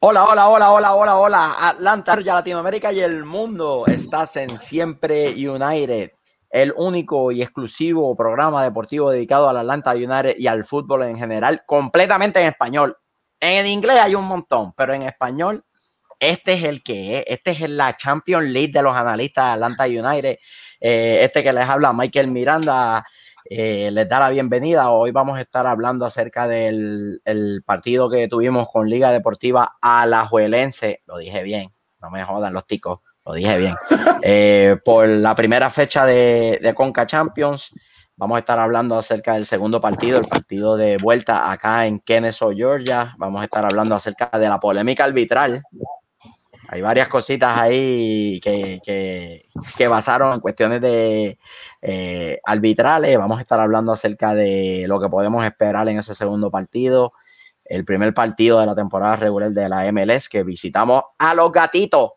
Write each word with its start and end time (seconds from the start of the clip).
Hola, 0.00 0.26
hola, 0.26 0.48
hola, 0.48 0.70
hola, 0.70 0.94
hola, 0.94 1.16
hola. 1.16 1.56
Atlanta, 1.58 2.14
Latinoamérica 2.14 2.92
y 2.92 3.00
el 3.00 3.24
mundo. 3.24 3.84
Estás 3.88 4.36
en 4.36 4.56
Siempre 4.56 5.30
United, 5.30 6.12
el 6.50 6.72
único 6.76 7.32
y 7.32 7.42
exclusivo 7.42 8.14
programa 8.14 8.62
deportivo 8.62 9.10
dedicado 9.10 9.48
al 9.48 9.56
Atlanta 9.56 9.94
United 9.94 10.36
y 10.38 10.46
al 10.46 10.62
fútbol 10.62 11.02
en 11.02 11.18
general, 11.18 11.64
completamente 11.66 12.40
en 12.40 12.46
español. 12.46 12.96
En 13.40 13.66
inglés 13.66 13.96
hay 13.96 14.14
un 14.14 14.26
montón, 14.26 14.72
pero 14.76 14.94
en 14.94 15.02
español, 15.02 15.64
este 16.20 16.52
es 16.52 16.62
el 16.62 16.84
que 16.84 17.18
es. 17.18 17.24
Este 17.26 17.50
es 17.50 17.68
la 17.68 17.96
Champions 17.96 18.50
League 18.50 18.72
de 18.72 18.82
los 18.82 18.94
analistas 18.94 19.46
de 19.46 19.52
Atlanta 19.64 19.86
United. 19.86 20.38
Eh, 20.80 21.18
este 21.22 21.42
que 21.42 21.52
les 21.52 21.68
habla 21.68 21.92
Michael 21.92 22.28
Miranda 22.28 23.04
eh, 23.50 23.90
les 23.90 24.06
da 24.06 24.18
la 24.18 24.28
bienvenida. 24.28 24.90
Hoy 24.90 25.10
vamos 25.10 25.38
a 25.38 25.40
estar 25.40 25.66
hablando 25.66 26.04
acerca 26.04 26.46
del 26.46 27.20
partido 27.64 28.10
que 28.10 28.28
tuvimos 28.28 28.68
con 28.70 28.88
Liga 28.88 29.10
Deportiva 29.10 29.78
Alajuelense. 29.80 31.02
Lo 31.06 31.16
dije 31.16 31.42
bien, 31.42 31.72
no 32.02 32.10
me 32.10 32.22
jodan 32.24 32.52
los 32.52 32.66
ticos, 32.66 33.00
lo 33.24 33.32
dije 33.34 33.58
bien. 33.58 33.74
Eh, 34.20 34.76
por 34.84 35.06
la 35.06 35.36
primera 35.36 35.70
fecha 35.70 36.04
de, 36.04 36.58
de, 36.60 36.74
Conca 36.74 37.06
Champions, 37.06 37.72
vamos 38.16 38.34
a 38.34 38.40
estar 38.40 38.58
hablando 38.58 38.98
acerca 38.98 39.34
del 39.34 39.46
segundo 39.46 39.80
partido, 39.80 40.18
el 40.18 40.26
partido 40.26 40.76
de 40.76 40.96
vuelta 40.98 41.52
acá 41.52 41.86
en 41.86 42.00
Kennesaw, 42.00 42.52
Georgia. 42.52 43.14
Vamos 43.16 43.40
a 43.40 43.44
estar 43.44 43.64
hablando 43.64 43.94
acerca 43.94 44.28
de 44.36 44.48
la 44.48 44.58
polémica 44.58 45.04
arbitral 45.04 45.62
hay 46.70 46.82
varias 46.82 47.08
cositas 47.08 47.58
ahí 47.58 48.40
que, 48.40 48.80
que, 48.84 49.88
basaron 49.88 50.34
en 50.34 50.40
cuestiones 50.40 50.82
de 50.82 51.38
eh, 51.80 52.40
arbitrales. 52.44 53.16
Vamos 53.16 53.38
a 53.38 53.40
estar 53.40 53.58
hablando 53.58 53.90
acerca 53.90 54.34
de 54.34 54.84
lo 54.86 55.00
que 55.00 55.08
podemos 55.08 55.42
esperar 55.46 55.88
en 55.88 55.98
ese 55.98 56.14
segundo 56.14 56.50
partido. 56.50 57.14
El 57.64 57.86
primer 57.86 58.12
partido 58.12 58.60
de 58.60 58.66
la 58.66 58.74
temporada 58.74 59.16
regular 59.16 59.50
de 59.50 59.66
la 59.66 59.90
MLS 59.90 60.28
que 60.28 60.44
visitamos 60.44 61.04
a 61.18 61.34
los 61.34 61.50
gatitos 61.52 62.12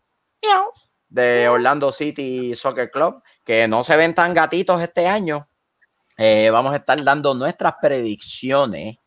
de 1.08 1.48
Orlando 1.48 1.94
City 1.94 2.54
Soccer 2.54 2.92
Club, 2.92 3.24
que 3.46 3.70
no 3.70 3.86
se 3.86 3.96
ven 3.96 4.14
tan 4.14 4.34
gatitos 4.34 4.82
este 4.82 5.08
año. 5.08 5.48
Eh, 6.18 6.50
vamos 6.50 6.74
a 6.74 6.78
estar 6.78 7.02
dando 7.06 7.34
nuestras 7.34 7.76
predicciones 7.82 8.98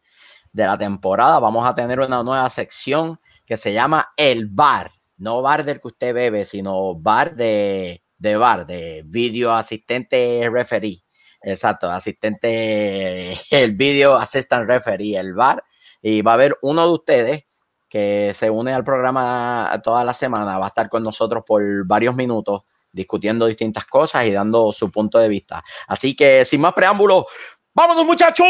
de 0.52 0.64
la 0.64 0.78
temporada. 0.78 1.38
Vamos 1.38 1.68
a 1.68 1.74
tener 1.74 2.00
una 2.00 2.22
nueva 2.22 2.48
sección 2.48 3.20
que 3.44 3.58
se 3.58 3.74
llama 3.74 4.14
El 4.16 4.46
Bar 4.46 4.90
no 5.16 5.42
bar 5.42 5.64
del 5.64 5.80
que 5.80 5.88
usted 5.88 6.14
bebe, 6.14 6.44
sino 6.44 6.94
bar 6.96 7.36
de, 7.36 8.02
de 8.18 8.36
bar, 8.36 8.66
de 8.66 9.02
video 9.06 9.52
asistente 9.52 10.48
referee. 10.50 11.04
Exacto, 11.40 11.90
asistente, 11.90 13.32
el 13.50 13.76
video 13.76 14.16
assistant 14.16 14.68
referee, 14.68 15.16
el 15.16 15.34
bar. 15.34 15.62
Y 16.02 16.22
va 16.22 16.32
a 16.32 16.34
haber 16.34 16.56
uno 16.62 16.86
de 16.86 16.92
ustedes 16.92 17.44
que 17.88 18.32
se 18.34 18.50
une 18.50 18.72
al 18.72 18.82
programa 18.84 19.80
toda 19.84 20.04
la 20.04 20.12
semana, 20.12 20.58
va 20.58 20.66
a 20.66 20.68
estar 20.68 20.88
con 20.88 21.02
nosotros 21.02 21.44
por 21.46 21.62
varios 21.86 22.14
minutos 22.14 22.62
discutiendo 22.90 23.46
distintas 23.46 23.84
cosas 23.84 24.26
y 24.26 24.32
dando 24.32 24.72
su 24.72 24.90
punto 24.90 25.18
de 25.18 25.28
vista. 25.28 25.62
Así 25.86 26.16
que 26.16 26.44
sin 26.44 26.60
más 26.60 26.72
preámbulos, 26.72 27.24
¡vámonos 27.72 28.06
muchachos! 28.06 28.44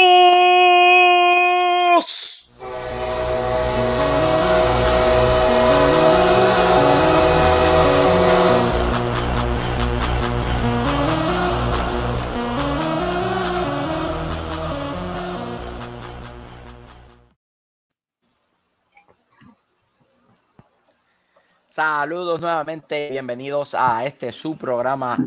Saludos 21.75 22.41
nuevamente, 22.41 23.09
bienvenidos 23.11 23.75
a 23.75 24.07
este 24.07 24.31
su 24.31 24.57
programa 24.57 25.19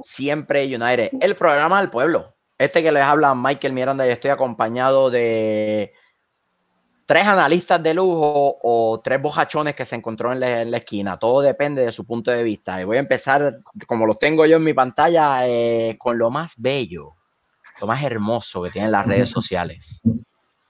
Siempre 0.00 0.64
United, 0.64 1.10
el 1.20 1.34
programa 1.34 1.80
del 1.80 1.90
pueblo. 1.90 2.28
Este 2.56 2.80
que 2.80 2.92
les 2.92 3.02
habla 3.02 3.34
Michael 3.34 3.72
Miranda 3.72 4.06
y 4.06 4.10
estoy 4.10 4.30
acompañado 4.30 5.10
de 5.10 5.92
tres 7.06 7.24
analistas 7.24 7.82
de 7.82 7.92
lujo 7.92 8.56
o 8.62 9.00
tres 9.02 9.20
bojachones 9.20 9.74
que 9.74 9.84
se 9.84 9.96
encontró 9.96 10.30
en 10.30 10.38
la, 10.38 10.76
esquina. 10.76 11.18
Todo 11.18 11.40
depende 11.40 11.84
de 11.84 11.90
su 11.90 12.06
punto 12.06 12.30
de 12.30 12.44
vista. 12.44 12.80
Y 12.80 12.84
voy 12.84 12.98
a 12.98 13.00
empezar, 13.00 13.56
como 13.88 14.06
los 14.06 14.20
tengo 14.20 14.46
yo 14.46 14.58
en 14.58 14.62
mi 14.62 14.74
pantalla, 14.74 15.48
eh, 15.48 15.96
con 15.98 16.16
lo 16.18 16.30
más 16.30 16.52
bello, 16.56 17.16
lo 17.80 17.88
más 17.88 18.00
hermoso 18.04 18.62
que 18.62 18.70
tienen 18.70 18.92
las 18.92 19.08
redes 19.08 19.28
sociales. 19.28 20.02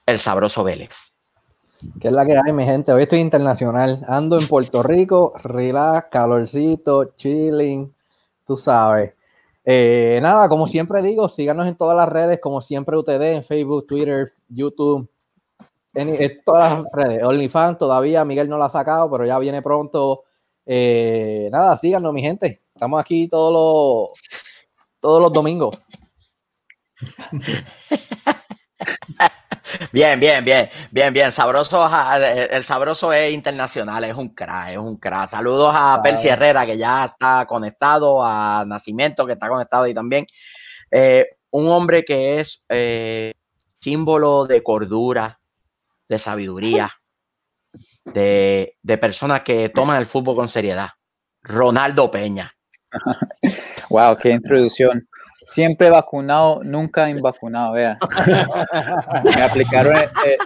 El 0.03 0.17
sabroso 0.17 0.63
Vélez. 0.63 1.06
¿Qué 1.99 2.07
es 2.07 2.13
la 2.13 2.25
que 2.25 2.35
hay, 2.35 2.53
mi 2.53 2.65
gente? 2.65 2.91
Hoy 2.91 3.03
estoy 3.03 3.19
internacional. 3.19 4.03
Ando 4.07 4.39
en 4.39 4.47
Puerto 4.47 4.81
Rico, 4.81 5.33
relax, 5.43 6.07
calorcito, 6.09 7.05
chilling, 7.15 7.93
tú 8.45 8.57
sabes. 8.57 9.13
Eh, 9.63 10.17
nada, 10.21 10.49
como 10.49 10.65
siempre 10.65 11.03
digo, 11.03 11.29
síganos 11.29 11.67
en 11.67 11.75
todas 11.75 11.95
las 11.95 12.09
redes, 12.09 12.39
como 12.39 12.61
siempre 12.61 12.97
ustedes, 12.97 13.37
en 13.37 13.43
Facebook, 13.43 13.85
Twitter, 13.85 14.33
YouTube, 14.49 15.07
en, 15.93 16.41
todas 16.43 16.81
las 16.81 16.91
redes. 16.93 17.23
OnlyFans 17.23 17.77
todavía, 17.77 18.25
Miguel 18.25 18.49
no 18.49 18.57
la 18.57 18.65
ha 18.65 18.69
sacado, 18.69 19.11
pero 19.11 19.25
ya 19.25 19.37
viene 19.37 19.61
pronto. 19.61 20.23
Eh, 20.65 21.49
nada, 21.51 21.75
síganos, 21.77 22.11
mi 22.11 22.21
gente. 22.21 22.63
Estamos 22.73 22.99
aquí 22.99 23.27
todos 23.27 23.53
los, 23.53 24.19
todos 24.99 25.21
los 25.21 25.31
domingos. 25.31 25.79
Bien, 29.91 30.19
bien, 30.19 30.43
bien, 30.43 30.69
bien, 30.91 31.13
bien. 31.13 31.31
Sabroso, 31.31 31.89
el 32.51 32.63
sabroso 32.63 33.11
es 33.13 33.31
internacional, 33.31 34.03
es 34.03 34.15
un 34.15 34.29
crack, 34.29 34.71
es 34.71 34.77
un 34.77 34.97
crack. 34.97 35.27
Saludos 35.29 35.73
a 35.75 35.99
Percy 36.01 36.29
Herrera, 36.29 36.65
que 36.65 36.77
ya 36.77 37.05
está 37.05 37.45
conectado, 37.47 38.23
a 38.23 38.65
Nacimiento, 38.67 39.25
que 39.25 39.33
está 39.33 39.49
conectado 39.49 39.83
ahí 39.83 39.93
también. 39.93 40.25
Eh, 40.91 41.25
un 41.51 41.67
hombre 41.67 42.03
que 42.03 42.39
es 42.39 42.63
eh, 42.69 43.33
símbolo 43.79 44.45
de 44.45 44.63
cordura, 44.63 45.39
de 46.07 46.19
sabiduría, 46.19 46.91
de, 48.05 48.77
de 48.81 48.97
personas 48.97 49.41
que 49.41 49.69
toman 49.69 49.99
el 49.99 50.05
fútbol 50.05 50.35
con 50.35 50.47
seriedad. 50.47 50.89
Ronaldo 51.41 52.09
Peña. 52.11 52.53
Wow, 53.89 54.17
qué 54.17 54.31
introducción 54.31 55.07
siempre 55.47 55.89
vacunado, 55.89 56.61
nunca 56.63 57.09
invacunado, 57.09 57.73
vea. 57.73 57.97
Me 59.23 59.41
aplicaron 59.41 59.95
el, 59.95 60.37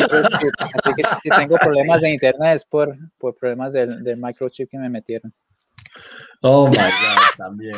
microchip, 0.00 0.52
así 0.60 0.90
que 0.96 1.02
si 1.22 1.28
tengo 1.28 1.56
problemas 1.56 2.00
de 2.00 2.10
internet 2.10 2.56
es 2.56 2.64
por, 2.64 2.96
por 3.18 3.36
problemas 3.36 3.72
del, 3.72 4.02
del, 4.02 4.16
microchip 4.16 4.70
que 4.70 4.78
me 4.78 4.88
metieron. 4.88 5.32
Oh 6.42 6.66
my 6.66 6.76
God, 6.76 7.36
también. 7.36 7.76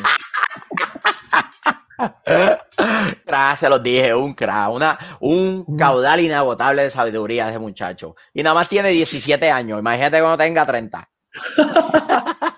Gracias, 3.24 3.70
los 3.70 3.82
dije, 3.82 4.14
un 4.14 4.34
crack, 4.34 4.72
una, 4.72 4.98
un 5.20 5.76
caudal 5.76 6.20
inagotable 6.20 6.82
de 6.82 6.90
sabiduría 6.90 7.44
de 7.44 7.50
ese 7.50 7.58
muchacho. 7.58 8.14
Y 8.32 8.42
nada 8.42 8.54
más 8.54 8.68
tiene 8.68 8.90
17 8.90 9.50
años, 9.50 9.78
imagínate 9.78 10.20
cuando 10.20 10.38
tenga 10.38 10.64
30. 10.64 11.08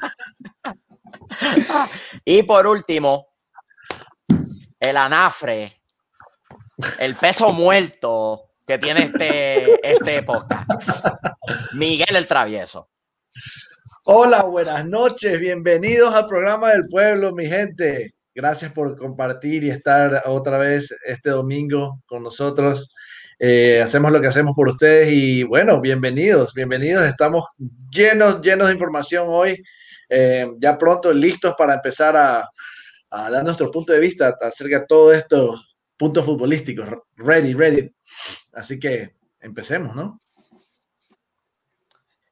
y 2.24 2.42
por 2.42 2.66
último, 2.66 3.27
el 4.80 4.96
anafre, 4.96 5.80
el 6.98 7.16
peso 7.16 7.52
muerto 7.52 8.44
que 8.66 8.78
tiene 8.78 9.04
este, 9.04 9.90
este 9.90 10.22
podcast. 10.22 10.70
Miguel 11.72 12.16
el 12.16 12.26
Travieso. 12.26 12.88
Hola, 14.04 14.42
buenas 14.42 14.86
noches, 14.86 15.38
bienvenidos 15.40 16.14
al 16.14 16.26
programa 16.26 16.70
del 16.70 16.86
pueblo, 16.88 17.32
mi 17.34 17.46
gente. 17.46 18.14
Gracias 18.34 18.72
por 18.72 18.96
compartir 18.96 19.64
y 19.64 19.70
estar 19.70 20.22
otra 20.26 20.58
vez 20.58 20.94
este 21.04 21.30
domingo 21.30 22.00
con 22.06 22.22
nosotros. 22.22 22.94
Eh, 23.40 23.82
hacemos 23.82 24.12
lo 24.12 24.20
que 24.20 24.28
hacemos 24.28 24.54
por 24.54 24.68
ustedes 24.68 25.10
y 25.12 25.42
bueno, 25.42 25.80
bienvenidos, 25.80 26.54
bienvenidos. 26.54 27.04
Estamos 27.04 27.44
llenos, 27.90 28.40
llenos 28.40 28.68
de 28.68 28.74
información 28.74 29.26
hoy. 29.28 29.62
Eh, 30.08 30.46
ya 30.58 30.78
pronto 30.78 31.12
listos 31.12 31.54
para 31.58 31.74
empezar 31.74 32.16
a, 32.16 32.48
a 33.10 33.30
dar 33.30 33.44
nuestro 33.44 33.70
punto 33.70 33.92
de 33.92 34.00
vista 34.00 34.36
acerca 34.40 34.80
de 34.80 34.86
todos 34.86 35.16
estos 35.16 35.76
puntos 35.96 36.24
futbolísticos. 36.24 36.88
Ready, 37.16 37.54
ready. 37.54 37.90
Así 38.52 38.78
que 38.78 39.16
empecemos, 39.40 39.94
¿no? 39.94 40.20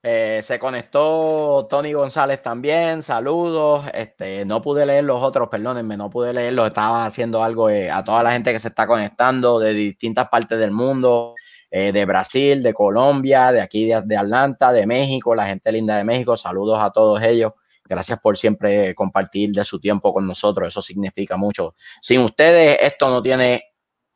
Eh, 0.08 0.40
se 0.44 0.60
conectó 0.60 1.66
Tony 1.68 1.92
González 1.92 2.40
también, 2.40 3.02
saludos. 3.02 3.86
Este, 3.92 4.44
no 4.44 4.62
pude 4.62 4.86
leer 4.86 5.02
los 5.02 5.20
otros, 5.20 5.48
perdónenme, 5.48 5.96
no 5.96 6.10
pude 6.10 6.32
leerlos. 6.32 6.68
Estaba 6.68 7.06
haciendo 7.06 7.42
algo 7.42 7.68
eh, 7.70 7.90
a 7.90 8.04
toda 8.04 8.22
la 8.22 8.30
gente 8.30 8.52
que 8.52 8.60
se 8.60 8.68
está 8.68 8.86
conectando 8.86 9.58
de 9.58 9.72
distintas 9.72 10.28
partes 10.28 10.60
del 10.60 10.70
mundo, 10.70 11.34
eh, 11.72 11.90
de 11.90 12.04
Brasil, 12.04 12.62
de 12.62 12.72
Colombia, 12.72 13.50
de 13.50 13.60
aquí 13.60 13.86
de, 13.86 14.00
de 14.02 14.16
Atlanta, 14.16 14.72
de 14.72 14.86
México, 14.86 15.34
la 15.34 15.48
gente 15.48 15.72
linda 15.72 15.96
de 15.96 16.04
México. 16.04 16.36
Saludos 16.36 16.78
a 16.80 16.90
todos 16.90 17.20
ellos. 17.22 17.52
Gracias 17.88 18.20
por 18.20 18.36
siempre 18.36 18.94
compartir 18.94 19.52
de 19.52 19.64
su 19.64 19.80
tiempo 19.80 20.12
con 20.12 20.26
nosotros. 20.26 20.68
Eso 20.68 20.82
significa 20.82 21.36
mucho. 21.36 21.74
Sin 22.00 22.20
ustedes, 22.20 22.78
esto 22.80 23.08
no 23.10 23.22
tiene 23.22 23.62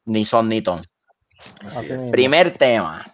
ni 0.07 0.25
son 0.25 0.49
ni 0.49 0.63
ton. 0.63 0.81
Primer 2.11 2.57
tema. 2.57 3.05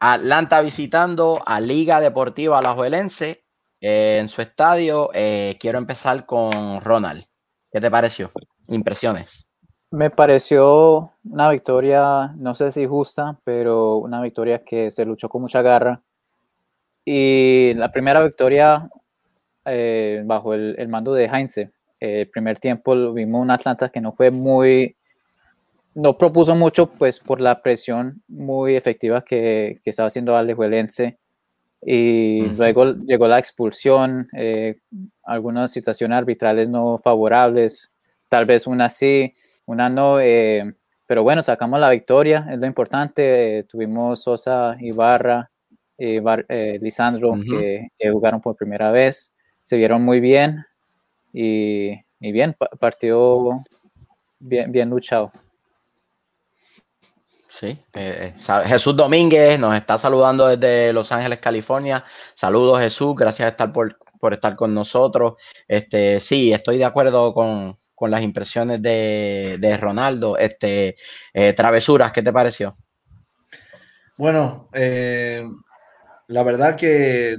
Atlanta 0.00 0.60
visitando 0.62 1.42
a 1.46 1.60
Liga 1.60 2.00
Deportiva 2.00 2.58
Alajuelense 2.58 3.44
eh, 3.80 4.18
en 4.20 4.28
su 4.28 4.42
estadio. 4.42 5.10
Eh, 5.14 5.56
quiero 5.60 5.78
empezar 5.78 6.26
con 6.26 6.80
Ronald. 6.80 7.24
¿Qué 7.70 7.80
te 7.80 7.90
pareció? 7.90 8.30
Impresiones. 8.68 9.48
Me 9.90 10.10
pareció 10.10 11.12
una 11.24 11.50
victoria, 11.50 12.32
no 12.36 12.54
sé 12.54 12.72
si 12.72 12.86
justa, 12.86 13.38
pero 13.44 13.96
una 13.98 14.22
victoria 14.22 14.64
que 14.64 14.90
se 14.90 15.04
luchó 15.04 15.28
con 15.28 15.42
mucha 15.42 15.62
garra. 15.62 16.02
Y 17.04 17.74
la 17.74 17.92
primera 17.92 18.22
victoria 18.22 18.88
eh, 19.64 20.22
bajo 20.24 20.54
el, 20.54 20.88
mando 20.88 21.14
de 21.14 21.26
Heinze. 21.26 21.70
El 22.00 22.28
primer 22.28 22.58
tiempo 22.58 23.12
vimos 23.12 23.42
un 23.42 23.50
Atlanta 23.50 23.88
que 23.88 24.00
no 24.00 24.12
fue 24.12 24.30
muy, 24.30 24.96
no 25.94 26.16
propuso 26.16 26.54
mucho, 26.54 26.90
pues 26.90 27.20
por 27.20 27.40
la 27.40 27.62
presión 27.62 28.22
muy 28.28 28.76
efectiva 28.76 29.24
que, 29.24 29.76
que 29.82 29.90
estaba 29.90 30.08
haciendo 30.08 30.36
Alejuelense. 30.36 31.18
Y 31.84 32.42
luego 32.56 32.94
llegó 32.94 33.26
la 33.26 33.40
expulsión, 33.40 34.28
eh, 34.36 34.76
algunas 35.24 35.72
situaciones 35.72 36.16
arbitrales 36.16 36.68
no 36.68 37.00
favorables, 37.02 37.92
tal 38.28 38.46
vez 38.46 38.68
una 38.68 38.88
sí, 38.88 39.34
una 39.66 39.90
no, 39.90 40.20
eh, 40.20 40.74
pero 41.06 41.24
bueno, 41.24 41.42
sacamos 41.42 41.80
la 41.80 41.90
victoria, 41.90 42.46
es 42.50 42.58
lo 42.58 42.66
importante. 42.66 43.66
tuvimos 43.68 44.22
Sosa, 44.22 44.76
Ibarra, 44.80 45.50
eh, 45.98 46.78
Lisandro, 46.80 47.32
que, 47.50 47.88
jugaron 48.12 48.40
por 48.40 48.54
primera 48.54 48.92
vez, 48.92 49.31
se 49.62 49.76
vieron 49.76 50.02
muy 50.02 50.20
bien 50.20 50.64
y, 51.32 51.92
y 52.20 52.32
bien, 52.32 52.56
partió 52.78 53.62
bien, 54.38 54.70
bien 54.70 54.90
luchado. 54.90 55.32
Sí, 57.48 57.78
eh, 57.94 58.32
eh, 58.34 58.64
Jesús 58.66 58.96
Domínguez 58.96 59.58
nos 59.58 59.76
está 59.76 59.96
saludando 59.96 60.48
desde 60.48 60.92
Los 60.92 61.12
Ángeles, 61.12 61.38
California. 61.38 62.02
Saludos 62.34 62.80
Jesús, 62.80 63.14
gracias 63.14 63.50
estar 63.50 63.72
por, 63.72 63.98
por, 64.18 64.32
estar 64.32 64.56
con 64.56 64.74
nosotros. 64.74 65.34
Este, 65.68 66.18
sí, 66.18 66.52
estoy 66.52 66.78
de 66.78 66.84
acuerdo 66.84 67.32
con, 67.32 67.76
con 67.94 68.10
las 68.10 68.22
impresiones 68.22 68.82
de, 68.82 69.58
de 69.60 69.76
Ronaldo. 69.76 70.36
Este, 70.38 70.96
travesuras, 71.54 72.10
¿qué 72.10 72.22
te 72.22 72.32
pareció? 72.32 72.74
Bueno, 74.16 74.68
la 74.72 76.42
verdad 76.42 76.76
que 76.76 77.36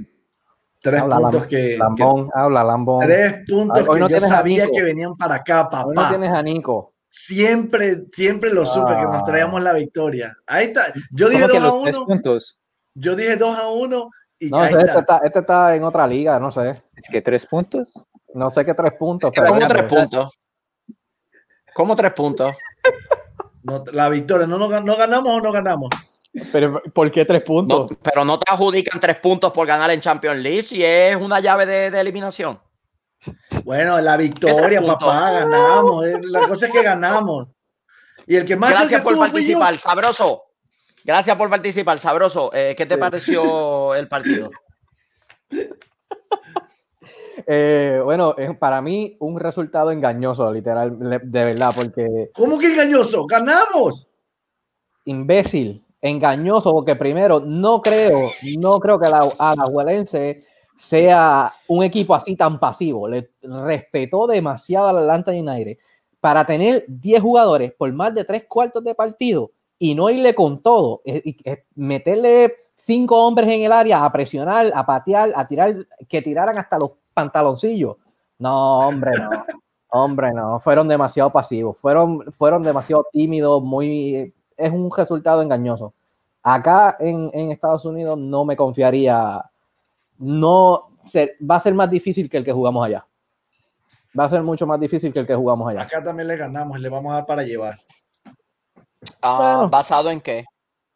tres 0.84 1.02
puntos 1.02 1.46
que, 1.46 1.78
Lambón, 1.78 2.30
habla, 2.34 2.62
Lambón. 2.62 3.06
Tres 3.06 3.42
puntos 3.48 3.88
que 3.88 4.00
no 4.00 4.08
yo 4.08 4.20
sabía 4.20 4.66
que 4.70 4.82
venían 4.82 5.16
para 5.16 5.36
acá, 5.36 5.68
papá. 5.70 5.90
no 5.94 6.08
tienes 6.10 6.30
a 6.30 6.42
Nico. 6.42 6.92
Siempre, 7.08 8.04
siempre 8.12 8.52
lo 8.52 8.66
supe 8.66 8.94
que 8.94 9.02
nos 9.04 9.22
ah. 9.22 9.24
traíamos 9.24 9.62
la 9.62 9.72
victoria. 9.72 10.36
Ahí 10.46 10.66
está. 10.66 10.92
Yo 11.10 11.28
dije 11.30 11.46
2 11.46 11.56
a 11.56 11.72
1. 11.72 12.04
Puntos? 12.04 12.58
Yo 12.94 13.16
dije 13.16 13.36
2 13.36 13.58
a 13.58 13.68
1 13.68 14.10
y 14.40 14.50
no, 14.50 14.66
sé, 14.66 14.78
este, 14.78 14.98
está. 14.98 15.20
Este, 15.24 15.38
está, 15.38 15.76
en 15.76 15.84
otra 15.84 16.06
liga, 16.06 16.38
no 16.38 16.50
sé. 16.50 16.82
Es 16.96 17.08
que 17.10 17.22
tres 17.22 17.46
puntos. 17.46 17.90
No 18.34 18.50
sé 18.50 18.64
qué 18.64 18.74
tres 18.74 18.92
puntos. 18.98 19.30
Es 19.32 19.40
que 19.40 19.46
¿Cómo 19.46 19.66
tres 19.66 19.82
puntos? 19.84 20.38
¿Cómo 21.74 21.96
tres 21.96 22.12
puntos? 22.12 22.56
No, 23.66 23.82
la 23.92 24.10
victoria, 24.10 24.46
¿no, 24.46 24.58
no, 24.58 24.68
¿no 24.68 24.94
ganamos 24.94 25.32
o 25.32 25.40
no 25.40 25.50
ganamos? 25.50 25.88
Pero, 26.50 26.82
¿por 26.92 27.10
qué 27.12 27.24
tres 27.24 27.42
puntos? 27.42 27.90
pero 28.02 28.24
no 28.24 28.38
te 28.38 28.52
adjudican 28.52 28.98
tres 28.98 29.18
puntos 29.18 29.52
por 29.52 29.66
ganar 29.66 29.90
en 29.92 30.00
Champions 30.00 30.38
League 30.38 30.64
si 30.64 30.84
es 30.84 31.16
una 31.16 31.38
llave 31.38 31.64
de, 31.64 32.00
eliminación. 32.00 32.58
Bueno, 33.62 34.00
la 34.00 34.16
victoria, 34.16 34.82
papá, 34.82 35.30
ganamos. 35.30 36.04
La 36.24 36.46
cosa 36.48 36.66
es 36.66 36.72
que 36.72 36.82
ganamos. 36.82 37.48
Y 38.26 38.36
el 38.36 38.44
que 38.44 38.56
más. 38.56 38.72
Gracias 38.72 39.00
por 39.02 39.16
participar, 39.16 39.78
sabroso. 39.78 40.42
Gracias 41.04 41.36
por 41.36 41.48
participar, 41.48 41.98
sabroso. 41.98 42.50
Eh, 42.52 42.74
¿Qué 42.76 42.86
te 42.86 42.98
pareció 42.98 43.94
el 43.94 44.08
partido? 44.08 44.50
Eh, 47.46 48.00
bueno, 48.02 48.34
para 48.58 48.80
mí 48.80 49.16
un 49.18 49.38
resultado 49.38 49.90
engañoso, 49.90 50.50
literal, 50.50 50.96
de 50.98 51.44
verdad, 51.44 51.72
porque. 51.74 52.30
¿Cómo 52.32 52.58
que 52.58 52.72
engañoso? 52.72 53.26
¡Ganamos! 53.26 54.06
Imbécil 55.04 55.83
engañoso, 56.04 56.70
porque 56.70 56.96
primero, 56.96 57.40
no 57.40 57.80
creo, 57.80 58.30
no 58.58 58.78
creo 58.78 58.98
que 58.98 59.08
la 59.08 59.26
Alajuelense 59.38 60.44
sea 60.76 61.50
un 61.66 61.82
equipo 61.82 62.14
así 62.14 62.36
tan 62.36 62.60
pasivo. 62.60 63.08
Le 63.08 63.30
respetó 63.42 64.26
demasiado 64.26 64.88
al 64.88 64.98
Atlanta 64.98 65.30
United 65.30 65.78
para 66.20 66.44
tener 66.44 66.84
10 66.88 67.22
jugadores 67.22 67.72
por 67.72 67.90
más 67.94 68.14
de 68.14 68.24
tres 68.24 68.44
cuartos 68.46 68.84
de 68.84 68.94
partido 68.94 69.52
y 69.78 69.94
no 69.94 70.10
irle 70.10 70.34
con 70.34 70.62
todo, 70.62 71.00
y 71.06 71.38
meterle 71.74 72.54
cinco 72.76 73.26
hombres 73.26 73.48
en 73.48 73.62
el 73.62 73.72
área 73.72 74.04
a 74.04 74.12
presionar, 74.12 74.72
a 74.74 74.84
patear, 74.84 75.32
a 75.34 75.48
tirar, 75.48 75.74
que 76.06 76.20
tiraran 76.20 76.58
hasta 76.58 76.78
los 76.78 76.92
pantaloncillos. 77.14 77.96
No, 78.38 78.80
hombre, 78.80 79.12
no. 79.18 79.30
Hombre, 79.88 80.32
no, 80.32 80.58
fueron 80.58 80.88
demasiado 80.88 81.30
pasivos, 81.30 81.78
fueron, 81.78 82.32
fueron 82.32 82.64
demasiado 82.64 83.06
tímidos, 83.12 83.62
muy 83.62 84.34
es 84.56 84.72
un 84.72 84.90
resultado 84.94 85.42
engañoso. 85.42 85.94
Acá 86.42 86.96
en, 87.00 87.30
Estados 87.50 87.84
Unidos 87.84 88.18
no 88.18 88.44
me 88.44 88.56
confiaría, 88.56 89.42
no 90.18 90.90
va 91.50 91.56
a 91.56 91.60
ser 91.60 91.74
más 91.74 91.90
difícil 91.90 92.28
que 92.28 92.36
el 92.36 92.44
que 92.44 92.52
jugamos 92.52 92.84
allá. 92.86 93.06
Va 94.18 94.24
a 94.24 94.30
ser 94.30 94.42
mucho 94.42 94.66
más 94.66 94.78
difícil 94.78 95.12
que 95.12 95.20
el 95.20 95.26
que 95.26 95.34
jugamos 95.34 95.70
allá. 95.70 95.82
Acá 95.82 96.04
también 96.04 96.28
le 96.28 96.36
ganamos, 96.36 96.78
le 96.78 96.88
vamos 96.88 97.12
a 97.12 97.16
dar 97.16 97.26
para 97.26 97.42
llevar. 97.42 97.80
Ah, 99.22 99.66
¿Basado 99.70 100.10
en 100.10 100.20
qué? 100.20 100.44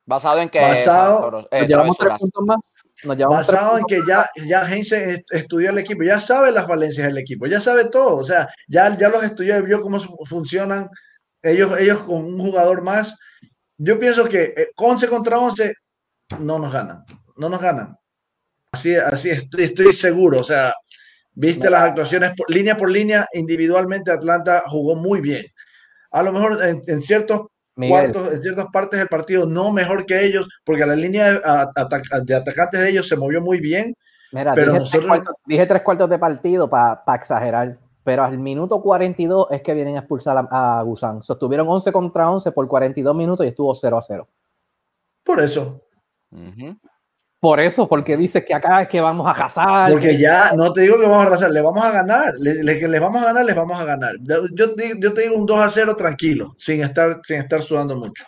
¿Basado 0.04 0.40
en 0.40 0.48
qué? 0.48 0.60
Basado, 0.60 1.48
eh, 1.50 1.66
llevamos 1.66 1.96
tres 1.96 2.14
puntos 2.18 2.44
más. 2.44 2.58
basado 3.28 3.78
en 3.78 3.84
que 3.84 4.00
ya, 4.06 4.26
ya 4.46 4.66
Heinze 4.66 5.24
estudió 5.30 5.70
el 5.70 5.78
equipo, 5.78 6.02
ya 6.02 6.20
sabe 6.20 6.52
las 6.52 6.66
valencias 6.66 7.06
del 7.06 7.18
equipo, 7.18 7.46
ya 7.46 7.60
sabe 7.60 7.88
todo, 7.90 8.16
o 8.16 8.24
sea, 8.24 8.48
ya, 8.68 8.96
ya 8.96 9.08
los 9.08 9.22
estudió 9.24 9.58
y 9.58 9.62
vio 9.62 9.80
cómo 9.80 9.98
funcionan 10.00 10.88
ellos, 11.42 11.78
ellos 11.78 12.00
con 12.04 12.24
un 12.24 12.38
jugador 12.38 12.82
más 12.82 13.16
yo 13.78 13.98
pienso 13.98 14.28
que 14.28 14.72
11 14.76 15.06
eh, 15.06 15.08
contra 15.08 15.38
11 15.38 15.72
no 16.40 16.58
nos 16.58 16.72
ganan, 16.72 17.04
no 17.36 17.48
nos 17.48 17.60
ganan. 17.60 17.96
Así, 18.72 18.94
así 18.96 19.30
estoy, 19.30 19.64
estoy 19.64 19.92
seguro, 19.94 20.40
o 20.40 20.44
sea, 20.44 20.74
viste 21.32 21.70
las 21.70 21.82
actuaciones 21.82 22.32
línea 22.48 22.76
por 22.76 22.90
línea, 22.90 23.26
individualmente 23.32 24.10
Atlanta 24.10 24.64
jugó 24.66 24.96
muy 24.96 25.20
bien. 25.20 25.46
A 26.10 26.22
lo 26.22 26.32
mejor 26.32 26.58
en, 26.62 27.00
ciertos 27.00 27.46
cuartos, 27.74 28.32
en 28.34 28.42
ciertas 28.42 28.66
partes 28.72 28.98
del 28.98 29.08
partido 29.08 29.46
no 29.46 29.72
mejor 29.72 30.04
que 30.04 30.22
ellos, 30.24 30.48
porque 30.64 30.84
la 30.84 30.96
línea 30.96 31.34
de, 31.34 32.34
atacantes 32.34 32.80
de 32.80 32.90
ellos 32.90 33.08
se 33.08 33.16
movió 33.16 33.40
muy 33.40 33.60
bien. 33.60 33.94
Mira, 34.32 34.52
pero 34.52 34.72
dije, 35.46 35.66
tres 35.66 35.82
cuartos, 35.82 36.10
de 36.10 36.18
partido 36.18 36.68
para 36.68 37.00
exagerar 37.14 37.78
pero 38.08 38.24
al 38.24 38.38
minuto 38.38 38.80
42 38.80 39.48
es 39.50 39.60
que 39.60 39.74
vienen 39.74 39.96
a 39.96 39.98
expulsar 39.98 40.48
a, 40.50 40.80
Gusan. 40.82 41.22
Sostuvieron 41.22 41.68
11 41.68 41.92
contra 41.92 42.30
11 42.30 42.52
por 42.52 42.66
42 42.66 43.14
minutos 43.14 43.44
y 43.44 43.50
estuvo 43.50 43.74
0 43.74 43.98
a 43.98 44.00
0. 44.02 44.28
Por 45.22 45.42
eso. 45.42 45.82
Por 47.38 47.60
eso, 47.60 47.86
porque 47.86 48.16
dices 48.16 48.46
que 48.46 48.54
acá 48.54 48.80
es 48.80 48.88
que 48.88 49.02
vamos 49.02 49.26
a 49.26 49.32
arrasar. 49.32 49.92
Porque 49.92 50.16
ya, 50.16 50.52
no 50.54 50.72
te 50.72 50.80
digo 50.80 50.98
que 50.98 51.02
vamos 51.02 51.18
a 51.18 51.26
arrasar, 51.26 51.50
le 51.50 51.60
vamos 51.60 51.84
a 51.84 51.92
ganar. 51.92 52.32
Le, 52.38 52.62
le, 52.62 52.98
vamos 52.98 53.22
a 53.22 53.26
ganar, 53.26 53.44
les 53.44 53.54
vamos 53.54 53.78
a 53.78 53.84
ganar. 53.84 54.14
Yo, 54.22 54.46
yo, 54.54 54.74
te 54.74 55.20
digo 55.20 55.36
un 55.36 55.44
2 55.44 55.60
a 55.60 55.68
0 55.68 55.94
tranquilo, 55.94 56.56
sin 56.58 56.82
estar, 56.82 57.20
sin 57.26 57.36
estar 57.36 57.60
sudando 57.60 57.94
mucho. 57.94 58.24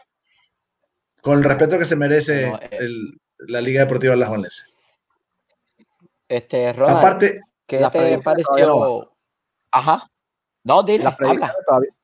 Con 1.22 1.38
el 1.38 1.44
respeto 1.44 1.78
que 1.78 1.86
se 1.86 1.96
merece 1.96 2.52
eh, 2.70 2.80
la 3.48 3.62
Liga 3.62 3.80
Deportiva 3.80 4.12
de 4.12 4.18
las. 4.18 4.62
Este, 6.28 6.70
Ronald, 6.74 6.98
Aparte, 6.98 7.40
¿qué 7.66 7.78
te 7.90 8.18
pareció? 8.18 9.10
Ajá. 9.70 10.10
No, 10.62 10.82
dile, 10.82 11.06
habla. 11.06 11.54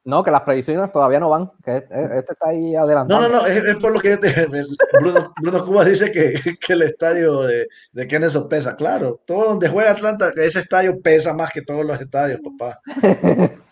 no, 0.04 0.24
que 0.24 0.30
las 0.30 0.40
predicciones 0.40 0.90
todavía 0.90 1.20
no 1.20 1.28
van, 1.28 1.52
que 1.62 1.76
este, 1.76 2.18
está 2.18 2.48
ahí 2.48 2.74
adelantado. 2.74 3.20
No, 3.20 3.28
no, 3.28 3.40
no, 3.42 3.46
es, 3.46 3.76
por 3.76 3.92
lo 3.92 4.00
que 4.00 4.16
Bruno, 4.98 5.34
Bruno, 5.42 5.66
Cuba 5.66 5.84
dice 5.84 6.10
que, 6.10 6.56
que 6.58 6.72
el 6.72 6.80
estadio 6.82 7.42
de, 7.42 7.66
de 7.92 8.08
Kennesaw 8.08 8.48
pesa. 8.48 8.74
Claro, 8.74 9.20
todo 9.26 9.48
donde 9.48 9.68
juega 9.68 9.90
Atlanta, 9.90 10.32
ese 10.36 10.60
estadio 10.60 10.98
pesa 11.02 11.34
más 11.34 11.52
que 11.52 11.60
todos 11.60 11.84
los 11.84 12.00
estadios, 12.00 12.40
papá. 12.42 12.80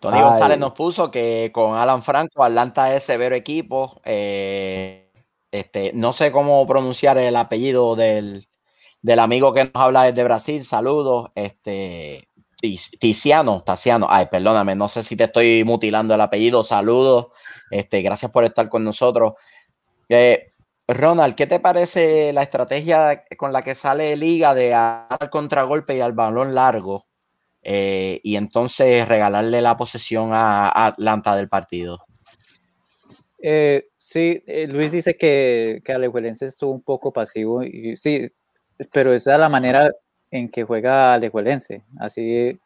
Tony 0.00 0.20
González 0.20 0.58
nos 0.58 0.72
puso 0.74 1.10
que 1.10 1.50
con 1.52 1.76
Alan 1.76 2.04
Franco, 2.04 2.44
Atlanta 2.44 2.94
es 2.94 3.02
severo 3.02 3.34
equipo. 3.34 4.00
Eh, 4.04 5.10
este, 5.50 5.90
no 5.94 6.12
sé 6.12 6.30
cómo 6.30 6.64
pronunciar 6.66 7.18
el 7.18 7.34
apellido 7.34 7.96
del, 7.96 8.46
del 9.02 9.18
amigo 9.18 9.52
que 9.52 9.64
nos 9.64 9.72
habla 9.74 10.04
desde 10.04 10.24
Brasil, 10.24 10.64
saludos, 10.64 11.30
este, 11.34 12.28
Tiziano, 12.60 13.62
Taciano, 13.62 14.06
ay, 14.10 14.26
perdóname, 14.30 14.74
no 14.74 14.88
sé 14.88 15.04
si 15.04 15.16
te 15.16 15.24
estoy 15.24 15.62
mutilando 15.64 16.14
el 16.14 16.20
apellido, 16.20 16.64
saludos, 16.64 17.28
este, 17.70 18.02
gracias 18.02 18.32
por 18.32 18.44
estar 18.44 18.68
con 18.68 18.84
nosotros. 18.84 19.34
Eh, 20.08 20.52
Ronald, 20.88 21.34
¿qué 21.34 21.46
te 21.46 21.60
parece 21.60 22.32
la 22.32 22.42
estrategia 22.42 23.24
con 23.36 23.52
la 23.52 23.62
que 23.62 23.74
sale 23.74 24.16
Liga 24.16 24.54
de 24.54 24.74
al 24.74 25.30
contragolpe 25.30 25.96
y 25.96 26.00
al 26.00 26.14
balón 26.14 26.54
largo 26.54 27.06
eh, 27.62 28.20
y 28.24 28.36
entonces 28.36 29.06
regalarle 29.06 29.60
la 29.60 29.76
posesión 29.76 30.30
a, 30.32 30.86
Atlanta 30.86 31.36
del 31.36 31.48
partido? 31.48 31.98
Eh, 33.40 33.90
sí, 33.96 34.42
Luis 34.68 34.90
dice 34.90 35.16
que, 35.16 35.80
que 35.84 35.92
Alejuelense 35.92 36.46
estuvo 36.46 36.72
un 36.72 36.82
poco 36.82 37.12
pasivo 37.12 37.62
y 37.62 37.96
sí, 37.96 38.28
pero 38.92 39.12
esa 39.12 39.34
es 39.34 39.40
la 39.40 39.48
manera 39.48 39.90
en 40.30 40.48
que 40.50 40.64
juega 40.64 41.14
Alejuelense. 41.14 41.82
Así 41.98 42.58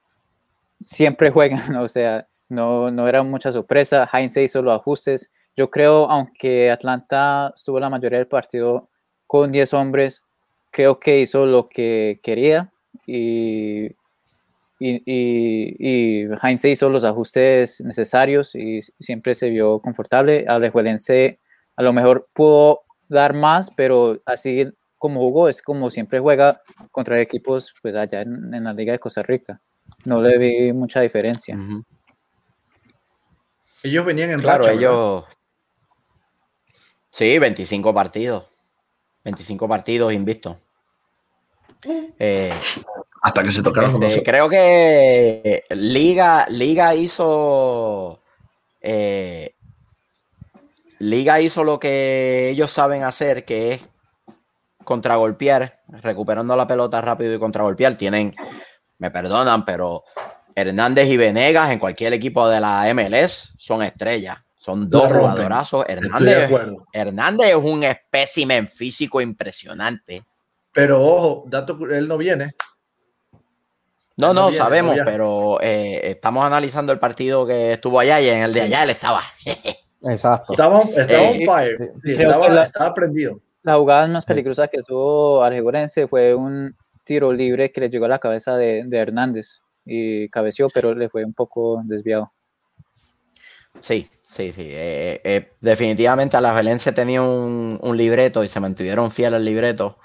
siempre 0.81 1.31
juegan, 1.31 1.77
o 1.77 1.89
sea, 1.89 2.27
no, 2.49 2.91
no 2.91 3.09
era 3.09 3.23
mucha 3.23 3.53
sorpresa. 3.53 4.09
Heinz 4.13 4.37
hizo 4.37 4.63
los 4.63 4.79
ajustes. 4.79 5.33
Yo 5.57 5.71
creo, 5.71 6.11
aunque 6.11 6.71
Atlanta 6.71 7.53
estuvo 7.55 7.81
la 7.81 7.91
mayoría 7.91 8.19
del 8.19 8.29
partido 8.29 8.89
con 9.27 9.53
10 9.53 9.75
hombres, 9.75 10.25
creo 10.71 10.99
que 10.99 11.21
hizo 11.21 11.47
lo 11.47 11.69
que 11.69 12.21
quería 12.23 12.71
y, 13.07 13.87
y, 14.79 15.03
y, 15.07 16.29
Heinz 16.43 16.65
hizo 16.65 16.89
los 16.89 17.05
ajustes 17.05 17.81
necesarios 17.83 18.55
y 18.55 18.81
siempre 19.01 19.35
se 19.35 19.51
vio 19.51 19.79
confortable. 19.79 20.45
Alejuelense 20.49 21.39
a 21.77 21.83
lo 21.83 21.93
mejor 21.93 22.29
pudo 22.33 22.83
dar 23.09 23.35
más, 23.35 23.71
pero 23.77 24.21
así 24.27 24.67
como 25.03 25.19
jugó 25.19 25.49
es 25.49 25.61
como 25.63 25.91
siempre 25.91 26.21
juega 26.21 26.63
contra 26.93 27.21
equipos 27.21 27.75
pues 27.83 27.93
allá 27.97 28.23
en, 28.23 28.63
la 28.63 28.73
Liga 28.73 28.93
de 28.93 29.01
Costa 29.01 29.21
Rica. 29.21 29.61
No 30.05 30.23
le 30.23 30.39
vi 30.39 30.73
mucha 30.73 31.01
diferencia. 31.01 31.59
Ellos 33.83 34.07
venían 34.07 34.31
en 34.31 34.39
Claro, 34.39 34.69
ellos... 34.69 35.25
Sí, 37.11 37.37
25 37.37 37.93
partidos. 37.93 38.45
25 39.25 39.67
partidos 39.67 40.13
invictos. 40.13 40.57
Eh, 42.21 42.55
Hasta 43.23 43.43
que 43.43 43.51
se 43.51 43.61
tocaron 43.61 44.01
este, 44.05 44.23
Creo 44.23 44.49
que 44.49 45.65
Liga, 45.71 46.47
Liga 46.49 46.95
hizo. 46.95 48.23
Eh, 48.81 49.57
Liga 51.01 51.41
hizo 51.41 51.65
lo 51.65 51.81
que 51.81 52.51
ellos 52.51 52.71
saben 52.71 53.03
hacer, 53.03 53.45
que 53.45 53.73
es 53.73 53.89
contragolpear, 54.85 55.81
recuperando 55.89 56.57
la 56.57 56.67
pelota 56.67 57.01
rápido 57.01 57.35
y 57.35 57.39
contragolpear. 57.39 57.95
Tienen, 57.95 58.35
me 58.99 59.11
perdonan, 59.11 59.65
pero 59.65 60.05
Hernández 60.55 61.09
y 61.09 61.17
Venegas 61.17 61.71
en 61.71 61.79
cualquier 61.79 62.13
equipo 62.13 62.49
de 62.49 62.61
la 62.61 62.93
MLS 62.95 63.53
son 63.57 63.83
estrellas. 63.83 64.39
Son 64.57 64.89
dos 64.89 65.09
jugadorazos. 65.09 65.85
Hernández, 65.89 66.49
Hernández 66.93 67.49
es 67.49 67.57
un 67.57 67.83
espécimen 67.83 68.69
físico 68.69 69.21
impresionante. 69.21 70.25
Pero 70.73 71.03
ojo, 71.03 71.45
dato, 71.49 71.77
él 71.91 72.07
no 72.07 72.17
viene. 72.17 72.55
No, 74.17 74.33
no, 74.33 74.53
sabemos, 74.53 74.97
pero 75.05 75.61
eh, 75.61 76.11
estamos 76.11 76.45
analizando 76.45 76.93
el 76.93 76.99
partido 76.99 77.47
que 77.47 77.73
estuvo 77.73 77.99
allá 77.99 78.21
y 78.21 78.29
en 78.29 78.43
el 78.43 78.53
de 78.53 78.63
allá 78.63 78.85
él 78.85 78.91
estaba. 78.91 79.23
Exacto. 80.05 80.53
Estaba, 80.53 80.83
estaba 80.83 81.31
eh, 81.31 81.47
fire. 81.47 81.93
estaba, 82.05 82.65
estaba, 82.65 82.95
prendido. 82.95 83.41
La 83.63 83.77
jugada 83.77 84.07
más 84.09 84.25
peligrosa 84.25 84.69
que 84.69 84.83
tuvo 84.83 85.43
Argegorense 85.43 86.09
fue 86.09 86.35
un 86.35 86.77
tiro 87.05 87.33
libre 87.33 87.71
que 87.71 87.81
le 87.81 87.91
llegó 87.91 88.07
a 88.07 88.09
la 88.09 88.19
cabeza 88.19 88.57
de, 88.57 88.85
de 88.85 88.99
Hernández 88.99 89.61
y 89.85 90.29
cabeció, 90.29 90.69
pero 90.69 90.95
le 90.95 91.09
fue 91.09 91.25
un 91.25 91.35
poco 91.35 91.83
desviado. 91.85 92.33
Sí, 93.81 94.09
sí, 94.25 94.53
sí. 94.53 94.63
Eh, 94.71 95.21
eh, 95.25 95.53
definitivamente 95.61 96.37
a 96.37 96.41
la 96.41 96.53
Valencia 96.53 96.95
tenía 96.95 97.23
un, 97.23 97.79
libreto 97.97 98.45
y 98.45 98.49
se 98.49 98.61
mantuvieron 98.61 99.11
fieles 99.11 99.35
al 99.35 99.45
libreto, 99.45 99.99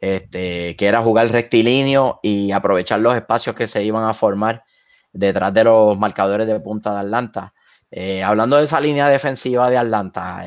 este, 0.00 0.76
que 0.76 0.86
era 0.86 1.00
jugar 1.00 1.30
rectilíneo 1.30 2.20
y 2.22 2.52
aprovechar 2.52 3.00
los 3.00 3.14
espacios 3.14 3.54
que 3.54 3.68
se 3.68 3.84
iban 3.84 4.04
a 4.04 4.14
formar 4.14 4.64
detrás 5.12 5.54
de 5.54 5.64
los 5.64 5.98
marcadores 5.98 6.46
de 6.46 6.60
punta 6.60 6.92
de 6.94 7.00
Atlanta. 7.00 7.54
Eh, 7.90 8.22
hablando 8.22 8.56
de 8.56 8.64
esa 8.64 8.80
línea 8.80 9.08
defensiva 9.08 9.70
de 9.70 9.78
Atlanta, 9.78 10.44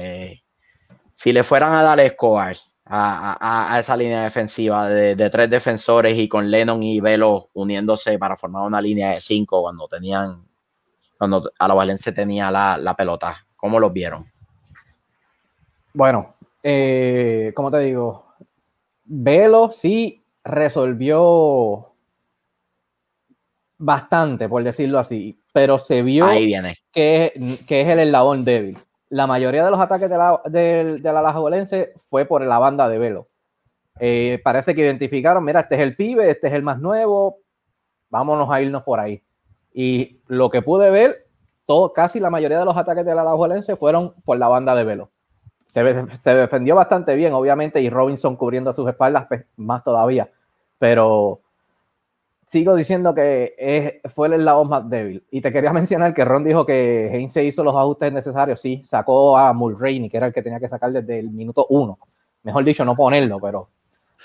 si 1.14 1.32
le 1.32 1.44
fueran 1.44 1.74
a 1.74 1.84
dar 1.84 2.00
Escobar 2.00 2.56
a, 2.86 3.78
esa 3.80 3.96
línea 3.96 4.24
defensiva 4.24 4.88
de, 4.88 5.16
de, 5.16 5.30
tres 5.30 5.50
defensores 5.50 6.18
y 6.18 6.28
con 6.28 6.52
Lennon 6.52 6.84
y 6.84 7.00
Velo 7.00 7.50
uniéndose 7.54 8.20
para 8.20 8.36
formar 8.36 8.64
una 8.68 8.82
línea 8.82 9.12
de 9.12 9.22
cinco 9.22 9.62
cuando 9.62 9.88
tenían 9.88 10.46
cuando 11.24 11.54
a 11.58 11.68
la 11.70 11.74
Valencia 11.74 12.14
tenía 12.14 12.52
la, 12.52 12.96
pelota. 12.98 13.48
¿Cómo 13.56 13.80
los 13.80 13.94
vieron? 13.94 14.26
Bueno, 15.94 16.36
eh, 16.62 17.54
como 17.56 17.72
te 17.72 17.80
digo, 17.80 18.26
Velo 19.06 19.72
sí 19.72 20.22
resolvió 20.44 21.94
bastante, 23.78 24.50
por 24.50 24.64
decirlo 24.64 25.00
así, 25.00 25.40
pero 25.54 25.80
se 25.80 26.04
vio 26.04 26.28
Que, 26.92 27.32
que, 27.66 27.82
es 27.82 27.88
el 27.88 28.00
eslabón 28.00 28.42
débil. 28.42 28.78
La 29.14 29.28
mayoría 29.28 29.64
de 29.64 29.70
los 29.70 29.80
ataques 29.80 30.10
de 30.10 30.18
la, 30.18 30.42
de, 30.46 30.98
de 31.00 31.14
la 31.14 31.94
fue 32.06 32.26
por 32.26 32.42
la 32.42 32.58
banda 32.58 32.90
de 32.90 32.98
Velo. 32.98 33.28
Eh, 34.00 34.42
parece 34.44 34.74
que 34.74 34.82
identificaron, 34.82 35.46
mira, 35.46 35.60
este 35.60 35.76
es 35.76 35.82
el 35.82 35.96
pibe, 35.96 36.32
este 36.32 36.48
es 36.48 36.54
el 36.54 36.64
más 36.64 36.80
nuevo, 36.80 37.38
vámonos 38.10 38.50
a 38.50 38.60
irnos 38.60 38.82
por 38.82 39.00
ahí. 39.00 39.22
Y 39.72 40.20
lo 40.26 40.50
que 40.50 40.64
pude 40.64 40.90
ver, 40.90 41.28
todo, 41.68 41.94
casi 41.94 42.20
la 42.20 42.32
mayoría 42.32 42.58
de 42.58 42.66
los 42.66 42.76
ataques 42.76 43.06
de 43.06 43.14
la 43.14 43.22
Alajuelense 43.22 43.76
fueron 43.76 44.16
por 44.26 44.40
la 44.40 44.48
banda 44.48 44.74
de 44.74 44.84
Velo. 44.84 45.12
Se, 45.68 45.84
defendió 45.84 46.74
bastante 46.74 47.16
bien, 47.16 47.34
obviamente, 47.34 47.84
y 47.84 47.92
Robinson 47.92 48.36
cubriendo 48.36 48.74
sus 48.74 48.90
espaldas 48.90 49.28
pues, 49.28 49.46
más 49.58 49.84
todavía. 49.84 50.32
Pero 50.80 51.43
sigo 52.54 52.76
diciendo 52.76 53.16
que 53.16 53.56
es, 53.58 54.14
fue 54.14 54.28
el 54.28 54.34
eslabón 54.34 54.70
más 54.70 54.88
débil. 54.88 55.24
Y 55.32 55.42
te 55.42 55.52
quería 55.52 55.74
mencionar 55.74 56.14
que 56.14 56.24
Ron 56.24 56.44
dijo 56.44 56.66
que 56.66 57.10
Heinze 57.12 57.44
hizo 57.44 57.64
los 57.64 57.76
ajustes 57.76 58.14
necesarios. 58.14 58.62
Sí, 58.62 58.82
sacó 58.84 59.36
a 59.36 59.52
Mulroney, 59.54 60.08
que 60.08 60.18
era 60.18 60.28
el 60.28 60.34
que 60.34 60.44
tenía 60.44 60.60
que 60.60 60.70
sacar 60.70 60.92
desde 60.92 61.18
el 61.20 61.32
minuto 61.32 61.66
uno. 61.70 61.98
Mejor 62.44 62.64
dicho, 62.64 62.86
no 62.86 62.96
ponerlo, 62.96 63.40
pero 63.40 63.70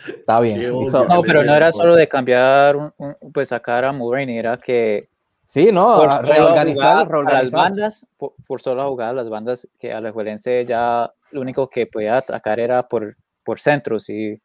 está 0.06 0.40
bien. 0.40 0.61
no, 0.70 1.23
pero 1.23 1.42
no 1.42 1.54
era 1.54 1.73
solo 1.73 1.97
de 1.97 2.06
cambiar, 2.06 2.92
pues 3.32 3.49
sacar 3.49 3.85
a 3.87 3.92
Mulroney, 3.92 4.37
era 4.37 4.58
que 4.58 5.08
Sí, 5.47 5.73
no, 5.73 6.06
reorganizar, 6.20 7.08
las 7.25 7.50
bandas, 7.52 8.06
forzó 8.47 8.75
la 8.75 8.85
jugada 8.85 9.14
las 9.14 9.30
bandas 9.30 9.66
que 9.78 9.94
a 9.94 9.99
la 10.02 10.12
Juelense 10.12 10.66
ya 10.66 11.11
lo 11.30 11.40
único 11.40 11.70
que 11.70 11.87
podía 11.87 12.18
atacar 12.18 12.61
era 12.61 12.87
por, 12.87 13.16
por 13.44 13.58
centros 13.58 14.11
y 14.11 14.38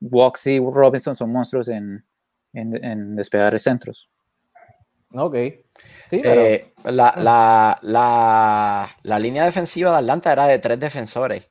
Wox 0.00 0.48
y 0.48 0.58
Robinson 0.58 1.14
son 1.14 1.30
monstruos 1.30 1.68
en, 1.68 2.04
en, 2.52 3.16
despegar 3.16 3.58
centros. 3.60 4.08
Ok. 5.14 5.34
Sí, 6.10 6.20
eh, 6.24 6.66
la, 6.84 7.14
la, 7.16 7.78
la, 7.82 8.90
la, 9.02 9.18
línea 9.18 9.44
defensiva 9.44 9.92
de 9.92 9.98
Atlanta 9.98 10.32
era 10.32 10.46
de 10.46 10.58
tres 10.58 10.78
defensores. 10.78 11.50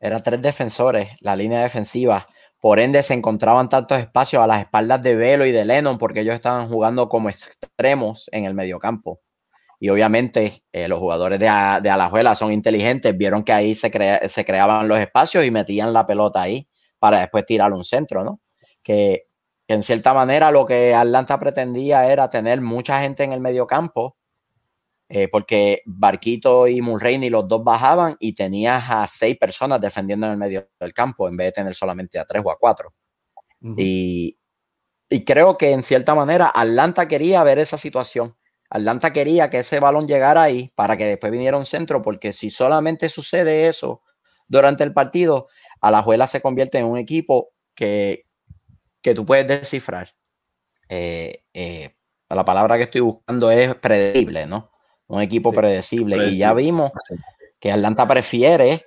Era 0.00 0.22
tres 0.22 0.42
defensores, 0.42 1.10
la 1.20 1.36
línea 1.36 1.62
defensiva. 1.62 2.26
Por 2.60 2.80
ende, 2.80 3.02
se 3.02 3.14
encontraban 3.14 3.68
tantos 3.68 3.98
espacios 3.98 4.42
a 4.42 4.46
las 4.46 4.60
espaldas 4.60 5.02
de 5.02 5.16
Velo 5.16 5.46
y 5.46 5.52
de 5.52 5.64
Lennon 5.64 5.98
porque 5.98 6.20
ellos 6.20 6.34
estaban 6.34 6.68
jugando 6.68 7.08
como 7.08 7.28
extremos 7.28 8.28
en 8.32 8.44
el 8.44 8.54
mediocampo. 8.54 9.20
Y 9.80 9.88
obviamente 9.90 10.62
eh, 10.72 10.88
los 10.88 10.98
jugadores 10.98 11.38
de, 11.38 11.46
de, 11.46 11.90
Alajuela 11.90 12.36
son 12.36 12.52
inteligentes, 12.52 13.16
vieron 13.16 13.44
que 13.44 13.52
ahí 13.52 13.74
se, 13.74 13.90
se 14.28 14.44
creaban 14.44 14.88
los 14.88 14.98
espacios 14.98 15.44
y 15.44 15.50
metían 15.50 15.92
la 15.92 16.06
pelota 16.06 16.42
ahí 16.42 16.68
para 16.98 17.20
después 17.20 17.44
tirar 17.44 17.72
un 17.72 17.84
centro, 17.84 18.24
¿no? 18.24 18.40
Que, 18.82 19.26
en 19.68 19.82
cierta 19.82 20.12
manera 20.12 20.50
lo 20.50 20.66
que 20.66 20.94
Atlanta 20.94 21.38
pretendía 21.38 22.10
era 22.10 22.28
tener 22.28 22.60
mucha 22.60 23.00
gente 23.00 23.24
en 23.24 23.32
el 23.32 23.40
mediocampo 23.40 24.16
eh, 25.08 25.28
porque 25.28 25.82
Barquito 25.84 26.66
y 26.66 26.80
Mulroney 26.80 27.28
los 27.28 27.46
dos 27.46 27.62
bajaban 27.62 28.16
y 28.18 28.34
tenías 28.34 28.84
a 28.88 29.06
seis 29.06 29.36
personas 29.38 29.80
defendiendo 29.80 30.26
en 30.26 30.32
el 30.32 30.38
medio 30.38 30.66
del 30.80 30.94
campo 30.94 31.28
en 31.28 31.36
vez 31.36 31.48
de 31.48 31.52
tener 31.52 31.74
solamente 31.74 32.18
a 32.18 32.24
tres 32.24 32.42
o 32.44 32.50
a 32.50 32.58
cuatro. 32.58 32.92
y, 33.76 34.36
creo 35.24 35.56
que 35.56 35.70
en 35.70 35.82
cierta 35.84 36.14
manera 36.14 36.50
Atlanta 36.52 37.06
quería 37.06 37.44
ver 37.44 37.58
esa 37.58 37.78
situación. 37.78 38.36
Atlanta 38.70 39.12
quería 39.12 39.50
que 39.50 39.60
ese 39.60 39.78
balón 39.78 40.08
llegara 40.08 40.42
ahí 40.42 40.72
para 40.74 40.96
que 40.96 41.04
después 41.04 41.30
viniera 41.30 41.56
un 41.58 41.66
centro, 41.66 42.02
porque 42.02 42.32
si 42.32 42.50
solamente 42.50 43.08
sucede 43.08 43.68
eso 43.68 44.02
durante 44.48 44.82
el 44.82 44.92
partido, 44.92 45.46
Alajuela 45.80 46.26
se 46.26 46.40
convierte 46.40 46.78
en 46.78 46.86
un 46.86 46.98
equipo 46.98 47.50
que, 47.76 48.23
que 49.04 49.14
tú 49.14 49.26
puedes 49.26 49.46
descifrar. 49.46 50.08
Eh, 50.88 51.44
eh, 51.52 51.94
la 52.30 52.44
palabra 52.44 52.78
que 52.78 52.84
estoy 52.84 53.02
buscando 53.02 53.50
es 53.50 53.74
predecible, 53.76 54.46
¿no? 54.46 54.72
un 55.06 55.20
equipo 55.20 55.52
predecible. 55.52 56.28
Y 56.28 56.38
ya 56.38 56.54
vimos 56.54 56.90
que 57.60 57.70
Atlanta 57.70 58.08
prefiere 58.08 58.86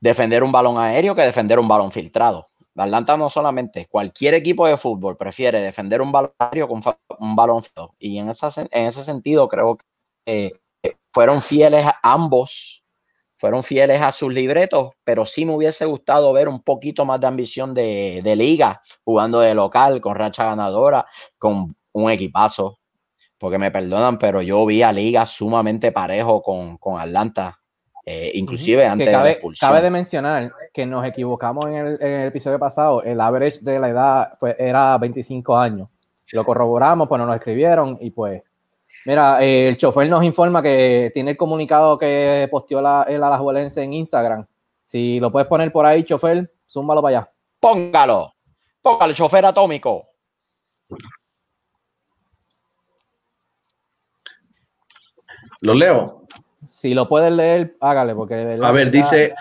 defender 0.00 0.42
un 0.42 0.50
balón 0.50 0.78
aéreo 0.78 1.14
que 1.14 1.20
defender 1.20 1.58
un 1.58 1.68
balón 1.68 1.92
filtrado. 1.92 2.46
Atlanta 2.74 3.16
no 3.16 3.28
solamente, 3.28 3.86
cualquier 3.86 4.34
equipo 4.34 4.66
de 4.66 4.76
fútbol 4.78 5.16
prefiere 5.16 5.60
defender 5.60 6.00
un 6.00 6.10
balón 6.10 6.32
aéreo 6.38 6.66
con 6.66 6.80
un 7.18 7.36
balón 7.36 7.62
filtrado. 7.62 7.94
Y 7.98 8.18
en, 8.18 8.28
en 8.28 8.86
ese 8.86 9.04
sentido 9.04 9.48
creo 9.48 9.76
que 10.24 10.52
fueron 11.12 11.42
fieles 11.42 11.84
a 11.84 11.98
ambos, 12.02 12.86
fueron 13.38 13.62
fieles 13.62 14.02
a 14.02 14.12
sus 14.12 14.34
libretos, 14.34 14.90
pero 15.04 15.24
sí 15.24 15.46
me 15.46 15.54
hubiese 15.54 15.86
gustado 15.86 16.32
ver 16.34 16.48
un 16.48 16.60
poquito 16.60 17.06
más 17.06 17.20
de 17.20 17.26
ambición 17.28 17.72
de, 17.72 18.20
de 18.22 18.36
liga, 18.36 18.82
jugando 19.04 19.40
de 19.40 19.54
local, 19.54 20.02
con 20.02 20.14
racha 20.14 20.44
ganadora, 20.44 21.06
con 21.38 21.74
un 21.92 22.10
equipazo 22.10 22.78
porque 23.38 23.58
me 23.58 23.70
perdonan, 23.70 24.18
pero 24.18 24.42
yo 24.42 24.66
vi 24.66 24.82
a 24.82 24.92
Liga 24.92 25.24
sumamente 25.24 25.92
parejo 25.92 26.42
con, 26.42 27.00
Atlanta 27.00 27.58
eh, 28.04 28.32
inclusive 28.34 28.86
antes 28.86 29.06
cabe, 29.06 29.18
de 29.18 29.24
la 29.24 29.30
expulsión. 29.32 29.70
Cabe 29.70 29.82
de 29.82 29.90
mencionar 29.90 30.52
que 30.72 30.86
nos 30.86 31.04
equivocamos 31.04 31.66
en 31.66 31.74
el, 31.74 31.98
en 32.00 32.12
el 32.20 32.28
episodio 32.28 32.58
pasado. 32.58 33.02
El 33.02 33.20
average 33.20 33.58
de 33.60 33.78
la 33.78 33.88
edad 33.90 34.32
fue, 34.40 34.56
era 34.58 34.96
25 34.96 35.56
años. 35.56 35.88
Lo 36.32 36.42
corroboramos, 36.42 37.06
pues 37.06 37.18
nos 37.18 37.28
lo 37.28 37.34
escribieron 37.34 37.98
y 38.00 38.10
pues. 38.10 38.42
Mira, 39.06 39.42
eh, 39.44 39.68
el 39.68 39.76
chofer 39.76 40.08
nos 40.08 40.24
informa 40.24 40.62
que 40.62 41.10
tiene 41.14 41.32
el 41.32 41.36
comunicado 41.36 41.98
que 41.98 42.48
posteó 42.50 42.80
la, 42.80 43.04
el 43.08 43.22
Alajuelense 43.22 43.82
en 43.82 43.92
Instagram. 43.92 44.46
Si 44.84 45.20
lo 45.20 45.30
puedes 45.30 45.48
poner 45.48 45.70
por 45.70 45.86
ahí, 45.86 46.04
chofer, 46.04 46.52
zúmbalo 46.68 47.02
para 47.02 47.18
allá. 47.18 47.32
Póngalo. 47.60 48.34
Póngalo, 48.80 49.12
chofer 49.12 49.44
atómico. 49.44 50.06
Lo 55.60 55.74
leo. 55.74 56.26
Si 56.68 56.94
lo 56.94 57.08
puedes 57.08 57.32
leer, 57.32 57.76
hágale, 57.80 58.14
porque 58.14 58.58
A 58.62 58.72
ver, 58.72 58.90
dice, 58.90 59.34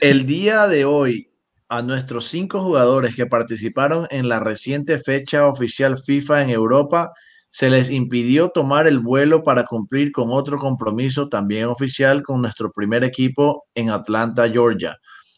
el 0.00 0.26
día 0.26 0.66
de 0.66 0.84
hoy 0.84 1.30
a 1.68 1.82
nuestros 1.82 2.26
cinco 2.28 2.62
jugadores 2.62 3.14
que 3.14 3.26
participaron 3.26 4.06
en 4.10 4.28
la 4.28 4.40
reciente 4.40 4.98
fecha 4.98 5.46
oficial 5.46 5.98
FIFA 6.02 6.42
en 6.42 6.50
Europa, 6.50 7.12
se 7.50 7.68
les 7.68 7.90
impidió 7.90 8.48
tomar 8.50 8.86
el 8.86 9.00
vuelo 9.00 9.42
para 9.42 9.64
cumplir 9.64 10.12
con 10.12 10.30
otro 10.30 10.56
compromiso 10.56 11.28
también 11.28 11.66
oficial 11.66 12.22
con 12.22 12.40
nuestro 12.42 12.70
primer 12.72 13.04
equipo 13.04 13.64
en 13.74 13.90
Atlanta, 13.90 14.48
Georgia. 14.48 14.96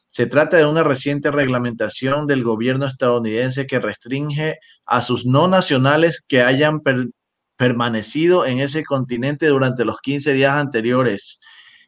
Se 0.09 0.26
trata 0.26 0.59
de 0.59 0.66
una 0.66 0.83
reciente 0.83 1.31
reglamentación 1.31 2.26
del 2.26 2.45
gobierno 2.45 2.87
estadounidense 2.87 3.66
que 3.66 3.81
restringe 3.81 4.59
a 4.87 5.00
sus 5.02 5.25
no 5.25 5.49
nacionales 5.49 6.23
que 6.28 6.42
hayan 6.42 6.81
per- 6.81 7.09
permanecido 7.57 8.45
en 8.45 8.61
ese 8.61 8.85
continente 8.85 9.47
durante 9.47 9.85
los 9.87 10.00
15 10.00 10.35
días 10.35 10.52
anteriores 10.54 11.38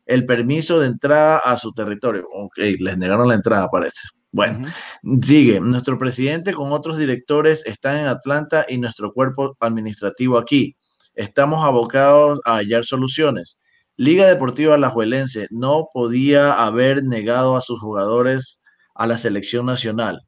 el 0.06 0.24
permiso 0.26 0.80
de 0.80 0.88
entrada 0.88 1.38
a 1.38 1.56
su 1.58 1.72
territorio. 1.72 2.26
Ok, 2.32 2.56
les 2.78 2.96
negaron 2.98 3.28
la 3.28 3.34
entrada, 3.34 3.68
parece. 3.68 4.00
Bueno, 4.34 4.66
sigue. 5.22 5.60
Nuestro 5.60 5.96
presidente 5.96 6.52
con 6.54 6.72
otros 6.72 6.98
directores 6.98 7.62
están 7.66 7.98
en 7.98 8.06
Atlanta 8.06 8.66
y 8.68 8.78
nuestro 8.78 9.12
cuerpo 9.12 9.56
administrativo 9.60 10.38
aquí. 10.38 10.76
Estamos 11.14 11.64
abocados 11.64 12.40
a 12.44 12.56
hallar 12.56 12.84
soluciones. 12.84 13.58
Liga 13.96 14.26
Deportiva 14.26 14.74
Alajuelense 14.74 15.46
no 15.50 15.86
podía 15.94 16.52
haber 16.64 17.04
negado 17.04 17.56
a 17.56 17.60
sus 17.60 17.80
jugadores 17.80 18.58
a 18.96 19.06
la 19.06 19.18
selección 19.18 19.66
nacional, 19.66 20.22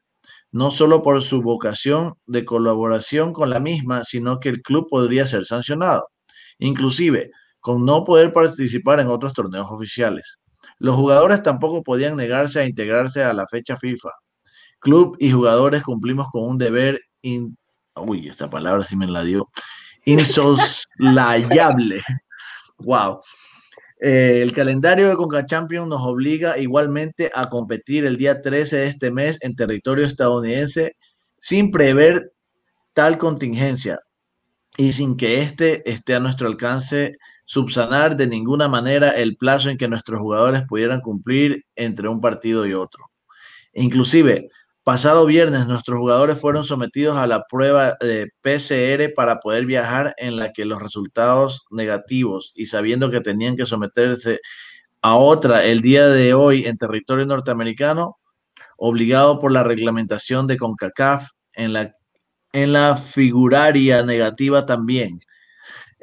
no 0.52 0.70
solo 0.70 1.02
por 1.02 1.20
su 1.20 1.42
vocación 1.42 2.14
de 2.26 2.44
colaboración 2.44 3.32
con 3.32 3.50
la 3.50 3.58
misma, 3.58 4.04
sino 4.04 4.38
que 4.38 4.50
el 4.50 4.62
club 4.62 4.86
podría 4.88 5.26
ser 5.26 5.46
sancionado, 5.46 6.06
inclusive 6.60 7.32
con 7.58 7.84
no 7.84 8.04
poder 8.04 8.32
participar 8.32 9.00
en 9.00 9.08
otros 9.08 9.32
torneos 9.32 9.66
oficiales. 9.68 10.38
Los 10.78 10.96
jugadores 10.96 11.42
tampoco 11.42 11.82
podían 11.82 12.16
negarse 12.16 12.60
a 12.60 12.66
integrarse 12.66 13.22
a 13.24 13.32
la 13.32 13.46
fecha 13.46 13.76
FIFA. 13.76 14.10
Club 14.78 15.16
y 15.18 15.30
jugadores 15.30 15.82
cumplimos 15.82 16.28
con 16.30 16.44
un 16.44 16.58
deber, 16.58 17.00
in- 17.22 17.56
uy, 17.96 18.28
esta 18.28 18.48
palabra 18.50 18.84
sí 18.84 18.94
me 18.96 19.06
la 19.06 19.22
dio, 19.22 19.48
insoslayable. 20.04 22.02
Wow. 22.78 23.20
Eh, 24.00 24.40
el 24.42 24.52
calendario 24.52 25.08
de 25.08 25.16
Conca 25.16 25.46
Champions 25.46 25.88
nos 25.88 26.02
obliga 26.02 26.58
igualmente 26.58 27.30
a 27.34 27.48
competir 27.48 28.04
el 28.04 28.18
día 28.18 28.42
13 28.42 28.76
de 28.76 28.86
este 28.88 29.10
mes 29.10 29.38
en 29.40 29.56
territorio 29.56 30.04
estadounidense 30.04 30.96
sin 31.40 31.70
prever 31.70 32.32
tal 32.92 33.16
contingencia 33.16 33.98
y 34.76 34.92
sin 34.92 35.16
que 35.16 35.40
éste 35.40 35.88
esté 35.90 36.14
a 36.14 36.20
nuestro 36.20 36.46
alcance 36.48 37.12
subsanar 37.46 38.16
de 38.16 38.26
ninguna 38.26 38.68
manera 38.68 39.10
el 39.10 39.36
plazo 39.36 39.70
en 39.70 39.78
que 39.78 39.88
nuestros 39.88 40.20
jugadores 40.20 40.62
pudieran 40.68 41.00
cumplir 41.00 41.64
entre 41.76 42.08
un 42.08 42.20
partido 42.20 42.66
y 42.66 42.74
otro. 42.74 43.06
Inclusive, 43.72 44.48
pasado 44.82 45.26
viernes 45.26 45.66
nuestros 45.66 45.98
jugadores 45.98 46.38
fueron 46.38 46.64
sometidos 46.64 47.16
a 47.16 47.26
la 47.26 47.44
prueba 47.48 47.96
de 48.00 48.28
PCR 48.42 49.12
para 49.14 49.40
poder 49.40 49.64
viajar 49.64 50.14
en 50.18 50.36
la 50.36 50.52
que 50.52 50.64
los 50.64 50.82
resultados 50.82 51.64
negativos 51.70 52.52
y 52.54 52.66
sabiendo 52.66 53.10
que 53.10 53.20
tenían 53.20 53.56
que 53.56 53.66
someterse 53.66 54.40
a 55.02 55.14
otra 55.14 55.64
el 55.64 55.80
día 55.80 56.08
de 56.08 56.34
hoy 56.34 56.64
en 56.66 56.78
territorio 56.78 57.26
norteamericano, 57.26 58.16
obligado 58.76 59.38
por 59.38 59.52
la 59.52 59.62
reglamentación 59.62 60.46
de 60.46 60.56
CONCACAF 60.56 61.30
en 61.52 61.72
la, 61.72 61.94
en 62.52 62.72
la 62.72 62.96
figuraria 62.96 64.02
negativa 64.02 64.66
también. 64.66 65.18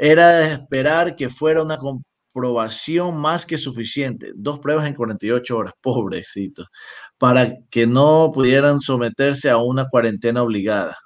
Era 0.05 0.33
de 0.39 0.51
esperar 0.55 1.15
que 1.15 1.29
fuera 1.29 1.63
una 1.63 1.77
comprobación 1.77 3.15
más 3.15 3.45
que 3.45 3.57
suficiente, 3.57 4.33
dos 4.35 4.59
pruebas 4.59 4.85
en 4.85 4.95
48 4.95 5.57
horas, 5.57 5.73
pobrecitos, 5.81 6.67
para 7.17 7.53
que 7.69 7.87
no 7.87 8.29
pudieran 8.33 8.81
someterse 8.81 9.49
a 9.49 9.55
una 9.55 9.85
cuarentena 9.85 10.41
obligada. 10.41 10.97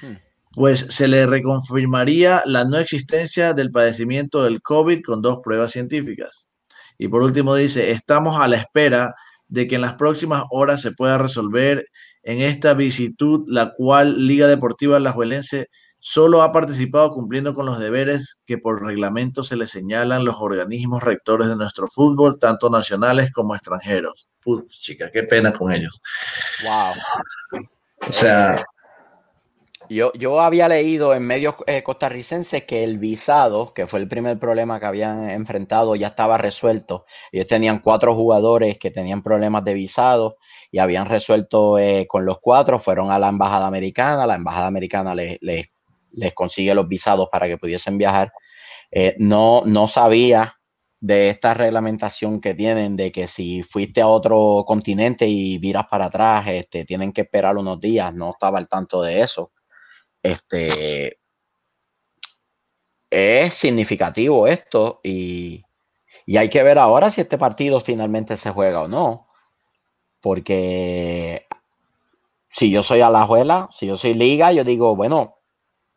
Hmm. 0.00 0.14
Pues 0.54 0.86
se 0.88 1.06
le 1.06 1.26
reconfirmaría 1.26 2.42
la 2.46 2.64
no 2.64 2.78
existencia 2.78 3.52
del 3.52 3.70
padecimiento 3.70 4.42
del 4.42 4.62
COVID 4.62 5.02
con 5.02 5.20
dos 5.20 5.40
pruebas 5.44 5.72
científicas. 5.72 6.48
Y 6.96 7.08
por 7.08 7.20
último 7.20 7.54
dice, 7.54 7.90
estamos 7.90 8.40
a 8.40 8.48
la 8.48 8.56
espera 8.56 9.12
de 9.48 9.68
que 9.68 9.74
en 9.74 9.82
las 9.82 9.96
próximas 9.96 10.44
horas 10.50 10.80
se 10.80 10.92
pueda 10.92 11.18
resolver 11.18 11.84
en 12.22 12.40
esta 12.40 12.72
visitud, 12.72 13.44
la 13.48 13.74
cual 13.74 14.26
Liga 14.26 14.46
Deportiva 14.46 14.96
Alajuelense 14.96 15.66
solo 16.00 16.42
ha 16.42 16.50
participado 16.50 17.12
cumpliendo 17.12 17.54
con 17.54 17.66
los 17.66 17.78
deberes 17.78 18.40
que 18.46 18.58
por 18.58 18.84
reglamento 18.84 19.44
se 19.44 19.56
le 19.56 19.66
señalan 19.66 20.24
los 20.24 20.36
organismos 20.40 21.02
rectores 21.02 21.48
de 21.48 21.56
nuestro 21.56 21.88
fútbol, 21.88 22.38
tanto 22.40 22.70
nacionales 22.70 23.30
como 23.32 23.54
extranjeros. 23.54 24.28
Puh, 24.42 24.66
chica, 24.70 25.10
qué 25.12 25.22
pena 25.22 25.52
con 25.52 25.70
ellos. 25.72 26.00
Wow. 26.64 26.94
O 28.08 28.12
sea, 28.12 28.64
Yo, 29.88 30.12
yo 30.14 30.40
había 30.40 30.68
leído 30.68 31.14
en 31.14 31.26
medios 31.26 31.56
eh, 31.66 31.82
costarricenses 31.82 32.64
que 32.64 32.84
el 32.84 32.98
visado, 32.98 33.74
que 33.74 33.86
fue 33.88 33.98
el 33.98 34.06
primer 34.06 34.38
problema 34.38 34.78
que 34.78 34.86
habían 34.86 35.28
enfrentado, 35.28 35.96
ya 35.96 36.08
estaba 36.08 36.38
resuelto. 36.38 37.04
Ellos 37.32 37.46
tenían 37.46 37.80
cuatro 37.80 38.14
jugadores 38.14 38.78
que 38.78 38.92
tenían 38.92 39.20
problemas 39.22 39.64
de 39.64 39.74
visado 39.74 40.36
y 40.70 40.78
habían 40.78 41.06
resuelto 41.06 41.76
eh, 41.78 42.06
con 42.08 42.24
los 42.24 42.38
cuatro. 42.40 42.78
Fueron 42.78 43.10
a 43.10 43.18
la 43.18 43.28
embajada 43.30 43.66
americana, 43.66 44.26
la 44.26 44.36
embajada 44.36 44.68
americana 44.68 45.12
les, 45.14 45.38
les, 45.40 45.66
les 46.12 46.34
consigue 46.34 46.74
los 46.74 46.88
visados 46.88 47.28
para 47.30 47.46
que 47.46 47.58
pudiesen 47.58 47.98
viajar. 47.98 48.32
Eh, 48.90 49.16
no, 49.18 49.62
no 49.66 49.88
sabía 49.88 50.60
de 51.00 51.30
esta 51.30 51.54
reglamentación 51.54 52.40
que 52.40 52.54
tienen 52.54 52.96
de 52.96 53.10
que 53.10 53.26
si 53.26 53.62
fuiste 53.62 54.02
a 54.02 54.08
otro 54.08 54.64
continente 54.66 55.26
y 55.26 55.58
viras 55.58 55.86
para 55.90 56.06
atrás, 56.06 56.46
este, 56.48 56.84
tienen 56.84 57.12
que 57.12 57.22
esperar 57.22 57.56
unos 57.56 57.80
días. 57.80 58.14
No 58.14 58.30
estaba 58.30 58.58
al 58.58 58.68
tanto 58.68 59.02
de 59.02 59.20
eso. 59.20 59.52
Este 60.22 61.18
es 63.10 63.54
significativo 63.54 64.46
esto 64.46 65.00
y, 65.02 65.64
y 66.26 66.36
hay 66.36 66.48
que 66.48 66.62
ver 66.62 66.78
ahora 66.78 67.10
si 67.10 67.22
este 67.22 67.38
partido 67.38 67.80
finalmente 67.80 68.36
se 68.36 68.50
juega 68.50 68.82
o 68.82 68.88
no. 68.88 69.26
Porque 70.20 71.46
si 72.48 72.70
yo 72.70 72.82
soy 72.82 73.00
Alajuela, 73.00 73.70
si 73.72 73.86
yo 73.86 73.96
soy 73.96 74.14
Liga, 74.14 74.52
yo 74.52 74.64
digo, 74.64 74.94
bueno, 74.96 75.39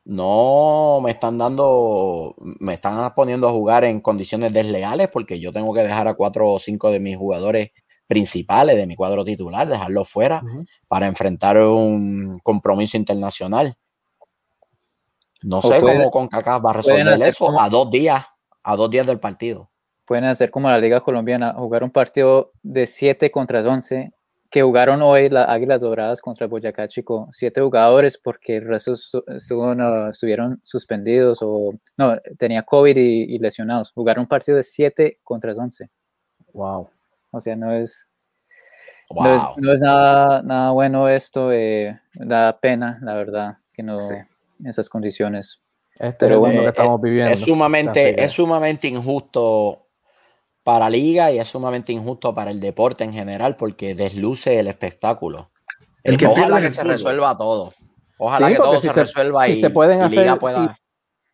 no 0.06 1.00
me 1.02 1.12
están 1.12 1.38
dando, 1.38 2.36
me 2.60 2.74
están 2.74 3.14
poniendo 3.14 3.48
a 3.48 3.52
jugar 3.52 3.84
en 3.86 4.02
condiciones 4.02 4.54
desleales 4.54 5.08
porque 5.08 5.40
yo 5.40 5.52
tengo 5.54 5.74
que 5.74 5.84
dejar 5.84 6.08
a 6.08 6.14
cuatro 6.14 6.52
o 6.52 6.60
cinco 6.60 6.92
de 6.92 7.00
mis 7.00 7.18
jugadores 7.18 7.72
principales 8.08 8.76
de 8.76 8.86
mi 8.86 8.96
cuadro 8.96 9.24
titular, 9.24 9.68
dejarlos 9.68 10.10
fuera 10.10 10.42
para 10.88 11.08
enfrentar 11.08 11.58
un 11.58 12.40
compromiso 12.44 12.98
internacional. 12.98 13.74
No 15.42 15.62
sé 15.62 15.80
puede- 15.80 15.98
cómo 15.98 16.12
CONCACAF 16.12 16.64
va 16.66 16.70
a 16.72 16.74
pueden 16.74 16.76
resolver 16.76 17.08
hacer 17.14 17.28
eso 17.30 17.46
como- 17.48 17.62
a 17.62 17.70
dos 17.70 17.90
días, 17.90 18.26
a 18.64 18.76
dos 18.76 18.90
días 18.90 19.08
del 19.08 19.20
partido. 19.20 19.70
Pueden 20.06 20.26
hacer 20.26 20.52
como 20.52 20.70
la 20.70 20.78
Liga 20.78 21.00
Colombiana, 21.02 21.54
jugar 21.54 21.84
un 21.84 21.92
partido 21.92 22.52
de 22.62 22.88
7 22.88 23.32
contra 23.32 23.62
11, 23.62 24.12
que 24.54 24.62
jugaron 24.62 25.02
hoy 25.02 25.30
las 25.30 25.50
Águilas 25.50 25.82
Doradas 25.82 26.22
contra 26.22 26.46
Boyacá 26.46 26.88
Chico, 26.88 27.28
siete 27.34 27.60
jugadores 27.60 28.20
porque 28.20 28.58
el 28.58 28.68
resto 28.68 28.92
estu- 28.92 29.24
estuvo- 29.36 29.74
no, 29.74 30.10
estuvieron 30.12 30.60
suspendidos 30.62 31.40
o 31.42 31.74
no, 31.98 32.16
tenía 32.38 32.62
COVID 32.62 32.96
y, 32.96 33.24
y 33.36 33.40
lesionados. 33.40 33.92
Jugaron 33.96 34.22
un 34.22 34.28
partido 34.28 34.56
de 34.58 34.62
7 34.64 35.20
contra 35.24 35.54
11. 35.54 35.90
Wow. 36.54 36.88
O 37.32 37.42
sea, 37.42 37.56
no 37.56 37.74
es, 37.74 38.12
Wow. 39.10 39.24
no 39.24 39.34
es, 39.34 39.42
no 39.58 39.74
es 39.74 39.80
nada, 39.80 40.44
nada 40.44 40.70
bueno 40.72 41.10
esto, 41.10 41.52
eh, 41.52 42.00
da 42.14 42.56
pena, 42.60 43.00
la 43.02 43.16
verdad, 43.16 43.58
que 43.74 43.82
no 43.82 43.98
Sí. 43.98 44.14
en 44.60 44.68
esas 44.68 44.88
condiciones. 44.88 45.64
Este 45.96 46.14
Pero 46.20 46.36
es 46.36 46.40
bueno, 46.42 46.60
que 46.60 46.66
eh, 46.68 46.70
estamos 46.70 47.02
viviendo. 47.02 47.34
Es 47.34 47.42
sumamente, 47.42 48.24
es 48.24 48.32
sumamente 48.32 48.88
injusto 48.88 49.83
para 50.64 50.90
liga 50.90 51.32
y 51.32 51.40
es 51.40 51.48
sumamente 51.48 51.92
injusto 51.92 52.34
para 52.34 52.52
el 52.52 52.60
deporte 52.60 53.04
en 53.04 53.14
general 53.14 53.56
porque 53.58 53.96
desluce 53.96 54.60
el 54.60 54.68
espectáculo. 54.68 55.50
el 56.04 56.18
que 56.18 56.28
Ojalá 56.28 56.60
que 56.60 56.70
se 56.70 56.82
fútbol. 56.82 56.92
resuelva 56.92 57.38
todo. 57.38 57.72
Ojalá 58.18 58.48
Sí, 58.48 58.54
que 58.54 58.58
porque 58.58 58.72
todo 58.72 58.80
si 58.82 58.88
se, 58.90 58.94
resuelva 59.02 59.46
si 59.46 59.52
y, 59.54 59.56
se 59.62 59.70
pueden 59.70 60.00
y 60.00 60.04
hacer- 60.04 60.20
liga 60.20 60.36
pueda. 60.38 60.68
si- 60.68 60.74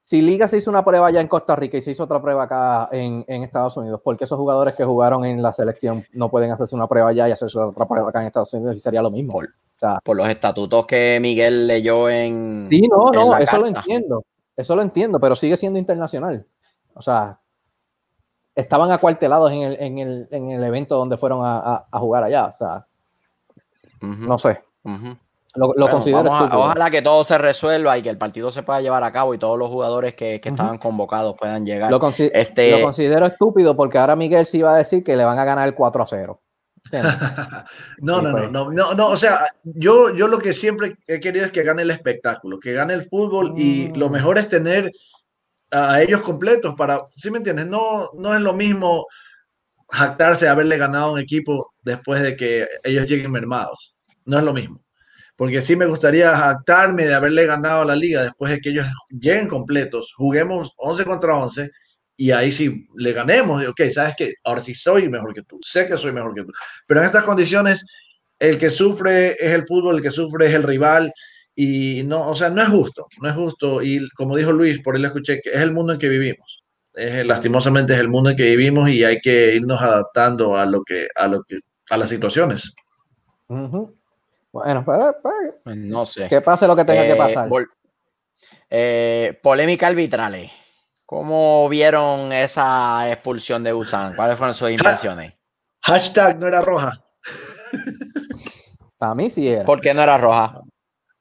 si 0.03 0.21
Liga 0.23 0.47
se 0.47 0.57
hizo 0.57 0.71
una 0.71 0.83
prueba 0.83 1.11
ya 1.11 1.21
en 1.21 1.27
Costa 1.27 1.55
Rica 1.55 1.77
y 1.77 1.83
se 1.83 1.91
hizo 1.91 2.03
otra 2.05 2.19
prueba 2.19 2.43
acá 2.45 2.89
en, 2.91 3.23
Estados 3.43 3.77
Unidos, 3.77 4.01
¿por 4.03 4.17
qué 4.17 4.23
esos 4.23 4.39
jugadores 4.39 4.73
que 4.73 4.83
jugaron 4.83 5.23
en 5.23 5.39
la 5.43 5.53
selección 5.53 6.03
no 6.13 6.29
pueden 6.31 6.49
hacerse 6.51 6.75
una 6.75 6.87
prueba 6.87 7.09
allá 7.09 7.29
y 7.29 7.31
hacerse 7.31 7.59
otra 7.59 7.85
prueba 7.87 8.09
acá 8.09 8.21
en 8.21 8.25
Estados 8.27 8.51
Unidos 8.53 8.75
y 8.75 8.79
sería 8.79 9.03
lo 9.03 9.11
mismo? 9.11 9.33
Por, 9.33 9.49
por 10.03 10.17
los 10.17 10.27
estatutos 10.27 10.87
que 10.87 11.19
Miguel 11.21 11.67
leyó 11.67 12.09
en. 12.09 12.67
Sí, 12.71 12.87
no, 12.87 13.11
no, 13.11 13.37
eso 13.37 13.59
lo 13.59 13.67
entiendo. 13.67 14.23
Eso 14.57 14.75
lo 14.75 14.81
entiendo, 14.81 15.19
pero 15.19 15.35
sigue 15.35 15.57
siendo 15.57 15.77
internacional. 15.77 16.43
O 16.95 17.01
sea, 17.03 17.38
estaban 18.59 18.91
acuartelados 18.91 19.51
en 19.51 19.61
el, 19.61 19.77
en 19.79 19.97
el, 19.99 20.27
en 20.31 20.51
el 20.51 20.63
evento 20.63 20.95
donde 20.95 21.17
fueron 21.17 21.45
a, 21.45 21.87
a, 21.91 21.99
jugar 21.99 22.23
allá. 22.23 22.45
O 22.45 22.51
sea, 22.51 22.85
no 24.01 24.37
sé. 24.37 24.61
Lo, 25.55 25.89
considero 25.89 26.31
ojalá 26.31 26.91
que 26.91 27.01
todo 27.01 27.23
se 27.23 27.37
resuelva 27.37 27.97
y 27.97 28.01
que 28.01 28.09
el 28.09 28.17
partido 28.17 28.51
se 28.51 28.61
pueda 28.63 28.81
llevar 28.81 29.03
a 29.03 29.11
cabo 29.11 29.33
y 29.33 29.39
todos 29.39 29.57
los 29.57 29.69
jugadores 29.69 30.13
que, 30.13 30.39
que 30.39 30.49
estaban 30.49 30.77
convocados 30.77 31.35
puedan 31.37 31.65
llegar. 31.65 31.89
Lo, 31.89 31.99
este... 32.07 32.71
lo, 32.71 32.81
considero 32.81 33.25
estúpido 33.25 33.75
porque 33.75 33.97
ahora 33.97 34.15
Miguel 34.15 34.45
sí 34.45 34.59
iba 34.59 34.73
a 34.73 34.77
decir 34.77 35.03
que 35.03 35.17
le 35.17 35.25
van 35.25 35.39
a 35.39 35.45
ganar 35.45 35.67
el 35.67 35.73
4 35.73 36.03
a 36.03 36.07
0. 36.07 36.41
no, 37.99 38.21
no, 38.21 38.31
no, 38.31 38.49
no, 38.49 38.71
no, 38.71 38.93
no, 38.93 39.07
o 39.09 39.17
sea, 39.17 39.53
yo, 39.63 40.15
yo 40.15 40.27
lo 40.27 40.39
que 40.39 40.53
siempre 40.53 40.97
he 41.07 41.19
querido 41.19 41.45
es 41.45 41.51
que 41.51 41.63
gane 41.63 41.81
el 41.83 41.91
espectáculo, 41.91 42.59
que 42.59 42.73
gane 42.73 42.93
el 42.93 43.07
fútbol 43.07 43.53
y 43.55 43.89
lo 43.93 44.09
mm. 44.09 44.11
mejor 44.11 44.37
es 44.37 44.49
tener 44.49 44.91
a 45.71 46.01
ellos 46.01 46.21
completos 46.21 46.75
para, 46.75 47.01
¿sí 47.15 47.29
me 47.31 47.37
entiendes? 47.37 47.67
No, 47.67 48.11
no 48.13 48.33
es 48.33 48.41
lo 48.41 48.53
mismo 48.53 49.05
jactarse 49.89 50.45
de 50.45 50.51
haberle 50.51 50.77
ganado 50.77 51.13
un 51.13 51.19
equipo 51.19 51.73
después 51.81 52.21
de 52.21 52.35
que 52.35 52.67
ellos 52.83 53.07
lleguen 53.07 53.31
mermados. 53.31 53.95
No 54.25 54.37
es 54.37 54.43
lo 54.43 54.53
mismo. 54.53 54.83
Porque 55.35 55.61
sí 55.61 55.75
me 55.75 55.85
gustaría 55.85 56.35
jactarme 56.37 57.05
de 57.05 57.13
haberle 57.13 57.45
ganado 57.45 57.81
a 57.81 57.85
la 57.85 57.95
liga 57.95 58.23
después 58.23 58.51
de 58.51 58.59
que 58.59 58.69
ellos 58.69 58.87
lleguen 59.09 59.47
completos, 59.47 60.13
juguemos 60.15 60.73
11 60.77 61.05
contra 61.05 61.37
11 61.37 61.69
y 62.17 62.31
ahí 62.31 62.51
sí 62.51 62.85
le 62.95 63.13
ganemos. 63.13 63.65
Ok, 63.65 63.81
sabes 63.93 64.15
que 64.17 64.33
ahora 64.43 64.61
sí 64.61 64.75
soy 64.75 65.07
mejor 65.07 65.33
que 65.33 65.43
tú, 65.43 65.57
sé 65.65 65.87
que 65.87 65.97
soy 65.97 66.11
mejor 66.11 66.35
que 66.35 66.43
tú. 66.43 66.51
Pero 66.85 66.99
en 66.99 67.05
estas 67.05 67.23
condiciones, 67.23 67.85
el 68.37 68.59
que 68.59 68.69
sufre 68.69 69.31
es 69.39 69.53
el 69.53 69.65
fútbol, 69.65 69.95
el 69.95 70.01
que 70.01 70.11
sufre 70.11 70.47
es 70.47 70.53
el 70.53 70.63
rival 70.63 71.13
y 71.61 72.03
no, 72.03 72.29
o 72.29 72.35
sea, 72.37 72.49
no 72.49 72.61
es 72.61 72.69
justo, 72.69 73.05
no 73.21 73.27
es 73.27 73.35
justo. 73.35 73.81
Y 73.81 74.09
como 74.11 74.37
dijo 74.37 74.53
Luis, 74.53 74.81
por 74.81 74.95
él 74.95 75.03
escuché 75.03 75.41
que 75.41 75.49
es 75.49 75.57
el 75.59 75.73
mundo 75.73 75.91
en 75.91 75.99
que 75.99 76.07
vivimos. 76.07 76.63
Es, 76.93 77.25
lastimosamente 77.25 77.91
es 77.91 77.99
el 77.99 78.07
mundo 78.07 78.29
en 78.29 78.37
que 78.37 78.45
vivimos 78.45 78.89
y 78.89 79.03
hay 79.03 79.19
que 79.19 79.55
irnos 79.55 79.81
adaptando 79.81 80.55
a 80.55 80.65
lo 80.65 80.85
que, 80.85 81.09
a 81.17 81.27
lo 81.27 81.43
que, 81.43 81.57
a 81.89 81.97
las 81.97 82.07
situaciones. 82.07 82.73
Bueno, 83.49 84.85
pues, 84.85 85.15
pues, 85.21 85.75
no 85.75 86.05
sé. 86.05 86.29
Que 86.29 86.39
pase 86.39 86.65
lo 86.65 86.77
que 86.77 86.85
tenga 86.85 87.01
que 87.01 87.11
eh, 87.11 87.15
pasar. 87.17 87.49
Eh, 88.69 89.37
polémica 89.43 89.87
arbitrales. 89.87 90.53
¿Cómo 91.05 91.67
vieron 91.67 92.31
esa 92.31 93.11
expulsión 93.11 93.65
de 93.65 93.73
Usan? 93.73 94.15
¿Cuáles 94.15 94.37
fueron 94.37 94.55
sus 94.55 94.71
impresiones? 94.71 95.33
Hashtag 95.81 96.39
no 96.39 96.47
era 96.47 96.61
roja. 96.61 97.03
Para 98.97 99.13
mí 99.15 99.29
sí 99.29 99.49
era. 99.49 99.65
¿Por 99.65 99.81
qué 99.81 99.93
no 99.93 100.01
era 100.01 100.17
roja? 100.17 100.61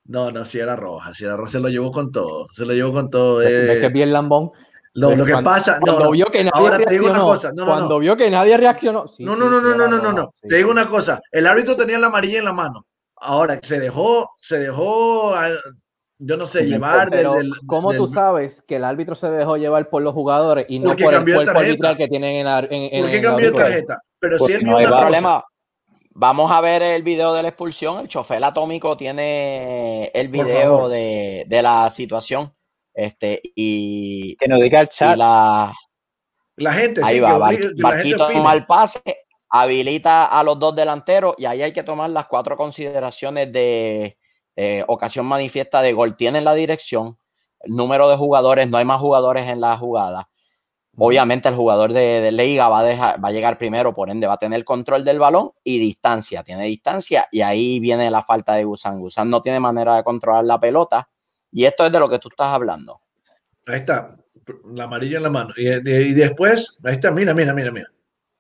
No, 0.09 0.31
no, 0.31 0.45
sí 0.47 0.59
era 0.59 0.75
roja, 0.75 1.15
sí 1.15 1.25
era 1.25 1.37
roja, 1.37 1.53
se 1.53 1.61
lo 1.61 1.69
llevó 1.69 1.93
con 1.93 2.11
todo, 2.11 2.49
se 2.53 2.65
lo 2.65 2.73
llevó 2.73 2.95
con 2.95 3.11
todo. 3.11 3.43
Eh. 3.43 3.75
Es 3.75 3.79
que 3.81 3.89
bien 3.91 4.11
lambón. 4.11 4.51
No, 4.95 5.09
pues 5.09 5.19
lo 5.19 5.25
que 5.27 5.37
pasa, 5.45 5.79
cuando 5.81 6.05
no, 6.07 6.11
vio 6.11 6.27
que 6.27 6.43
nadie 6.43 6.71
reaccionó, 6.71 7.25
cosa, 7.25 7.53
no, 7.55 7.67
cuando 7.67 7.89
no. 7.91 7.99
vio 7.99 8.17
que 8.17 8.31
nadie 8.31 8.57
reaccionó, 8.57 9.07
sí, 9.07 9.23
no, 9.23 9.37
no, 9.37 9.45
sí, 9.45 9.51
no, 9.51 9.61
no, 9.61 9.77
no, 9.77 9.89
no, 9.89 10.03
no, 10.03 10.13
no, 10.13 10.33
sí. 10.35 10.49
te 10.49 10.57
digo 10.57 10.71
una 10.71 10.87
cosa, 10.87 11.21
el 11.31 11.47
árbitro 11.47 11.77
tenía 11.77 11.99
la 11.99 12.09
amarilla 12.09 12.39
en 12.39 12.47
la 12.47 12.53
mano, 12.55 12.87
ahora 13.15 13.61
se 13.63 13.79
dejó, 13.79 14.31
se 14.41 14.59
dejó, 14.59 15.35
yo 16.19 16.37
no 16.37 16.47
sé, 16.47 16.65
llevar. 16.65 17.11
Pero, 17.11 17.35
del, 17.35 17.51
del, 17.51 17.61
¿cómo 17.67 17.91
del... 17.91 17.99
tú 17.99 18.09
sabes 18.09 18.63
que 18.63 18.77
el 18.77 18.85
árbitro 18.85 19.15
se 19.15 19.31
dejó 19.31 19.57
llevar 19.57 19.89
por 19.89 20.03
los 20.03 20.15
jugadores 20.15 20.67
y 20.69 20.81
no 20.81 20.97
por 20.97 21.15
el 21.15 21.23
cuerpo 21.23 21.59
arbitral 21.59 21.97
que 21.97 22.09
tienen 22.09 22.47
en, 22.47 22.47
en, 22.47 22.95
en 22.95 23.03
¿Por 23.03 23.11
qué 23.11 23.21
cambió 23.21 23.53
de 23.53 23.59
tarjeta? 23.59 24.03
Pero 24.19 24.37
si 24.39 24.45
pues 24.45 24.55
él 24.57 24.65
vio 24.65 24.79
una 24.79 24.89
rosa. 24.89 25.45
Vamos 26.21 26.51
a 26.51 26.61
ver 26.61 26.83
el 26.83 27.05
video 27.05 27.33
de 27.33 27.45
la 27.45 27.51
expulsión. 27.51 28.01
El 28.01 28.09
chofer 28.09 28.43
atómico 28.43 28.97
tiene 28.97 30.07
el 30.07 30.27
video 30.27 30.89
de, 30.89 31.47
la 31.49 31.89
situación. 31.91 32.53
Este, 32.93 33.41
y. 33.55 34.35
Que 34.35 34.49
nos 34.49 34.61
diga 34.61 34.81
el 34.81 34.89
chat. 34.89 35.17
La, 35.17 35.73
la 36.57 36.73
gente. 36.73 37.03
Ahí 37.05 37.21
va, 37.21 37.39
Barquito 37.39 38.27
toma 38.33 38.53
el 38.53 38.67
pase, 38.67 39.01
habilita 39.49 40.25
a 40.25 40.43
los 40.43 40.59
dos 40.59 40.75
delanteros 40.75 41.37
y 41.39 41.45
ahí 41.45 41.63
hay 41.63 41.73
que 41.73 41.85
tomar 41.85 42.11
las 42.11 42.27
cuatro 42.27 42.57
consideraciones 42.57 43.53
de 43.53 44.19
ocasión 44.89 45.25
manifiesta 45.25 45.83
de 45.83 45.93
gol. 45.93 46.17
Tienen 46.17 46.43
la 46.43 46.55
dirección, 46.55 47.17
número 47.67 48.09
de 48.09 48.17
jugadores, 48.17 48.69
no 48.69 48.77
hay 48.77 48.85
más 48.85 49.01
jugadores 49.01 49.47
en 49.47 49.61
la 49.61 49.79
jugada. 49.79 50.29
Obviamente 51.01 51.49
el 51.49 51.55
jugador 51.55 51.93
de, 51.93 52.33
Liga 52.33 52.69
va 52.69 52.81
a, 52.81 52.83
dejar, 52.83 53.25
va 53.25 53.29
a 53.29 53.33
llegar 53.33 53.57
primero, 53.57 53.95
por 53.95 54.11
ende 54.11 54.27
va 54.27 54.35
a 54.35 54.39
tener 54.39 54.65
control 54.65 55.05
del 55.05 55.21
balón 55.21 55.53
y 55.63 55.79
distancia. 55.79 56.43
Tiene 56.43 56.65
distancia 56.65 57.27
y 57.31 57.43
ahí 57.43 57.79
viene 57.79 58.11
la 58.11 58.21
falta 58.23 58.55
de 58.55 58.65
Gusan. 58.65 58.99
Gusan 58.99 59.31
no 59.31 59.41
tiene 59.41 59.61
manera 59.61 59.95
de 59.95 60.03
controlar 60.03 60.45
la 60.45 60.59
pelota 60.59 61.09
y 61.53 61.67
esto 61.67 61.87
es 61.87 61.93
de 61.93 62.01
lo 62.01 62.09
que 62.09 62.19
tú 62.19 62.29
estás 62.31 62.49
hablando. 62.49 63.01
Ahí 63.67 63.79
está, 63.79 64.17
la 64.73 64.85
amarilla 64.85 65.19
en 65.19 65.23
la 65.23 65.31
mano. 65.31 65.55
Y, 65.57 65.65
después, 66.15 66.79
ahí 66.83 66.95
está, 66.95 67.13
mira, 67.13 67.33
mira, 67.33 67.55
mira, 67.55 67.71
mira. 67.71 67.87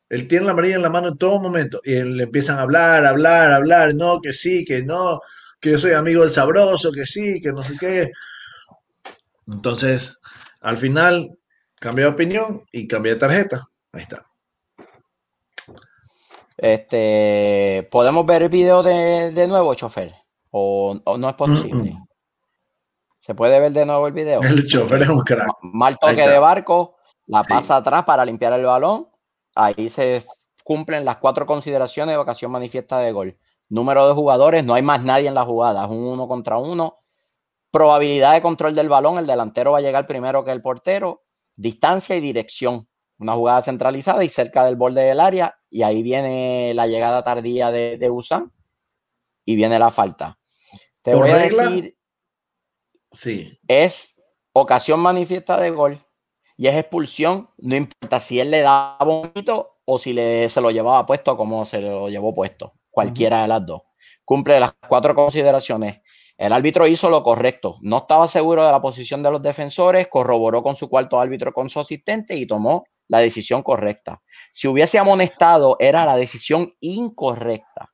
Él 0.08 0.26
tiene 0.26 0.46
la 0.46 0.52
amarilla 0.52 0.76
en 0.76 0.82
la 0.82 0.90
mano 0.90 1.08
en 1.08 1.18
todo 1.18 1.38
momento 1.38 1.80
y 1.84 2.02
le 2.02 2.24
empiezan 2.24 2.58
a 2.58 2.62
hablar, 2.62 3.06
hablar, 3.06 3.52
hablar, 3.52 3.94
no, 3.94 4.20
que 4.20 4.32
sí, 4.32 4.64
que 4.64 4.82
no, 4.82 5.20
que 5.60 5.70
yo 5.72 5.78
soy 5.78 5.92
amigo 5.92 6.22
del 6.22 6.32
sabroso, 6.32 6.90
que 6.90 7.06
sí, 7.06 7.40
que 7.40 7.52
no 7.52 7.62
sé 7.62 7.76
qué. 7.78 8.10
Entonces, 9.46 10.18
al 10.60 10.76
final, 10.76 11.37
Cambia 11.80 12.06
de 12.06 12.10
opinión 12.10 12.64
y 12.72 12.88
cambia 12.88 13.14
de 13.14 13.20
tarjeta. 13.20 13.68
Ahí 13.92 14.02
está. 14.02 14.26
Este, 16.56 17.88
¿podemos 17.90 18.26
ver 18.26 18.42
el 18.42 18.48
video 18.48 18.82
de, 18.82 19.46
nuevo, 19.46 19.74
chofer? 19.74 20.12
¿O, 20.50 21.00
no 21.18 21.28
es 21.28 21.34
posible? 21.36 21.96
¿Se 23.20 23.34
puede 23.34 23.60
ver 23.60 23.70
de 23.70 23.86
nuevo 23.86 24.08
el 24.08 24.12
video? 24.12 24.40
El 24.42 24.66
chofer 24.66 25.02
es 25.02 25.08
un 25.08 25.20
crack. 25.20 25.46
Mal 25.62 25.96
toque 25.98 26.26
de 26.26 26.38
barco, 26.38 26.96
la 27.26 27.44
pasa 27.44 27.76
atrás 27.76 28.04
para 28.04 28.24
limpiar 28.24 28.54
el 28.54 28.64
balón. 28.64 29.08
Ahí 29.54 29.88
se 29.88 30.24
cumplen 30.64 31.04
las 31.04 31.18
cuatro 31.18 31.46
consideraciones 31.46 32.14
de 32.14 32.20
ocasión 32.20 32.50
manifiesta 32.50 32.98
de 32.98 33.12
gol. 33.12 33.38
Número 33.68 34.08
de 34.08 34.14
jugadores, 34.14 34.64
no 34.64 34.74
hay 34.74 34.82
más 34.82 35.04
nadie 35.04 35.28
en 35.28 35.34
la 35.34 35.44
jugada, 35.44 35.84
es 35.84 35.90
un 35.90 35.98
uno 35.98 36.26
contra 36.26 36.58
uno. 36.58 36.98
Probabilidad 37.70 38.32
de 38.32 38.42
control 38.42 38.74
del 38.74 38.88
balón, 38.88 39.18
el 39.18 39.26
delantero 39.26 39.72
va 39.72 39.78
a 39.78 39.82
llegar 39.82 40.06
primero 40.06 40.44
que 40.44 40.50
el 40.50 40.62
portero 40.62 41.22
distancia 41.58 42.16
y 42.16 42.20
dirección. 42.20 42.88
Una 43.18 43.34
jugada 43.34 43.62
centralizada 43.62 44.24
y 44.24 44.28
cerca 44.28 44.64
del 44.64 44.76
borde 44.76 45.02
del 45.02 45.20
área. 45.20 45.58
Y 45.68 45.82
ahí 45.82 46.02
viene 46.02 46.72
la 46.74 46.86
llegada 46.86 47.22
tardía 47.22 47.70
de, 47.70 47.98
de 47.98 48.10
Usan 48.10 48.52
y 49.44 49.56
viene 49.56 49.78
la 49.78 49.90
falta. 49.90 50.38
Te 51.02 51.14
voy 51.14 51.30
a 51.30 51.36
decir. 51.36 51.98
Sí. 53.12 53.58
Es 53.66 54.20
ocasión 54.52 55.00
manifiesta 55.00 55.58
de 55.60 55.70
gol 55.70 56.00
y 56.56 56.68
es 56.68 56.76
expulsión. 56.76 57.50
No 57.58 57.74
importa 57.74 58.20
si 58.20 58.38
él 58.38 58.50
le 58.50 58.60
da 58.60 58.96
bonito 59.00 59.80
o 59.84 59.98
si 59.98 60.12
le, 60.12 60.48
se 60.48 60.60
lo 60.60 60.70
llevaba 60.70 61.06
puesto 61.06 61.36
como 61.36 61.66
se 61.66 61.80
lo 61.80 62.08
llevó 62.08 62.34
puesto. 62.34 62.74
Cualquiera 62.90 63.42
de 63.42 63.48
las 63.48 63.66
dos. 63.66 63.82
Cumple 64.24 64.60
las 64.60 64.74
cuatro 64.88 65.14
consideraciones 65.14 66.02
el 66.38 66.52
árbitro 66.52 66.86
hizo 66.86 67.10
lo 67.10 67.24
correcto. 67.24 67.78
No 67.82 67.98
estaba 67.98 68.28
seguro 68.28 68.64
de 68.64 68.70
la 68.70 68.80
posición 68.80 69.24
de 69.24 69.30
los 69.30 69.42
defensores, 69.42 70.06
corroboró 70.06 70.62
con 70.62 70.76
su 70.76 70.88
cuarto 70.88 71.20
árbitro, 71.20 71.52
con 71.52 71.68
su 71.68 71.80
asistente 71.80 72.36
y 72.36 72.46
tomó 72.46 72.84
la 73.08 73.18
decisión 73.18 73.62
correcta. 73.62 74.22
Si 74.52 74.68
hubiese 74.68 75.00
amonestado, 75.00 75.76
era 75.80 76.04
la 76.04 76.16
decisión 76.16 76.72
incorrecta. 76.80 77.90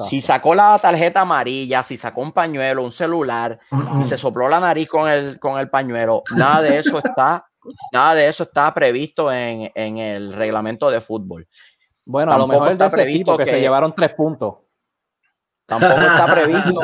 Si 0.00 0.20
sacó 0.20 0.56
la 0.56 0.76
tarjeta 0.80 1.20
amarilla, 1.20 1.84
si 1.84 1.96
sacó 1.96 2.20
un 2.20 2.32
pañuelo, 2.32 2.82
un 2.82 2.90
celular 2.90 3.60
y 4.00 4.02
se 4.02 4.18
sopló 4.18 4.48
la 4.48 4.58
nariz 4.58 4.88
con 4.88 5.08
el, 5.08 5.38
con 5.38 5.60
el 5.60 5.70
pañuelo, 5.70 6.24
nada 6.34 6.62
de 6.62 6.78
eso 6.78 6.98
está, 6.98 7.46
nada 7.92 8.16
de 8.16 8.26
eso 8.26 8.42
está 8.42 8.74
previsto 8.74 9.32
en, 9.32 9.70
el 9.76 10.32
reglamento 10.32 10.90
de 10.90 11.00
fútbol. 11.00 11.46
Bueno, 12.04 12.32
a 12.32 12.38
lo 12.38 12.48
mejor 12.48 12.72
está 12.72 12.90
previsto 12.90 13.36
que 13.36 13.46
se 13.46 13.60
llevaron 13.60 13.94
tres 13.94 14.10
puntos. 14.14 14.65
Tampoco 15.66 16.00
está 16.00 16.26
previsto 16.32 16.80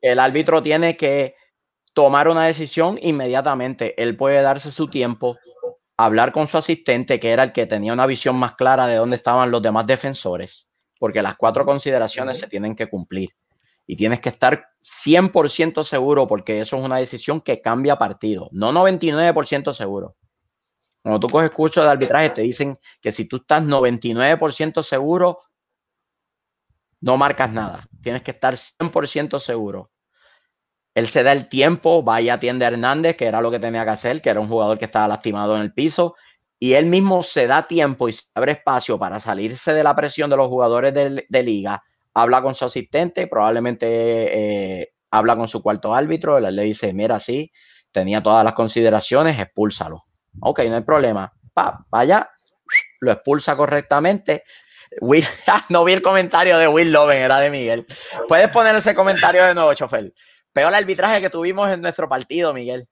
que 0.00 0.12
el 0.12 0.18
árbitro 0.18 0.62
tiene 0.62 0.96
que 0.96 1.36
tomar 1.92 2.28
una 2.28 2.44
decisión 2.44 2.98
inmediatamente. 3.00 4.00
Él 4.02 4.16
puede 4.16 4.42
darse 4.42 4.72
su 4.72 4.88
tiempo, 4.88 5.38
hablar 5.96 6.32
con 6.32 6.48
su 6.48 6.58
asistente, 6.58 7.20
que 7.20 7.30
era 7.30 7.42
el 7.42 7.52
que 7.52 7.66
tenía 7.66 7.92
una 7.92 8.06
visión 8.06 8.36
más 8.36 8.54
clara 8.54 8.86
de 8.86 8.96
dónde 8.96 9.16
estaban 9.16 9.50
los 9.50 9.62
demás 9.62 9.86
defensores, 9.86 10.68
porque 10.98 11.22
las 11.22 11.36
cuatro 11.36 11.64
consideraciones 11.64 12.38
se 12.38 12.48
tienen 12.48 12.74
que 12.74 12.88
cumplir. 12.88 13.30
Y 13.86 13.96
tienes 13.96 14.20
que 14.20 14.28
estar 14.28 14.68
100% 14.80 15.82
seguro, 15.84 16.26
porque 16.26 16.60
eso 16.60 16.76
es 16.76 16.84
una 16.84 16.96
decisión 16.96 17.40
que 17.40 17.60
cambia 17.60 17.96
partido, 17.96 18.48
no 18.52 18.72
99% 18.72 19.72
seguro. 19.72 20.16
Cuando 21.02 21.18
tú 21.18 21.28
coges 21.28 21.50
curso 21.50 21.82
de 21.82 21.90
arbitraje, 21.90 22.30
te 22.30 22.42
dicen 22.42 22.78
que 23.00 23.10
si 23.10 23.26
tú 23.26 23.38
estás 23.38 23.64
99% 23.64 24.84
seguro, 24.84 25.38
no 27.00 27.16
marcas 27.16 27.50
nada. 27.50 27.88
Tienes 28.02 28.22
que 28.22 28.32
estar 28.32 28.54
100% 28.54 29.38
seguro. 29.38 29.90
Él 30.94 31.08
se 31.08 31.22
da 31.22 31.32
el 31.32 31.48
tiempo, 31.48 32.04
va 32.04 32.20
y 32.20 32.28
atiende 32.28 32.64
a 32.64 32.68
Hernández, 32.68 33.16
que 33.16 33.26
era 33.26 33.40
lo 33.40 33.50
que 33.50 33.58
tenía 33.58 33.84
que 33.84 33.90
hacer, 33.90 34.20
que 34.20 34.30
era 34.30 34.40
un 34.40 34.48
jugador 34.48 34.78
que 34.78 34.84
estaba 34.84 35.08
lastimado 35.08 35.56
en 35.56 35.62
el 35.62 35.72
piso, 35.72 36.16
y 36.58 36.74
él 36.74 36.86
mismo 36.86 37.22
se 37.22 37.46
da 37.46 37.66
tiempo 37.66 38.08
y 38.08 38.12
se 38.12 38.24
abre 38.34 38.52
espacio 38.52 38.98
para 38.98 39.18
salirse 39.18 39.72
de 39.72 39.82
la 39.82 39.96
presión 39.96 40.28
de 40.28 40.36
los 40.36 40.48
jugadores 40.48 40.92
de, 40.92 41.42
liga, 41.42 41.82
habla 42.14 42.42
con 42.42 42.54
su 42.54 42.66
asistente, 42.66 43.26
probablemente 43.26 44.80
eh, 44.80 44.92
habla 45.10 45.34
con 45.34 45.48
su 45.48 45.62
cuarto 45.62 45.94
árbitro, 45.94 46.38
él 46.38 46.54
le 46.54 46.62
dice, 46.62 46.92
mira, 46.92 47.18
sí, 47.20 47.50
tenía 47.90 48.22
todas 48.22 48.44
las 48.44 48.52
consideraciones, 48.52 49.38
expúlsalo. 49.38 50.04
Ok, 50.40 50.60
no 50.68 50.76
hay 50.76 50.82
problema. 50.82 51.32
Pa, 51.52 51.84
vaya, 51.90 52.30
lo 53.00 53.12
expulsa 53.12 53.56
correctamente. 53.56 54.44
Will, 55.00 55.24
no 55.68 55.84
vi 55.84 55.94
el 55.94 56.02
comentario 56.02 56.58
de 56.58 56.68
Will 56.68 56.92
Loven, 56.92 57.22
era 57.22 57.38
de 57.38 57.50
Miguel. 57.50 57.86
Puedes 58.28 58.48
poner 58.50 58.74
ese 58.76 58.94
comentario 58.94 59.44
de 59.44 59.54
nuevo, 59.54 59.72
chofer. 59.74 60.12
Peor 60.52 60.74
arbitraje 60.74 61.20
que 61.20 61.30
tuvimos 61.30 61.70
en 61.70 61.80
nuestro 61.80 62.08
partido, 62.08 62.52
Miguel. 62.52 62.86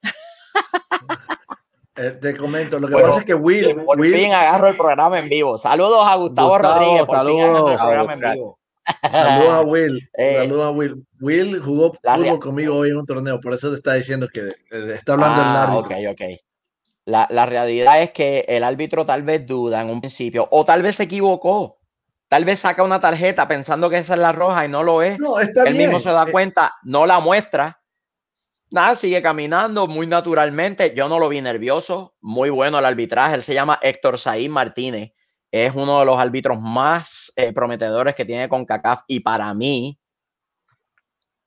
Eh, 1.96 2.12
te 2.20 2.34
comento, 2.36 2.78
lo 2.78 2.88
que 2.88 2.94
pasa 2.94 3.18
es 3.18 3.24
que 3.24 3.34
Will. 3.34 3.82
Por 3.84 4.00
Will, 4.00 4.14
fin 4.14 4.32
agarro 4.32 4.68
el 4.68 4.76
programa 4.76 5.18
en 5.18 5.28
vivo. 5.28 5.58
Saludos 5.58 6.02
a 6.06 6.14
Gustavo, 6.16 6.56
Rodríguez. 6.56 7.02
Por 7.04 7.16
saludos, 7.16 7.34
fin 7.36 7.50
agarro 7.50 7.70
el 7.70 7.76
programa 7.78 8.12
en 8.14 8.20
vivo. 8.20 8.58
Saludos 9.02 9.50
a 9.52 9.60
Will. 9.62 10.08
Eh, 10.18 10.34
saludos 10.36 10.64
a 10.66 10.70
Will. 10.70 11.06
Will 11.20 11.60
jugó 11.60 11.92
fútbol 11.92 12.40
conmigo 12.40 12.76
hoy 12.76 12.90
en 12.90 12.96
un 12.96 13.06
torneo, 13.06 13.38
por 13.40 13.52
eso 13.52 13.70
te 13.70 13.76
está 13.76 13.94
diciendo 13.94 14.26
que 14.32 14.40
eh, 14.70 14.94
está 14.94 15.12
hablando 15.12 15.42
Ah, 15.44 15.66
el 15.70 15.76
ok, 15.78 15.90
árbitro. 15.92 16.12
ok. 16.12 16.40
La, 17.04 17.26
la 17.30 17.44
realidad 17.46 18.00
es 18.02 18.12
que 18.12 18.44
el 18.48 18.64
árbitro 18.64 19.04
tal 19.04 19.22
vez 19.22 19.46
duda 19.46 19.82
en 19.82 19.90
un 19.90 20.00
principio, 20.00 20.48
o 20.50 20.64
tal 20.64 20.82
vez 20.82 20.96
se 20.96 21.02
equivocó. 21.04 21.79
Tal 22.30 22.44
vez 22.44 22.60
saca 22.60 22.84
una 22.84 23.00
tarjeta 23.00 23.48
pensando 23.48 23.90
que 23.90 23.98
esa 23.98 24.14
es 24.14 24.20
la 24.20 24.30
roja 24.30 24.64
y 24.64 24.68
no 24.68 24.84
lo 24.84 25.02
es. 25.02 25.18
No, 25.18 25.40
está 25.40 25.64
Él 25.64 25.72
bien. 25.74 25.86
mismo 25.88 25.98
se 26.00 26.10
da 26.12 26.26
Eh, 26.28 26.30
cuenta, 26.30 26.72
no 26.84 27.04
la 27.04 27.18
muestra. 27.18 27.82
Nada, 28.70 28.94
sigue 28.94 29.20
caminando 29.20 29.88
muy 29.88 30.06
naturalmente. 30.06 30.94
Yo 30.94 31.08
no 31.08 31.18
lo 31.18 31.28
vi 31.28 31.40
nervioso. 31.40 32.14
Muy 32.20 32.48
bueno 32.50 32.78
el 32.78 32.84
arbitraje. 32.84 33.34
Él 33.34 33.42
se 33.42 33.52
llama 33.52 33.80
Héctor 33.82 34.16
Said 34.16 34.48
Martínez. 34.48 35.12
Es 35.50 35.74
uno 35.74 35.98
de 35.98 36.06
los 36.06 36.16
árbitros 36.20 36.60
más 36.60 37.32
eh, 37.34 37.52
prometedores 37.52 38.14
que 38.14 38.24
tiene 38.24 38.48
con 38.48 38.64
CACAF. 38.64 39.00
Y 39.08 39.18
para 39.20 39.52
mí, 39.52 39.98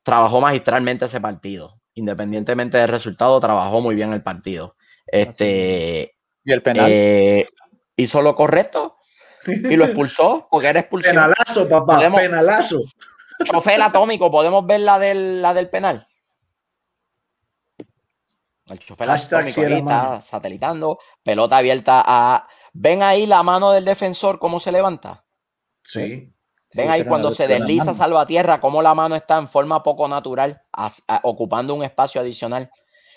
trabajó 0.03 0.41
magistralmente 0.41 1.05
ese 1.05 1.21
partido. 1.21 1.79
Independientemente 1.93 2.77
del 2.77 2.89
resultado, 2.89 3.39
trabajó 3.39 3.79
muy 3.79 3.95
bien 3.95 4.11
el 4.11 4.21
partido. 4.21 4.75
Este 5.07 6.17
Y 6.43 6.51
el 6.51 6.61
penal. 6.61 6.91
eh, 6.91 7.45
hizo 7.95 8.21
lo 8.21 8.35
correcto 8.35 8.97
y 9.47 9.75
lo 9.75 9.85
expulsó 9.85 10.47
porque 10.49 10.67
era 10.67 10.79
expulsión. 10.81 11.15
Penalazo, 11.15 11.67
papá, 11.69 11.95
Podemos- 11.97 12.19
penalazo. 12.21 12.81
Chofer 13.43 13.81
atómico, 13.81 14.29
¿podemos 14.31 14.65
ver 14.65 14.81
la 14.81 14.99
del, 14.99 15.41
la 15.41 15.53
del 15.53 15.69
penal? 15.69 16.05
El 18.67 18.79
chofer 18.79 19.07
Hashtag 19.07 19.39
atómico 19.49 19.61
ahí 19.61 19.73
está 19.79 20.03
mano. 20.09 20.21
satelitando, 20.21 20.99
pelota 21.23 21.57
abierta 21.57 22.03
a... 22.05 22.47
¿Ven 22.71 23.03
ahí 23.03 23.25
la 23.25 23.43
mano 23.43 23.71
del 23.71 23.85
defensor 23.85 24.39
cómo 24.39 24.59
se 24.59 24.71
levanta? 24.71 25.25
Sí. 25.83 25.99
Ven 25.99 26.31
Sí, 26.69 26.81
ahí 26.89 27.03
cuando 27.05 27.29
se 27.31 27.47
desliza. 27.47 27.93
Salvatierra, 27.93 28.59
cómo 28.61 28.81
la 28.81 28.95
mano 28.95 29.15
está 29.15 29.37
en 29.37 29.47
forma 29.47 29.83
poco 29.83 30.07
natural, 30.07 30.61
a- 30.71 30.89
ocupando 31.23 31.75
un 31.75 31.83
espacio 31.83 32.21
adicional. 32.21 32.71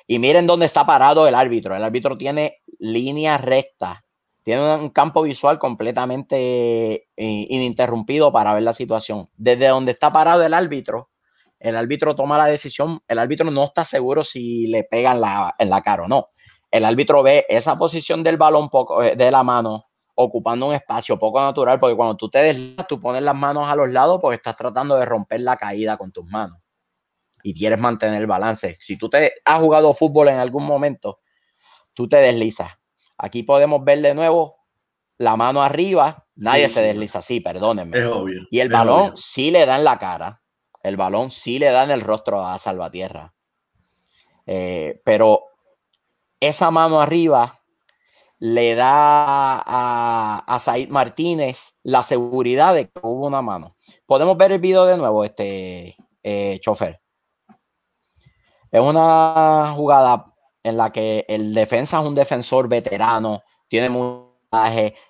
Y 0.07 0.19
miren 0.19 0.47
dónde 0.47 0.67
está 0.67 0.85
parado 0.85 1.27
el 1.27 1.35
árbitro. 1.35 1.75
El 1.75 1.85
árbitro 1.85 2.19
tiene 2.19 2.63
línea 2.79 3.39
recta. 3.39 4.05
Tiene 4.47 4.77
un 4.77 4.91
campo 4.91 5.23
visual 5.23 5.59
completamente 5.59 7.09
eh, 7.17 7.47
ininterrumpido 7.49 8.31
para 8.31 8.55
ver 8.55 8.63
la 8.63 8.75
situación. 8.75 9.29
Desde 9.37 9.67
donde 9.67 9.91
está 9.91 10.13
parado 10.13 10.45
el 10.45 10.55
árbitro, 10.55 11.11
el 11.59 11.77
árbitro 11.77 12.15
toma 12.15 12.39
la 12.39 12.47
decisión. 12.47 13.01
El 13.09 13.19
árbitro 13.19 13.51
no 13.51 13.65
está 13.65 13.85
seguro 13.85 14.23
si 14.23 14.69
le 14.69 14.85
pegan 14.85 15.21
la, 15.21 15.53
en 15.59 15.69
la 15.69 15.83
cara 15.83 16.05
o 16.05 16.07
no. 16.07 16.29
El 16.71 16.85
árbitro 16.85 17.25
ve 17.25 17.45
esa 17.49 17.77
posición 17.77 18.23
del 18.23 18.37
balón 18.37 18.71
poco, 18.71 19.03
eh, 19.03 19.17
de 19.17 19.33
la 19.33 19.43
mano 19.43 19.87
ocupando 20.15 20.67
un 20.67 20.75
espacio 20.75 21.19
poco 21.19 21.41
natural, 21.41 21.81
porque 21.81 21.97
cuando 21.97 22.17
tú 22.17 22.31
te 22.31 22.39
deslizas, 22.39 22.87
tú 22.87 23.01
pones 23.01 23.25
las 23.25 23.35
manos 23.35 23.67
a 23.67 23.75
los 23.75 23.93
lados 23.93 24.21
porque 24.23 24.37
estás 24.37 24.55
tratando 24.55 24.95
de 24.95 25.07
romper 25.07 25.41
la 25.41 25.57
caída 25.57 25.97
con 25.97 26.13
tus 26.13 26.25
manos 26.25 26.59
y 27.43 27.53
quieres 27.53 27.81
mantener 27.81 28.21
el 28.21 28.29
balance. 28.29 28.79
Si 28.81 28.97
tú 28.97 29.11
te 29.11 29.33
has 29.45 29.59
jugado 29.59 29.93
fútbol 29.93 30.29
en 30.29 30.39
algún 30.39 30.65
momento, 30.65 31.19
tú 31.95 32.09
te 32.09 32.19
deslizas. 32.19 32.71
Aquí 33.19 33.43
podemos 33.43 33.85
ver 33.85 34.01
de 34.03 34.15
nuevo 34.15 34.57
la 35.19 35.37
mano 35.37 35.63
arriba, 35.63 36.27
nadie 36.35 36.69
Sí, 36.69 36.75
se 36.75 36.83
desliza 36.83 37.21
así, 37.21 37.41
perdónenme. 37.41 37.99
Es 37.99 38.05
obvio. 38.07 38.43
Y 38.51 38.61
el 38.61 38.69
balón 38.69 39.01
obvio. 39.01 39.17
sí 39.17 39.51
le 39.51 39.65
da 39.67 39.77
en 39.77 39.85
la 39.85 39.99
cara. 39.99 40.43
El 40.83 40.97
balón 40.97 41.31
sí 41.31 41.59
le 41.59 41.71
da 41.71 41.85
en 41.85 41.91
el 41.91 42.01
rostro 42.03 42.45
a 42.45 42.59
Salvatierra. 42.59 43.35
Eh, 44.47 45.01
pero 45.05 45.43
esa 46.39 46.71
mano 46.71 47.01
arriba 47.01 47.61
le 48.39 48.75
da 48.75 49.57
a, 49.59 50.45
a 50.47 50.59
Said 50.59 50.91
Martínez 50.91 51.79
la 51.83 52.03
seguridad 52.03 52.75
de 52.75 52.89
que 52.89 53.01
hubo 53.03 53.27
una 53.27 53.43
mano. 53.43 53.77
Podemos 54.05 54.37
ver 54.37 54.53
el 54.53 54.61
video 54.61 54.85
de 54.85 54.99
nuevo, 54.99 55.25
este 55.25 55.97
eh, 56.23 56.59
chofer. 56.61 57.01
Es 58.71 58.81
una 58.81 59.73
jugada 59.75 60.35
en 60.67 60.77
la 60.77 60.91
que 60.91 61.25
el 61.29 61.55
defensa 61.55 62.01
es 62.01 62.07
un 62.07 62.15
defensor 62.15 62.69
veterano, 62.69 63.43
tiene 63.69 63.89
mucho 63.89 64.27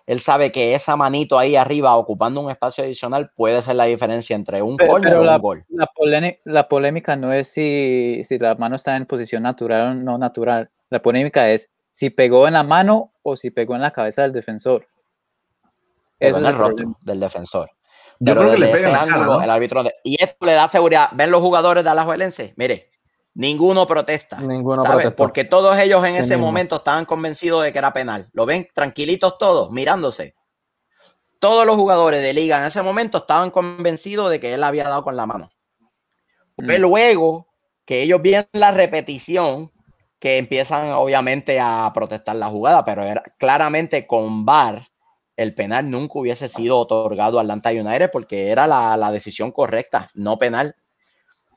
él 0.07 0.19
sabe 0.21 0.51
que 0.51 0.75
esa 0.75 0.97
manito 0.97 1.39
ahí 1.39 1.55
arriba 1.55 1.95
ocupando 1.95 2.41
un 2.41 2.51
espacio 2.51 2.83
adicional 2.83 3.31
puede 3.37 3.63
ser 3.63 3.77
la 3.77 3.85
diferencia 3.85 4.35
entre 4.35 4.61
un 4.61 4.77
Pero- 4.77 4.91
corner 4.91 5.11
pero 5.13 5.23
o 5.23 5.25
la- 5.25 5.37
un 5.37 5.43
gol. 5.43 5.65
La, 5.69 5.87
polémica, 5.87 6.39
la 6.45 6.69
polémica 6.69 7.15
no 7.17 7.33
es 7.33 7.49
si, 7.53 8.23
si 8.25 8.39
la 8.39 8.57
mano 8.57 8.75
está 8.75 8.97
en 8.97 9.07
posición 9.07 9.45
natural 9.45 9.91
o 9.91 9.95
no 9.95 10.19
natural. 10.19 10.71
La 10.91 11.01
polémica 11.01 11.49
es 11.51 11.71
si 11.93 12.11
pegó 12.11 12.49
en 12.49 12.55
la 12.55 12.65
mano 12.65 13.13
o 13.23 13.37
si 13.37 13.51
pegó 13.51 13.77
en 13.77 13.83
la 13.83 13.93
cabeza 13.93 14.23
del 14.23 14.33
defensor. 14.33 14.89
En 16.19 16.31
es 16.31 16.37
el 16.37 16.55
problema. 16.57 16.97
del 17.05 17.21
defensor. 17.21 17.71
Yo 18.19 18.33
Pero 18.35 18.41
creo 18.41 18.53
que 18.55 18.59
le 18.59 18.71
en 18.71 18.83
cara, 18.83 19.03
ángulo, 19.03 19.25
¿no? 19.27 19.43
el 19.43 19.51
árbitro. 19.51 19.85
Y 20.03 20.17
esto 20.21 20.47
le 20.47 20.53
da 20.55 20.67
seguridad. 20.69 21.09
Ven 21.13 21.31
los 21.31 21.43
jugadores 21.43 21.85
de 21.85 21.91
Alajuelense. 21.91 22.55
Mire, 22.57 22.91
ninguno 23.37 23.87
protesta. 23.87 24.39
Ninguno 24.41 24.83
¿sabe? 24.83 25.03
protestó. 25.03 25.17
Porque 25.17 25.45
todos 25.45 25.79
ellos 25.79 26.05
en 26.05 26.15
Sí 26.17 26.23
ese 26.23 26.37
momento 26.37 26.77
estaban 26.77 27.05
convencidos 27.05 27.63
de 27.63 27.73
que 27.73 27.79
era 27.79 27.93
penal. 27.93 28.29
Lo 28.33 28.47
ven 28.47 28.69
tranquilitos 28.75 29.39
todos, 29.39 29.71
mirándose. 29.71 30.35
Todos 31.39 31.67
los 31.67 31.77
jugadores 31.77 32.23
de 32.23 32.33
liga 32.33 32.59
en 32.59 32.67
ese 32.67 32.83
momento 32.83 33.19
estaban 33.19 33.51
convencidos 33.51 34.31
de 34.31 34.41
que 34.41 34.55
él 34.55 34.65
había 34.65 34.85
dado 34.85 35.05
con 35.05 35.17
la 35.17 35.27
mano. 35.27 35.51
Fue 36.57 36.79
Mm. 36.79 36.83
luego 36.83 37.49
que 37.85 38.03
ellos 38.03 38.21
vieron 38.23 38.49
la 38.53 38.71
repetición 38.73 39.71
que 40.19 40.39
empiezan 40.39 40.91
obviamente 40.93 41.61
a 41.61 41.91
protestar 41.95 42.37
la 42.37 42.49
jugada, 42.49 42.85
pero 42.85 43.03
era 43.03 43.23
claramente 43.39 44.07
con 44.07 44.47
VAR 44.47 44.89
el 45.37 45.55
penal 45.55 45.91
nunca 45.91 46.19
hubiese 46.19 46.49
sido 46.49 46.79
otorgado 46.79 47.39
a 47.39 47.43
Atlanta 47.43 47.69
United 47.71 48.11
porque 48.11 48.49
era 48.49 48.67
la, 48.67 48.97
la 48.97 49.13
decisión 49.13 49.53
correcta, 49.53 50.09
no 50.15 50.39
penal. 50.39 50.75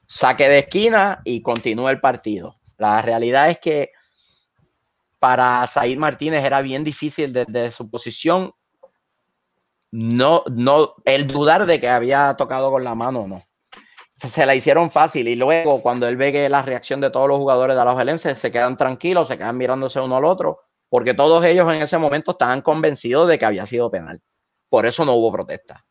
Saque 0.10 0.50
de 0.50 0.60
esquina 0.60 1.22
y 1.24 1.41
continúa 1.41 1.91
el 1.91 2.02
partido. 2.02 2.58
La 2.78 3.02
realidad 3.02 3.50
es 3.50 3.60
que 3.60 3.91
para 5.19 5.65
Said 5.67 5.98
Martínez 5.98 6.43
era 6.43 6.62
bien 6.62 6.84
difícil 6.84 7.32
desde 7.32 7.72
su 7.72 7.89
posición 7.89 8.54
no, 9.91 10.43
no, 10.52 10.95
el 11.06 11.28
dudar 11.28 11.65
de 11.65 11.80
que 11.80 11.89
había 11.89 12.36
tocado 12.36 12.69
con 12.72 12.84
la 12.84 12.95
mano 12.95 13.22
o 13.22 13.28
no 13.28 13.43
se, 14.28 14.45
la 14.45 14.56
hicieron 14.56 14.91
fácil 14.91 15.28
y 15.28 15.36
luego 15.36 15.82
cuando 15.82 16.08
él 16.08 16.17
ve 16.17 16.32
que 16.32 16.50
la 16.50 16.62
reacción 16.62 17.00
de 17.00 17.10
todos 17.10 17.28
los 17.28 17.38
jugadores 17.38 17.78
de 17.78 17.86
los 17.86 18.22
se 18.22 18.52
quedan 18.52 18.76
tranquilos, 18.76 19.30
se 19.30 19.38
quedan 19.38 19.58
mirándose 19.58 20.02
uno 20.02 20.17
al 20.17 20.26
otro, 20.26 20.60
porque 20.89 21.13
todos 21.13 21.45
ellos 21.45 21.72
en 21.74 21.82
ese 21.82 21.98
momento 21.98 22.32
estaban 22.32 22.62
convencidos 22.62 23.28
de 23.28 23.39
que 23.39 23.45
había 23.45 23.65
sido 23.65 23.89
penal. 23.89 24.22
Por 24.67 24.86
eso 24.86 25.06
no 25.06 25.13
hubo 25.13 25.32
protesta. 25.32 25.86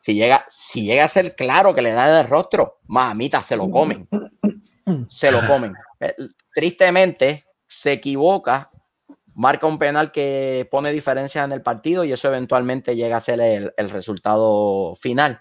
Si 0.00 0.14
llega, 0.14 0.44
si 0.48 0.84
llega 0.84 1.04
a 1.04 1.08
ser 1.08 1.36
claro 1.36 1.74
que 1.74 1.82
le 1.82 1.92
dan 1.92 2.16
el 2.16 2.26
rostro, 2.26 2.80
mamita, 2.86 3.42
se 3.42 3.56
lo 3.56 3.70
comen. 3.70 4.08
Se 5.08 5.30
lo 5.30 5.46
comen. 5.46 5.74
Eh, 6.02 6.14
Tristemente, 6.54 7.44
se 7.66 7.92
equivoca, 7.92 8.70
marca 9.34 9.66
un 9.66 9.78
penal 9.78 10.10
que 10.10 10.66
pone 10.70 10.92
diferencias 10.92 11.44
en 11.44 11.52
el 11.52 11.60
partido 11.60 12.04
y 12.04 12.12
eso 12.12 12.28
eventualmente 12.28 12.96
llega 12.96 13.18
a 13.18 13.20
ser 13.20 13.38
el, 13.42 13.74
el 13.76 13.90
resultado 13.90 14.94
final 14.94 15.40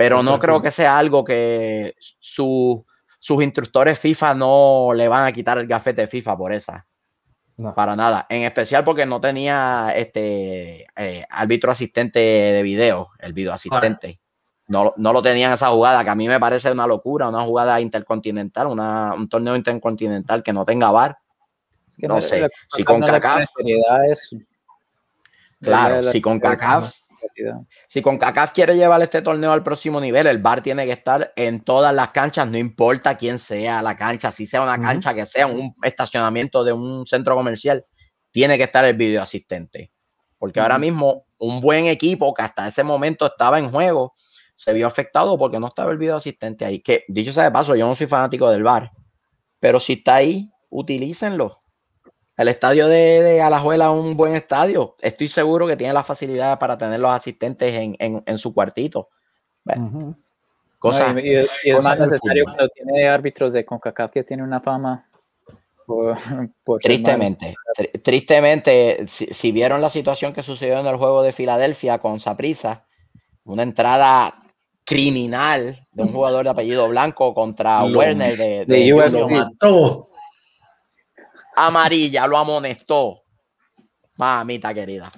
pero 0.00 0.22
no 0.22 0.38
creo 0.38 0.62
que 0.62 0.70
sea 0.70 0.96
algo 0.96 1.22
que 1.22 1.94
su, 1.98 2.86
sus 3.18 3.42
instructores 3.42 3.98
FIFA 3.98 4.32
no 4.32 4.92
le 4.94 5.08
van 5.08 5.26
a 5.26 5.32
quitar 5.32 5.58
el 5.58 5.66
gafete 5.66 6.00
de 6.00 6.06
FIFA 6.06 6.38
por 6.38 6.54
esa. 6.54 6.86
No. 7.60 7.74
Para 7.74 7.94
nada. 7.94 8.24
En 8.30 8.42
especial 8.42 8.84
porque 8.84 9.04
no 9.04 9.20
tenía 9.20 9.92
este 9.94 10.86
eh, 10.96 11.26
árbitro 11.28 11.70
asistente 11.70 12.18
de 12.18 12.62
video, 12.62 13.08
el 13.18 13.34
video 13.34 13.52
asistente. 13.52 14.18
No, 14.66 14.94
no 14.96 15.12
lo 15.12 15.20
tenían 15.20 15.52
esa 15.52 15.68
jugada, 15.68 16.02
que 16.02 16.08
a 16.08 16.14
mí 16.14 16.26
me 16.26 16.40
parece 16.40 16.72
una 16.72 16.86
locura, 16.86 17.28
una 17.28 17.42
jugada 17.42 17.78
intercontinental, 17.78 18.68
una, 18.68 19.12
un 19.14 19.28
torneo 19.28 19.56
intercontinental 19.56 20.42
que 20.42 20.54
no 20.54 20.64
tenga 20.64 20.90
VAR. 20.90 21.18
Es 21.90 21.96
que 21.98 22.08
No 22.08 22.18
sé, 22.22 22.48
si 22.68 22.82
no 22.82 22.86
pone 23.00 23.46
seriedad 23.54 23.96
a 24.00 24.06
eso. 24.06 24.36
Claro, 25.60 25.96
La- 25.96 26.02
la- 26.02 26.12
si 26.12 26.22
con 26.22 26.40
CACAF 26.40 26.94
si 27.88 28.02
con 28.02 28.18
CACAF 28.18 28.52
quiere 28.52 28.76
llevar 28.76 29.02
este 29.02 29.22
torneo 29.22 29.52
al 29.52 29.62
próximo 29.62 30.00
nivel, 30.00 30.26
el 30.26 30.38
bar 30.38 30.62
tiene 30.62 30.86
que 30.86 30.92
estar 30.92 31.32
en 31.36 31.60
todas 31.60 31.94
las 31.94 32.10
canchas, 32.10 32.48
no 32.48 32.58
importa 32.58 33.16
quién 33.16 33.38
sea 33.38 33.82
la 33.82 33.96
cancha, 33.96 34.30
si 34.30 34.46
sea 34.46 34.62
una 34.62 34.80
cancha 34.80 35.14
que 35.14 35.26
sea 35.26 35.46
un 35.46 35.74
estacionamiento 35.82 36.64
de 36.64 36.72
un 36.72 37.06
centro 37.06 37.34
comercial, 37.34 37.84
tiene 38.30 38.56
que 38.56 38.64
estar 38.64 38.84
el 38.84 38.96
video 38.96 39.22
asistente. 39.22 39.92
Porque 40.38 40.60
ahora 40.60 40.78
mismo 40.78 41.26
un 41.38 41.60
buen 41.60 41.86
equipo 41.86 42.32
que 42.32 42.42
hasta 42.42 42.66
ese 42.66 42.82
momento 42.82 43.26
estaba 43.26 43.58
en 43.58 43.70
juego 43.70 44.14
se 44.54 44.74
vio 44.74 44.86
afectado 44.86 45.38
porque 45.38 45.58
no 45.58 45.68
estaba 45.68 45.90
el 45.90 45.96
video 45.96 46.16
asistente 46.16 46.66
ahí. 46.66 46.80
Que 46.80 47.04
dicho 47.08 47.32
sea 47.32 47.44
de 47.44 47.50
paso, 47.50 47.74
yo 47.76 47.86
no 47.86 47.94
soy 47.94 48.06
fanático 48.06 48.50
del 48.50 48.62
bar, 48.62 48.92
pero 49.58 49.80
si 49.80 49.94
está 49.94 50.16
ahí, 50.16 50.50
utilícenlo. 50.68 51.62
El 52.40 52.48
estadio 52.48 52.88
de, 52.88 53.42
Alajuela 53.42 53.84
es 53.84 53.90
un 53.90 54.16
buen 54.16 54.34
estadio. 54.34 54.96
Estoy 55.02 55.28
seguro 55.28 55.66
que 55.66 55.76
tiene 55.76 55.92
la 55.92 56.02
facilidad 56.02 56.58
para 56.58 56.78
tener 56.78 56.98
los 56.98 57.12
asistentes 57.12 57.70
en, 57.98 58.38
su 58.38 58.54
cuartito. 58.54 59.10
cosa, 60.78 61.14
y, 61.20 61.34
es 61.34 61.84
más 61.84 61.98
necesario 61.98 62.44
cuando 62.44 62.66
tiene 62.70 63.06
árbitros 63.06 63.52
de 63.52 63.66
CONCACAF 63.66 64.10
que 64.10 64.24
tiene 64.24 64.42
una 64.42 64.58
fama. 64.58 65.06
tristemente, 66.80 67.54
tristemente, 68.02 69.04
si, 69.06 69.52
vieron 69.52 69.82
la 69.82 69.90
situación 69.90 70.32
que 70.32 70.42
sucedió 70.42 70.78
en 70.78 70.86
el 70.86 70.96
juego 70.96 71.22
de 71.22 71.32
Filadelfia 71.32 71.98
con 71.98 72.20
Saprisa, 72.20 72.86
una 73.44 73.64
entrada 73.64 74.32
criminal 74.86 75.78
de 75.92 76.02
un 76.02 76.10
jugador 76.10 76.44
de 76.44 76.50
apellido 76.50 76.88
blanco 76.88 77.34
contra 77.34 77.84
Werner 77.84 78.38
de, 78.38 78.64
de, 78.64 80.08
Amarilla, 81.56 82.26
lo 82.26 82.38
amonestó. 82.38 83.22
Mamita 84.16 84.74
querida. 84.74 85.10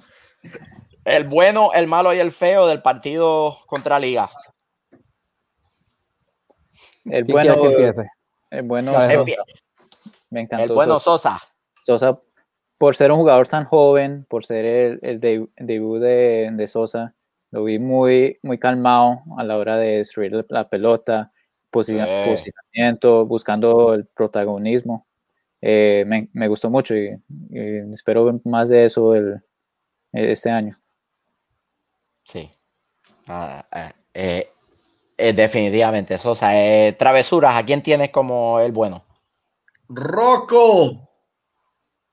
El 1.03 1.27
bueno, 1.27 1.71
el 1.73 1.87
malo 1.87 2.13
y 2.13 2.19
el 2.19 2.31
feo 2.31 2.67
del 2.67 2.81
partido 2.81 3.57
contra 3.65 3.99
Liga. 3.99 4.29
El 7.05 7.25
bueno, 7.25 7.55
el 8.49 8.63
bueno, 8.63 8.93
me 10.29 10.41
encantó. 10.41 10.63
El 10.63 10.71
bueno 10.73 10.99
Sosa. 10.99 11.41
Sosa, 11.81 12.19
por 12.77 12.95
ser 12.95 13.11
un 13.11 13.17
jugador 13.17 13.47
tan 13.47 13.65
joven, 13.65 14.25
por 14.29 14.45
ser 14.45 14.65
el, 14.65 14.99
el 15.01 15.19
debut 15.67 15.99
de, 15.99 16.49
de 16.53 16.67
Sosa, 16.67 17.13
lo 17.51 17.65
vi 17.65 17.77
muy, 17.77 18.39
muy 18.41 18.57
calmado 18.57 19.21
a 19.37 19.43
la 19.43 19.57
hora 19.57 19.77
de 19.77 19.97
destruir 19.97 20.45
la 20.49 20.69
pelota, 20.69 21.31
posicionamiento, 21.69 23.25
buscando 23.25 23.93
el 23.93 24.07
protagonismo. 24.07 25.05
Eh, 25.65 26.03
me, 26.05 26.47
gustó 26.49 26.69
mucho 26.69 26.93
y, 26.93 27.17
espero 27.93 28.41
más 28.43 28.67
de 28.67 28.83
eso 28.83 29.15
el, 29.15 29.41
este 30.11 30.49
año. 30.49 30.77
Sí. 32.25 32.51
Ah, 33.27 33.65
ah, 33.71 33.93
eh, 34.13 34.49
eh, 35.17 35.31
definitivamente, 35.31 36.17
Sosa. 36.17 36.51
travesuras, 36.97 37.55
¿a 37.55 37.63
quién 37.63 37.81
tienes 37.81 38.09
como 38.09 38.59
el 38.59 38.73
bueno? 38.73 39.05
Rocco. 39.87 41.09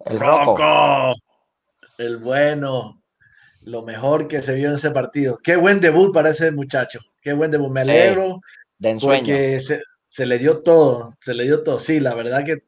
El 0.04 0.20
Rocco. 0.20 1.14
El 1.98 2.18
bueno 2.18 3.00
lo 3.62 3.82
mejor 3.82 4.28
que 4.28 4.42
se 4.42 4.54
vio 4.54 4.68
en 4.68 4.76
ese 4.76 4.90
partido. 4.90 5.38
Qué 5.42 5.56
buen 5.56 5.80
debut 5.80 6.12
para 6.14 6.30
ese 6.30 6.50
muchacho. 6.50 7.00
Qué 7.20 7.32
buen 7.32 7.50
debut. 7.50 7.70
Me 7.70 7.80
alegro. 7.80 8.40
de 8.78 8.90
ensueño. 8.90 9.20
Porque 9.20 9.60
se, 10.08 10.26
le 10.26 10.38
dio 10.38 10.62
todo. 10.62 11.16
Se 11.20 11.34
le 11.34 11.44
dio 11.44 11.62
todo. 11.62 11.78
Sí, 11.78 12.00
la 12.00 12.14
verdad 12.14 12.44
que 12.44 12.64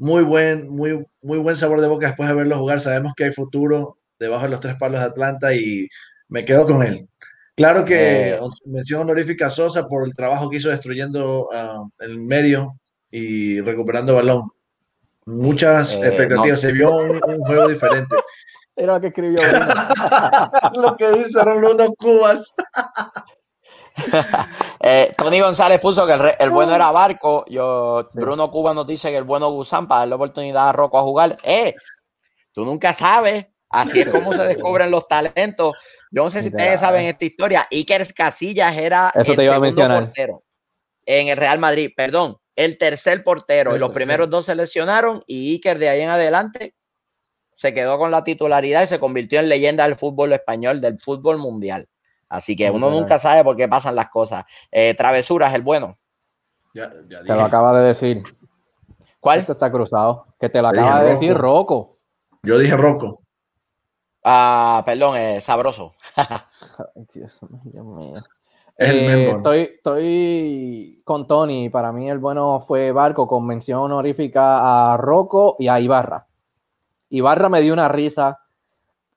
muy 0.00 0.22
buen, 0.22 0.70
muy, 0.70 1.06
muy 1.20 1.36
buen 1.38 1.56
sabor 1.56 1.82
de 1.82 1.86
boca 1.86 2.06
después 2.06 2.26
de 2.26 2.34
verlo 2.34 2.56
jugar. 2.56 2.80
Sabemos 2.80 3.12
que 3.14 3.24
hay 3.24 3.32
futuro 3.32 3.98
debajo 4.18 4.44
de 4.44 4.48
los 4.48 4.60
tres 4.60 4.76
palos 4.76 4.98
de 4.98 5.06
Atlanta 5.06 5.52
y 5.52 5.88
me 6.28 6.42
quedo 6.46 6.66
con 6.66 6.82
él. 6.82 7.06
Claro 7.54 7.84
que 7.84 8.30
eh. 8.30 8.40
mención 8.64 9.02
honorífica 9.02 9.48
a 9.48 9.50
Sosa 9.50 9.86
por 9.86 10.06
el 10.06 10.14
trabajo 10.14 10.48
que 10.48 10.56
hizo 10.56 10.70
destruyendo 10.70 11.48
uh, 11.48 11.90
el 11.98 12.18
medio 12.18 12.78
y 13.10 13.60
recuperando 13.60 14.14
balón. 14.14 14.50
Muchas 15.26 15.94
eh, 15.96 16.06
expectativas. 16.06 16.62
Se 16.62 16.72
vio 16.72 16.96
un, 16.96 17.20
juego 17.20 17.68
diferente. 17.68 18.16
Era 18.76 18.94
lo 18.94 19.00
que 19.02 19.08
escribió 19.08 19.42
lo 20.80 20.96
que 20.96 21.12
dice 21.12 21.44
Bruno 21.44 21.94
Cubas. 21.96 22.54
eh, 24.80 25.12
Tony 25.16 25.40
González 25.40 25.80
puso 25.80 26.06
que 26.06 26.14
el, 26.38 26.50
bueno 26.50 26.74
era 26.74 26.90
Barco. 26.90 27.44
Yo, 27.48 28.08
Bruno 28.14 28.50
Cubas 28.50 28.74
nos 28.74 28.86
dice 28.86 29.10
que 29.10 29.16
el 29.16 29.24
bueno 29.24 29.50
Gusán 29.50 29.88
para 29.88 30.00
darle 30.00 30.14
oportunidad 30.14 30.68
a 30.68 30.72
Rocco 30.72 30.98
a 30.98 31.02
jugar. 31.02 31.36
¡Eh! 31.42 31.74
Tú 32.52 32.64
nunca 32.64 32.94
sabes. 32.94 33.46
Así 33.68 34.00
es 34.00 34.08
como 34.08 34.32
se 34.32 34.42
descubren 34.42 34.90
los 34.90 35.06
talentos. 35.06 35.74
Yo 36.10 36.24
no 36.24 36.30
sé 36.30 36.42
si 36.42 36.48
ustedes 36.48 36.80
saben 36.80 37.06
esta 37.06 37.24
historia. 37.24 37.68
Iker 37.70 38.02
Casillas 38.14 38.76
era 38.76 39.12
el 39.14 39.24
segundo 39.24 39.88
portero 39.88 40.42
en 41.06 41.28
el 41.28 41.36
Real 41.36 41.60
Madrid. 41.60 41.90
Perdón, 41.96 42.36
el 42.56 42.78
tercer 42.78 43.22
portero. 43.22 43.76
y 43.76 43.78
los 43.78 43.92
primeros 43.92 44.28
dos 44.28 44.46
se 44.46 44.56
lesionaron 44.56 45.22
y 45.26 45.52
Iker 45.52 45.78
de 45.78 45.88
ahí 45.88 46.00
en 46.00 46.08
adelante 46.08 46.74
se 47.60 47.74
quedó 47.74 47.98
con 47.98 48.10
la 48.10 48.24
titularidad 48.24 48.82
y 48.82 48.86
se 48.86 48.98
convirtió 48.98 49.38
en 49.38 49.50
leyenda 49.50 49.84
del 49.84 49.96
fútbol 49.96 50.32
español, 50.32 50.80
del 50.80 50.98
fútbol 50.98 51.36
mundial. 51.36 51.86
Así 52.30 52.56
que 52.56 52.70
uno 52.70 52.90
nunca 52.90 53.18
sabe 53.18 53.42
por 53.42 53.56
qué 53.56 53.68
pasan 53.68 53.96
las 53.96 54.08
cosas. 54.08 54.44
Eh, 54.70 54.94
travesuras, 54.94 55.52
el 55.52 55.62
bueno. 55.62 55.98
Ya, 56.72 56.88
te 56.88 57.34
lo 57.34 57.42
acaba 57.42 57.78
de 57.78 57.88
decir. 57.88 58.22
¿Cuál? 59.18 59.40
Esto 59.40 59.52
está 59.52 59.70
cruzado. 59.70 60.26
Que 60.38 60.48
te 60.48 60.62
lo 60.62 60.68
acaba 60.68 61.02
de 61.02 61.10
decir 61.10 61.36
Rocco. 61.36 61.98
Yo 62.44 62.56
dije 62.56 62.76
Rocco. 62.76 63.22
Ah, 64.22 64.82
perdón, 64.86 65.16
eh, 65.16 65.40
sabroso. 65.40 65.92
Eh, 68.82 69.32
estoy, 69.36 69.58
estoy 69.76 71.02
con 71.04 71.26
Tony. 71.26 71.68
Para 71.68 71.92
mí 71.92 72.08
el 72.08 72.18
bueno 72.18 72.60
fue 72.60 72.92
Barco 72.92 73.28
con 73.28 73.44
mención 73.44 73.80
honorífica 73.80 74.94
a 74.94 74.96
Rocco 74.96 75.56
y 75.58 75.68
a 75.68 75.78
Ibarra. 75.78 76.26
Ibarra 77.10 77.50
me 77.50 77.60
dio 77.60 77.74
una 77.74 77.88
risa. 77.88 78.40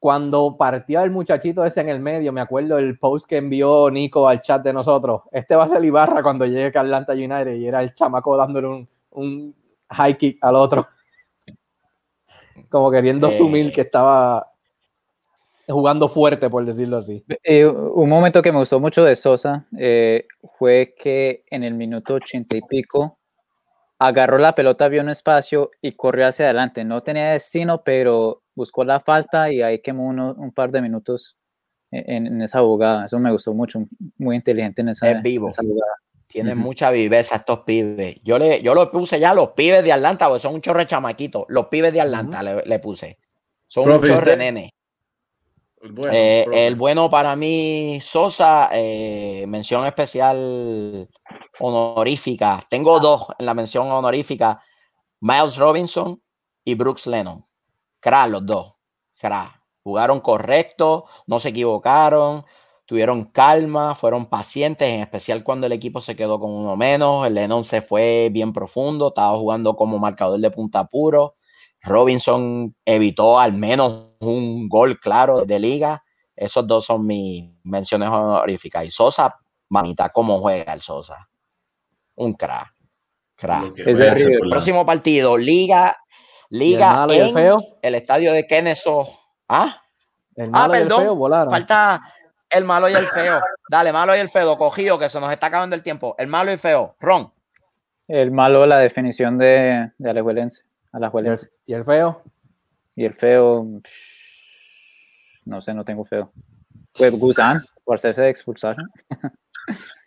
Cuando 0.04 0.58
partió 0.58 1.02
el 1.02 1.12
muchachito 1.12 1.64
ese 1.64 1.80
en 1.80 1.88
el 1.88 2.02
medio, 2.02 2.34
me 2.34 2.42
acuerdo 2.42 2.78
el 2.78 3.00
post 3.00 3.26
que 3.26 3.38
envió 3.38 3.90
Nico 3.90 4.28
al 4.28 4.42
chat 4.42 4.62
de 4.62 4.74
nosotros. 4.74 5.22
Este 5.32 5.56
va 5.56 5.64
a 5.64 5.70
ser 5.70 5.82
Ibarra 5.82 6.22
cuando 6.22 6.46
llegue 6.46 6.78
a 6.78 6.82
Atlanta 6.82 7.14
United 7.14 7.54
y 7.54 7.68
era 7.68 7.82
el 7.82 7.96
chamaco 7.96 8.36
dándole 8.36 8.68
un, 8.68 8.90
un 9.12 9.56
high 9.92 10.18
kick 10.18 10.44
al 10.44 10.58
otro. 10.58 10.86
Como 12.70 12.92
queriendo 12.92 13.30
eh. 13.30 13.34
asumir 13.34 13.72
que 13.72 13.80
estaba 13.80 14.52
jugando 15.70 16.10
fuerte, 16.10 16.50
por 16.50 16.66
decirlo 16.66 16.98
así. 16.98 17.24
Eh, 17.42 17.66
un 17.66 18.10
momento 18.10 18.42
que 18.42 18.52
me 18.52 18.58
gustó 18.58 18.82
mucho 18.82 19.06
de 19.06 19.16
Sosa 19.16 19.68
eh, 19.80 20.28
fue 20.60 20.96
que 21.00 21.46
en 21.50 21.64
el 21.64 21.76
minuto 21.76 22.16
ochenta 22.16 22.58
y 22.58 22.62
pico 22.62 23.20
agarró 24.00 24.38
la 24.38 24.54
pelota, 24.54 24.90
vio 24.90 25.02
un 25.02 25.08
espacio 25.08 25.72
y 25.82 25.94
corrió 25.94 26.28
hacia 26.28 26.44
adelante. 26.44 26.84
No 26.84 27.04
tenía 27.04 27.32
destino, 27.32 27.86
pero 27.86 28.43
buscó 28.56 28.84
la 28.84 29.00
falta 29.00 29.52
y 29.52 29.62
ahí 29.62 29.80
quemó 29.80 30.08
un 30.08 30.52
par 30.52 30.72
de 30.72 30.82
minutos 30.82 31.38
en, 31.92 32.42
esa 32.42 32.62
jugada. 32.62 33.06
Eso 33.06 33.20
me 33.20 33.32
gustó 33.32 33.54
mucho, 33.54 33.86
muy 34.18 34.36
inteligente 34.36 34.82
en 34.82 34.90
esa, 34.90 35.12
es 35.12 35.22
vivo. 35.22 35.50
Tienen 36.28 36.58
mucha 36.58 36.90
viveza 36.90 37.36
estos 37.36 37.60
pibes. 37.60 38.16
Yo 38.24 38.40
le, 38.40 38.62
yo 38.64 38.74
lo 38.74 38.92
puse 38.92 39.20
ya 39.20 39.36
los 39.36 39.52
pibes 39.52 39.84
de 39.84 39.94
Atlanta, 39.94 40.28
porque 40.28 40.42
son 40.42 40.56
un 40.56 40.62
chorre 40.62 40.88
chamaquito. 40.88 41.46
Los 41.48 41.68
pibes 41.68 41.94
de 41.94 42.02
Atlanta 42.02 42.42
le, 42.42 42.80
puse. 42.80 43.20
Son 43.68 43.90
un 43.90 44.02
chorre 44.02 44.36
nene. 44.36 44.74
Eh, 46.12 46.46
el 46.54 46.76
bueno, 46.76 47.10
para 47.10 47.36
mí, 47.36 48.00
Sosa, 48.02 48.70
eh, 48.72 49.46
mención 49.48 49.86
especial 49.86 51.08
honorífica. 51.60 52.66
Tengo 52.70 53.00
dos 53.00 53.28
en 53.38 53.46
la 53.46 53.54
mención 53.54 53.92
honorífica: 53.92 54.62
Miles 55.20 55.58
Robinson 55.58 56.20
y 56.64 56.74
Brooks 56.76 57.06
Lennon. 57.06 57.46
Cra, 58.04 58.28
los 58.28 58.46
dos. 58.46 58.74
Cra. 59.18 59.64
Jugaron 59.82 60.20
correcto, 60.20 61.06
no 61.26 61.40
se 61.40 61.50
equivocaron, 61.50 62.44
tuvieron 62.86 63.24
calma, 63.24 63.96
fueron 63.96 64.26
pacientes, 64.26 64.90
en 64.90 65.00
especial 65.00 65.42
cuando 65.42 65.68
el 65.68 65.72
equipo 65.72 66.02
se 66.02 66.18
quedó 66.18 66.38
con 66.38 66.52
uno 66.52 66.76
menos. 66.76 67.26
El 67.26 67.36
Lennon 67.36 67.64
se 67.64 67.80
fue 67.80 68.28
bien 68.30 68.52
profundo, 68.52 69.08
estaba 69.08 69.38
jugando 69.38 69.78
como 69.78 70.00
marcador 70.00 70.42
de 70.42 70.52
punta 70.52 70.84
puro. 70.84 71.36
Robinson 71.82 72.76
evitó 72.84 73.40
al 73.40 73.54
menos 73.54 74.10
un 74.20 74.68
gol 74.68 75.00
claro 75.00 75.46
de 75.46 75.60
liga. 75.60 76.04
Esos 76.36 76.68
dos 76.68 76.86
son 76.86 77.08
mis 77.08 77.50
menciones 77.64 78.10
honoríficas. 78.10 78.86
Y 78.86 78.92
Sosa, 78.92 79.40
mamita, 79.70 80.10
¿cómo 80.10 80.42
juega 80.42 80.74
el 80.74 80.82
Sosa? 80.82 81.30
Un 82.16 82.34
crack. 82.34 82.74
crack. 83.36 83.78
el 83.78 84.40
próximo 84.50 84.86
partido, 84.86 85.38
Liga, 85.38 86.03
Liga 86.54 87.06
el, 87.10 87.12
en 87.14 87.34
feo? 87.34 87.78
el 87.82 87.96
estadio 87.96 88.32
de 88.32 88.46
Kennesaw. 88.46 89.08
¿Ah? 89.50 89.82
El 90.36 90.46
ah, 90.46 90.50
malo 90.50 90.74
ah, 90.74 90.78
perdón. 90.78 91.00
Y 91.00 91.02
el 91.02 91.08
feo 91.08 91.16
volaron. 91.16 91.50
Falta 91.50 92.14
el 92.48 92.64
malo 92.64 92.90
y 92.90 92.94
el 92.94 93.08
feo. 93.08 93.42
Dale, 93.68 93.92
malo 93.92 94.16
y 94.16 94.20
el 94.20 94.30
feo, 94.30 94.56
cogido, 94.56 95.00
que 95.00 95.10
se 95.10 95.20
nos 95.20 95.32
está 95.32 95.48
acabando 95.48 95.76
el 95.76 95.82
tiempo. 95.82 96.14
El 96.20 96.28
malo 96.28 96.52
y 96.52 96.54
el 96.54 96.60
feo. 96.60 96.96
Ron. 97.00 97.34
El 98.08 98.30
malo, 98.30 98.68
la 98.68 98.78
definición 98.78 99.40
de, 99.40 99.94
de 99.98 100.10
Alejuelense. 100.10 100.64
¿Y 101.66 101.74
el 101.74 101.84
feo? 101.84 102.22
Y 102.96 103.06
el 103.06 103.16
feo, 103.16 103.68
no 105.46 105.60
sé, 105.60 105.74
no 105.74 105.84
tengo 105.84 106.06
feo. 106.06 106.32
Pues 106.96 107.20
Gusán, 107.20 107.60
por 107.84 107.96
hacerse 107.96 108.30
expulsar. 108.30 108.78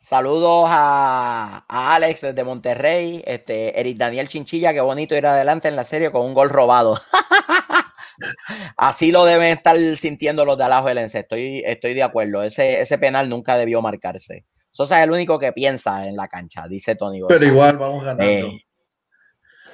Saludos 0.00 0.66
a, 0.68 1.64
a 1.68 1.94
Alex 1.96 2.20
desde 2.20 2.44
Monterrey, 2.44 3.22
este, 3.26 3.78
Eric 3.80 3.96
Daniel 3.98 4.28
Chinchilla, 4.28 4.72
qué 4.72 4.80
bonito 4.80 5.16
ir 5.16 5.26
adelante 5.26 5.66
en 5.66 5.74
la 5.74 5.84
serie 5.84 6.12
con 6.12 6.24
un 6.24 6.34
gol 6.34 6.50
robado. 6.50 7.00
Así 8.76 9.10
lo 9.10 9.24
deben 9.24 9.52
estar 9.52 9.76
sintiendo 9.96 10.44
los 10.44 10.56
de 10.56 10.64
Alajuelense, 10.64 11.20
estoy, 11.20 11.62
estoy 11.66 11.94
de 11.94 12.04
acuerdo. 12.04 12.42
Ese, 12.42 12.80
ese 12.80 12.96
penal 12.98 13.28
nunca 13.28 13.58
debió 13.58 13.82
marcarse. 13.82 14.44
Sosa 14.70 14.98
es 14.98 15.04
el 15.04 15.10
único 15.10 15.38
que 15.40 15.52
piensa 15.52 16.06
en 16.06 16.14
la 16.14 16.28
cancha, 16.28 16.68
dice 16.68 16.94
Tony. 16.94 17.20
Pero 17.26 17.44
igual 17.44 17.76
vamos 17.76 18.04
ganando. 18.04 18.24
Eh, 18.24 18.64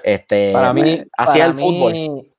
este, 0.02 0.52
Para 0.52 0.72
mí, 0.72 1.02
así 1.18 1.38
para 1.38 1.50
el 1.50 1.54
fútbol. 1.54 1.92
mí, 1.92 2.32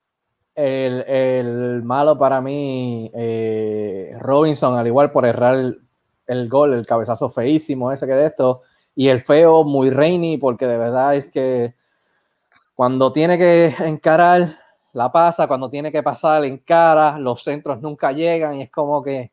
el, 0.55 1.01
el 1.07 1.83
malo 1.83 2.17
para 2.17 2.41
mí, 2.41 3.11
eh, 3.15 4.13
Robinson, 4.19 4.77
al 4.77 4.87
igual 4.87 5.11
por 5.11 5.27
errar 5.27 5.75
el, 6.27 6.49
gol, 6.49 6.73
el 6.73 6.85
cabezazo 6.85 7.29
feísimo 7.29 7.91
ese 7.91 8.07
que 8.07 8.13
de 8.13 8.27
esto, 8.27 8.61
y 8.95 9.09
el 9.09 9.21
feo 9.21 9.63
muy 9.63 9.89
rainy, 9.89 10.37
porque 10.37 10.67
de 10.67 10.77
verdad 10.77 11.15
es 11.15 11.27
que 11.27 11.75
cuando 12.73 13.11
tiene 13.11 13.37
que 13.37 13.73
encarar, 13.79 14.59
la 14.93 15.11
pasa, 15.11 15.47
cuando 15.47 15.69
tiene 15.69 15.91
que 15.91 16.03
pasar, 16.03 16.43
encara, 16.45 17.19
los 17.19 17.43
centros 17.43 17.81
nunca 17.81 18.11
llegan 18.11 18.55
y 18.55 18.63
es 18.63 18.71
como 18.71 19.03
que... 19.03 19.31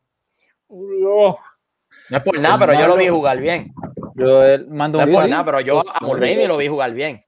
No 0.69 2.17
es 2.17 2.23
por 2.23 2.37
nada, 2.39 2.59
pero 2.59 2.73
yo 2.73 2.87
lo 2.87 2.97
vi 2.97 3.07
jugar 3.07 3.39
bien. 3.39 3.73
Yo 4.15 4.43
eh, 4.43 4.65
mando 4.67 4.97
No 4.99 5.05
un 5.05 5.09
es 5.09 5.15
por 5.15 5.29
nada, 5.29 5.45
pero 5.45 5.61
yo 5.61 5.79
a 5.79 6.05
Mulroney 6.05 6.47
lo 6.47 6.57
vi 6.57 6.67
jugar 6.67 6.93
bien. 6.93 7.23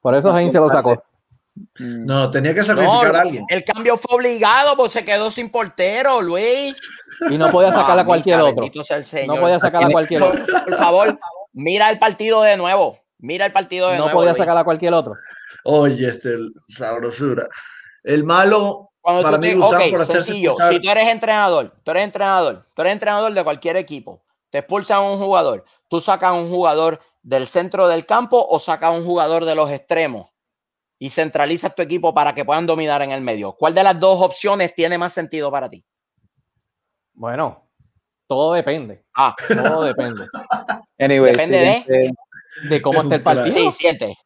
Por 0.00 0.14
eso 0.14 0.36
Heinz 0.36 0.52
se 0.52 0.60
lo 0.60 0.68
sacó. 0.68 1.02
Mm, 1.78 2.04
No, 2.06 2.30
tenía 2.30 2.52
que 2.54 2.60
No, 2.60 2.66
sacrificar 2.66 3.16
a 3.16 3.20
alguien. 3.22 3.44
el 3.48 3.64
cambio 3.64 3.96
fue 3.96 4.16
obligado, 4.16 4.76
pues 4.76 4.92
se 4.92 5.04
quedó 5.04 5.30
sin 5.30 5.50
portero, 5.50 6.20
Luis. 6.22 6.74
Y 7.30 7.38
no 7.38 7.48
podía 7.50 7.72
sacar 7.72 7.98
a 7.98 8.04
cualquier 8.04 8.40
otro. 8.40 8.66
No 9.26 9.36
podía 9.40 9.58
sacar 9.58 9.84
a 9.84 9.90
cualquier 9.90 10.22
otro. 10.22 10.44
Por, 10.64 10.76
favor, 10.76 11.18
mira 11.52 11.90
el 11.90 11.98
partido 11.98 12.42
de 12.42 12.56
nuevo. 12.56 12.98
Mira 13.18 13.46
el 13.46 13.52
partido 13.52 13.88
de 13.88 13.94
No 13.96 14.04
nuevo. 14.04 14.18
podía 14.18 14.30
Luis. 14.30 14.38
sacar 14.38 14.56
a 14.56 14.64
cualquier 14.64 14.94
otro. 14.94 15.14
Oye, 15.64 16.08
este 16.08 16.36
sabrosura. 16.68 17.48
El 18.04 18.24
malo 18.24 18.90
Cuando 19.00 19.22
para 19.22 19.36
tú 19.36 19.40
mí 19.42 19.48
te- 19.50 19.90
por 19.90 20.06
sencillo. 20.06 20.54
Si 20.70 20.80
tú 20.80 20.90
eres 20.90 21.08
entrenador, 21.08 21.72
tú 21.82 21.90
eres 21.90 22.04
entrenador, 22.04 22.64
tú 22.74 22.82
eres 22.82 22.92
entrenador 22.92 23.32
de 23.32 23.44
cualquier 23.44 23.76
equipo, 23.76 24.22
te 24.50 24.58
expulsan 24.58 24.98
a 24.98 25.00
un 25.02 25.18
jugador, 25.18 25.64
tú 25.88 26.00
sacas 26.00 26.30
a 26.30 26.34
un 26.34 26.48
jugador 26.48 27.00
del 27.22 27.46
centro 27.46 27.88
del 27.88 28.06
campo 28.06 28.46
o 28.48 28.58
sacas 28.60 28.90
a 28.90 28.92
un 28.92 29.04
jugador 29.04 29.44
de 29.44 29.54
los 29.54 29.70
extremos 29.70 30.28
y 30.98 31.10
centralizas 31.10 31.74
tu 31.74 31.82
equipo 31.82 32.12
para 32.14 32.34
que 32.34 32.44
puedan 32.44 32.66
dominar 32.66 33.02
en 33.02 33.12
el 33.12 33.20
medio. 33.20 33.52
¿Cuál 33.52 33.74
de 33.74 33.82
las 33.84 33.98
dos 34.00 34.20
opciones 34.20 34.74
tiene 34.74 34.98
más 34.98 35.12
sentido 35.12 35.50
para 35.50 35.68
ti? 35.68 35.84
Bueno, 37.14 37.68
todo 38.26 38.52
depende. 38.54 39.04
Ah, 39.14 39.34
Todo 39.48 39.84
depende. 39.84 40.26
Anyway, 41.00 41.30
Depende 41.30 42.12
de- 42.68 42.82
cómo 42.82 43.02
esté 43.02 43.14
el 43.16 43.22
partido. 43.22 43.56
sí, 43.56 43.70
siente. 43.78 44.16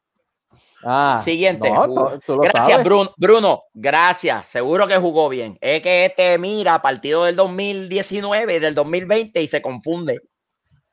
Ah, 0.82 1.20
Siguiente. 1.22 1.70
no, 1.70 1.84
Jugó. 1.84 2.10
tú- 2.12 2.20
tú 2.26 2.36
lo 2.36 2.42
Gracias, 2.42 2.66
sabes. 2.70 2.84
Bruno. 2.84 3.10
Bruno, 3.18 3.62
gracias. 3.74 4.48
Seguro 4.48 4.86
que 4.88 4.96
jugó 4.96 5.28
bien. 5.28 5.58
Es 5.60 5.82
que 5.82 6.06
este 6.06 6.38
mira 6.38 6.80
partido 6.80 7.24
del 7.24 7.36
2019 7.36 8.54
y 8.56 8.58
del 8.58 8.74
2020 8.74 9.42
y 9.42 9.48
se 9.48 9.60
confunde. 9.60 10.20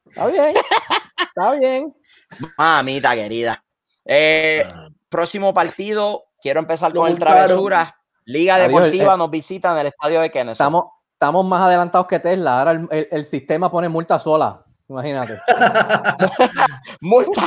Está 0.06 0.28
bien. 0.28 0.54
Está 1.18 1.52
bien. 1.54 1.96
Mamita 2.58 3.16
querida. 3.16 3.64
Eh, 4.06 4.68
Ah, 4.70 4.89
próximo 5.10 5.54
partido, 5.54 6.24
quiero 6.42 6.60
empezar 6.60 6.94
con 6.94 7.08
el. 7.08 7.18
Travesura. 7.20 7.96
Liga 8.26 8.56
Adiós, 8.56 8.68
Deportiva 8.68 9.16
eh. 9.16 9.18
nos 9.18 9.30
visita 9.32 9.72
en 9.74 9.80
el 9.80 9.88
estadio 9.88 10.22
de 10.22 10.30
Kennesaw. 10.30 10.54
Estamos, 10.54 10.84
estamos 11.14 11.46
más 11.46 11.62
adelantados 11.64 12.06
que 12.08 12.20
Tesla. 12.20 12.60
Ahora 12.60 12.72
el, 12.72 12.88
el- 12.92 13.08
el 13.12 13.26
sistema 13.26 13.72
pone 13.72 13.90
multa 13.90 14.20
sola. 14.20 14.64
Imagínate. 14.88 15.40
Multa. 17.02 17.42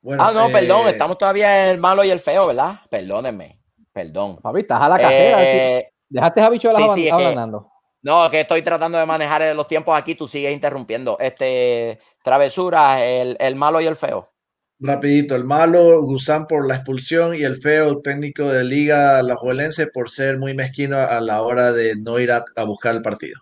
bueno, 0.00 0.22
Ah, 0.22 0.32
no, 0.32 0.48
eh, 0.48 0.52
perdón, 0.52 0.88
estamos 0.88 1.16
todavía 1.18 1.64
en 1.64 1.70
el 1.74 1.78
malo 1.80 2.04
y 2.04 2.10
el 2.10 2.20
feo, 2.20 2.46
¿verdad? 2.48 2.80
Perdónenme, 2.90 3.58
perdón. 3.92 4.36
Papi, 4.36 4.60
estás 4.60 4.82
a 4.82 4.88
la. 4.88 4.98
Eh, 5.00 5.90
Dejaste 6.08 6.40
a 6.42 6.48
bichuelas 6.50 6.82
sí, 6.82 6.88
sí, 6.94 7.00
es 7.04 7.06
que- 7.08 7.12
ablandando. 7.12 7.70
No, 8.04 8.30
que 8.30 8.40
estoy 8.40 8.60
tratando 8.60 8.98
de 8.98 9.06
manejar 9.06 9.56
los 9.56 9.66
tiempos 9.66 9.96
aquí, 9.98 10.14
tú 10.14 10.28
sigues 10.28 10.52
interrumpiendo. 10.52 11.16
Este, 11.18 11.98
travesura, 12.22 13.02
el, 13.02 13.34
el 13.40 13.56
malo 13.56 13.80
y 13.80 13.86
el 13.86 13.96
feo. 13.96 14.30
Rapidito, 14.78 15.34
el 15.34 15.44
malo, 15.44 16.02
Gusán 16.02 16.46
por 16.46 16.68
la 16.68 16.74
expulsión 16.76 17.34
y 17.34 17.44
el 17.44 17.56
feo, 17.56 18.02
técnico 18.02 18.44
de 18.44 18.62
Liga 18.62 19.18
Alajuelense 19.18 19.86
por 19.86 20.10
ser 20.10 20.38
muy 20.38 20.52
mezquino 20.52 20.98
a 20.98 21.18
la 21.22 21.40
hora 21.40 21.72
de 21.72 21.96
no 21.96 22.18
ir 22.18 22.30
a, 22.30 22.44
a 22.56 22.64
buscar 22.64 22.94
el 22.94 23.00
partido. 23.00 23.40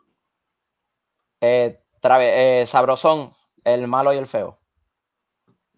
Eh, 1.41 1.81
trave- 2.01 2.61
eh, 2.63 2.67
sabrosón, 2.67 3.33
el 3.65 3.89
malo 3.89 4.13
y 4.13 4.19
el 4.19 4.29
feo. 4.29 4.61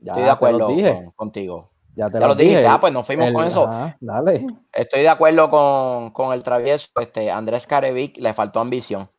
Ya 0.00 0.12
Estoy 0.12 0.24
de 0.24 0.30
acuerdo 0.30 0.66
con- 0.66 1.10
contigo. 1.12 1.70
Ya 1.96 2.08
te 2.08 2.18
Ya 2.20 2.26
lo 2.26 2.34
dije, 2.34 2.56
dije. 2.56 2.66
ah, 2.66 2.80
pues 2.80 2.92
nos 2.92 3.06
fuimos 3.06 3.28
El- 3.28 3.34
con 3.34 3.44
eso. 3.46 3.68
ajá, 3.68 3.96
dale. 4.00 4.46
Estoy 4.72 5.00
de 5.02 5.08
acuerdo 5.08 5.48
con, 5.50 6.10
con 6.10 6.32
el 6.32 6.42
travieso. 6.42 6.88
Este, 7.00 7.30
Andrés 7.30 7.66
Carevic 7.66 8.18
le 8.18 8.34
faltó 8.34 8.60
ambición. 8.60 9.10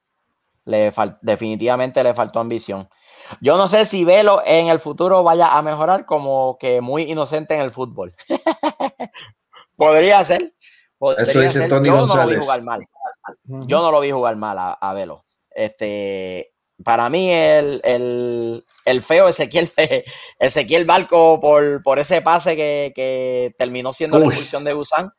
Le 0.66 0.92
fal- 0.94 1.18
definitivamente 1.22 2.04
le 2.04 2.14
faltó 2.14 2.40
ambición. 2.40 2.90
Yo 3.40 3.58
no 3.58 3.68
sé 3.68 3.86
si 3.86 4.04
Velo 4.04 4.42
en 4.46 4.68
el 4.68 4.80
futuro 4.80 5.24
vaya 5.24 5.56
a 5.58 5.62
mejorar 5.62 6.06
como 6.06 6.58
que 6.60 6.82
muy 6.82 7.04
inocente 7.04 7.56
en 7.56 7.62
el 7.62 7.72
fútbol. 7.72 8.14
Podría 9.76 10.24
ser. 10.24 10.54
Podría 10.98 11.24
Eso 11.32 11.40
dice 11.42 11.52
ser. 11.60 11.70
Tony 11.70 11.88
Yo 11.90 12.06
no 12.06 12.16
lo 12.16 12.28
vi 12.28 12.36
jugar 12.36 12.62
mal. 12.64 12.86
Yo 13.44 13.82
no 13.82 13.92
lo 13.92 14.00
vi 14.00 14.12
jugar 14.12 14.36
mal 14.38 14.58
a, 14.58 14.74
a 14.74 14.94
Velo. 14.94 15.26
Este, 15.52 16.54
para 16.84 17.10
mí, 17.10 17.32
el, 17.32 17.82
el, 17.84 18.66
el 18.86 19.02
feo 19.02 19.28
Ezequiel, 19.30 19.72
Ezequiel 20.40 20.86
Barco 20.86 21.40
por, 21.40 21.82
por 21.84 22.00
ese 22.00 22.22
pase 22.22 22.56
que, 22.56 22.92
que 22.96 23.54
terminó 23.58 23.94
siendo 23.94 24.20
la 24.20 24.26
expulsión 24.26 24.64
de 24.64 24.74
Gusán. 24.74 25.12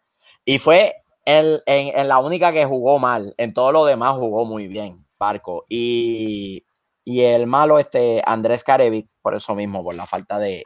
Y 0.45 0.59
fue 0.59 0.95
el- 1.25 1.63
en, 1.67 1.99
en 1.99 2.09
la 2.09 2.19
única 2.19 2.53
que 2.53 2.65
jugó 2.65 2.99
mal. 2.99 3.35
En 3.39 3.53
todo 3.55 3.73
lo 3.73 3.85
demás 3.85 4.17
jugó 4.17 4.45
muy 4.45 4.69
bien, 4.69 5.07
Barco. 5.19 5.65
Y, 5.69 6.65
y 7.05 7.23
el 7.23 7.47
malo, 7.47 7.79
este 7.79 8.23
Andrés 8.25 8.63
Carevic, 8.63 9.09
por 9.23 9.35
eso 9.35 9.55
mismo, 9.55 9.83
por 9.83 9.95
la 9.95 10.07
falta 10.07 10.39
de, 10.39 10.63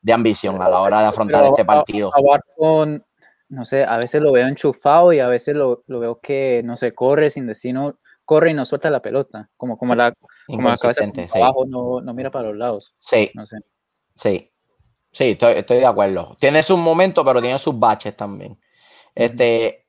de 0.00 0.12
ambición 0.12 0.60
a 0.62 0.68
la 0.68 0.80
hora 0.80 1.00
de 1.00 1.06
afrontar 1.06 1.42
Pero 1.42 1.50
este 1.52 1.62
a- 1.62 1.66
partido. 1.66 2.10
a 2.14 2.20
Barco, 2.20 2.86
no 3.50 3.64
sé, 3.66 3.84
a 3.84 3.98
veces 3.98 4.20
lo 4.22 4.32
veo 4.32 4.48
enchufado 4.48 5.12
y 5.12 5.20
a 5.20 5.28
veces 5.28 5.54
lo, 5.54 5.84
lo 5.86 6.00
veo 6.00 6.18
que, 6.20 6.62
no 6.64 6.76
sé, 6.76 6.94
corre 6.94 7.28
sin 7.30 7.46
destino, 7.46 7.98
corre 8.24 8.50
y 8.50 8.54
no 8.54 8.64
suelta 8.64 8.90
la 8.90 9.02
pelota, 9.02 9.50
como, 9.56 9.76
como, 9.76 9.94
la, 9.94 10.14
como 10.46 10.68
la 10.68 10.76
cabeza 10.76 11.04
abajo, 11.34 11.66
no, 11.66 12.00
no 12.00 12.14
mira 12.14 12.30
para 12.30 12.48
los 12.48 12.56
lados, 12.56 12.94
sí. 12.98 13.30
no 13.34 13.46
sé. 13.46 13.58
Sí, 14.16 14.50
sí, 15.12 15.30
estoy, 15.30 15.54
estoy 15.54 15.78
de 15.78 15.86
acuerdo. 15.86 16.36
Tiene 16.38 16.62
sus 16.62 16.78
momentos, 16.78 17.24
pero 17.24 17.42
tiene 17.42 17.58
sus 17.58 17.78
baches 17.78 18.16
también. 18.16 18.58
Este, 19.14 19.86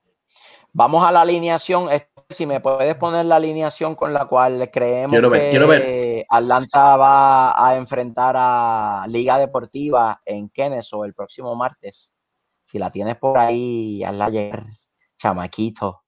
vamos 0.73 1.03
a 1.03 1.11
la 1.11 1.21
alineación. 1.21 1.91
Este, 1.91 2.11
Si 2.29 2.45
me 2.45 2.59
puedes 2.59 2.95
poner 2.95 3.25
la 3.25 3.35
alineación 3.35 3.95
con 3.95 4.13
la 4.13 4.25
cual 4.25 4.69
creemos 4.71 5.11
Quiero 5.11 5.29
ver, 5.29 5.41
que 5.41 5.49
quiero 5.51 5.67
ver. 5.67 6.25
Atlanta 6.29 6.97
va 6.97 7.67
a 7.67 7.75
enfrentar 7.75 8.35
a 8.37 9.05
Liga 9.07 9.37
Deportiva 9.37 10.21
en 10.25 10.49
Kennesaw 10.49 11.03
el 11.03 11.13
próximo 11.13 11.55
martes. 11.55 12.15
Si 12.63 12.79
la 12.79 12.89
tienes 12.89 13.17
por 13.17 13.37
ahí, 13.37 14.03
hazla 14.03 14.29
llegar, 14.29 14.63
chamaquito. 15.17 16.04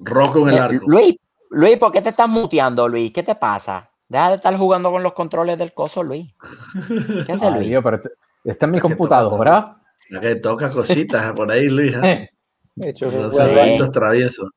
Rocco 0.00 0.40
en 0.40 0.48
el 0.48 0.54
Eh, 0.54 0.58
arco. 0.60 0.84
Luis, 0.86 1.16
Luis, 1.50 1.76
¿por 1.78 1.92
qué 1.92 2.02
te 2.02 2.10
estás 2.10 2.28
muteando, 2.28 2.88
Luis? 2.88 3.12
¿Qué 3.12 3.22
te 3.22 3.34
pasa? 3.34 3.90
Deja 4.08 4.28
de 4.30 4.34
estar 4.36 4.56
jugando 4.56 4.90
con 4.90 5.02
los 5.02 5.12
controles 5.12 5.56
del 5.58 5.72
coso, 5.72 6.02
Luis. 6.02 6.34
¿Qué 7.26 7.32
hace 7.32 7.46
Ay, 7.46 7.54
Luis? 7.54 7.68
Dios, 7.68 7.82
pero 7.84 7.96
este- 7.96 8.10
esta 8.44 8.66
es 8.66 8.70
mi 8.72 8.78
Es 8.78 8.82
que 8.82 8.88
computadora. 8.88 9.76
La 10.10 10.20
que 10.20 10.34
toca 10.36 10.70
cositas 10.70 11.32
por 11.34 11.50
ahí, 11.52 11.68
Luis. 11.68 11.94
¿eh? 12.02 12.30
De 12.74 12.88
hecho, 12.90 13.10
Los 13.10 13.92
traviesos. 13.92 14.48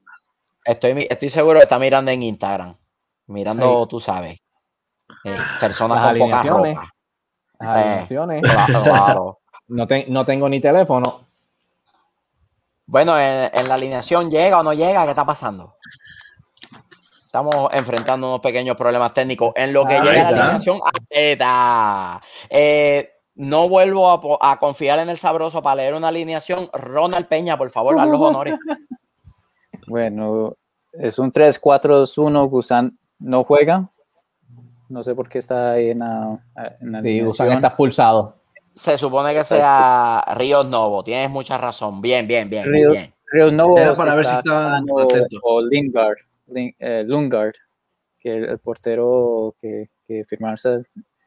Estoy, 0.66 1.08
estoy 1.10 1.30
seguro 1.30 1.60
que 1.60 1.64
está 1.64 1.78
mirando 1.78 2.10
en 2.12 2.24
Instagram. 2.24 2.76
Mirando, 3.28 3.86
tú 3.88 4.00
sabes. 4.00 4.40
eh, 5.26 5.38
personas 5.60 5.98
Las 5.98 6.08
con 6.18 6.20
poca 6.20 6.44
ropa. 6.44 6.90
Las 7.60 7.78
Eh. 7.78 7.82
alineaciones. 7.82 8.42
Claro, 8.42 8.84
claro. 8.84 9.40
No, 9.68 9.88
te- 9.88 10.06
no 10.10 10.26
tengo 10.26 10.50
ni 10.50 10.60
teléfono. 10.60 11.22
Bueno, 12.86 13.18
en, 13.20 13.50
en 13.54 13.68
la 13.70 13.76
alineación 13.76 14.30
llega 14.30 14.60
o 14.60 14.64
no 14.64 14.74
llega, 14.74 15.04
¿qué 15.06 15.10
está 15.12 15.26
pasando? 15.26 15.76
Estamos 17.26 17.56
enfrentando 17.74 18.28
unos 18.28 18.42
pequeños 18.42 18.76
problemas 18.78 19.14
técnicos. 19.14 19.54
En 19.56 19.74
lo 19.74 19.86
que 19.86 19.96
Ahí 19.96 20.02
llega 20.08 20.14
la 20.24 20.30
está. 20.30 20.42
alineación, 20.44 20.80
atleta. 20.86 22.22
Eh, 22.50 23.10
no 23.36 23.68
vuelvo 23.68 24.38
a, 24.44 24.60
confiar 24.60 25.00
en 25.00 25.10
el 25.10 25.18
sabroso 25.18 25.64
para 25.64 25.78
leer 25.78 25.96
una 25.96 26.10
alineación. 26.10 26.70
Ronald 26.74 27.26
Peña, 27.28 27.58
por 27.58 27.72
favor, 27.72 28.00
haz 28.00 28.08
los 28.08 28.20
honores. 28.22 28.54
bueno, 29.88 30.56
es 30.92 31.18
un 31.18 31.32
3-4-2-1, 31.32 32.50
Gusán 32.50 33.00
no 33.18 33.44
juega, 33.44 33.90
no 34.90 35.02
sé 35.02 35.16
por 35.16 35.28
qué 35.30 35.40
está 35.40 35.72
ahí 35.72 35.90
en 35.90 36.00
la, 36.00 36.40
en 36.82 36.92
la 36.92 37.02
Sí, 37.02 37.22
Gusán 37.22 37.48
alineación. 37.48 37.54
está 37.54 37.68
expulsado. 37.70 38.36
Se 38.76 38.98
supone 38.98 39.34
que 39.34 39.44
sea 39.44 40.24
Ríos 40.36 40.66
Novo, 40.66 41.04
tienes 41.04 41.30
mucha 41.30 41.58
razón. 41.58 42.02
Bien, 42.02 42.28
bien, 42.28 42.50
bien. 42.50 42.66
Río, 42.66 42.92
bien. 42.92 43.14
Río 43.32 43.52
Novo 43.52 43.78
Era 43.78 43.94
para 43.94 44.16
ver 44.16 44.26
si 44.26 44.30
está 44.32 44.40
estaban 44.40 44.86
atentos. 45.00 45.40
o 45.44 45.62
Lingard, 45.62 46.18
Lin- 46.48 46.76
eh, 46.80 47.04
Lungard, 47.06 47.54
que 48.20 48.34
el, 48.34 48.46
el 48.46 48.60
portero 48.60 49.56
que, 49.62 49.90
que 50.08 50.24
firmarse 50.26 50.82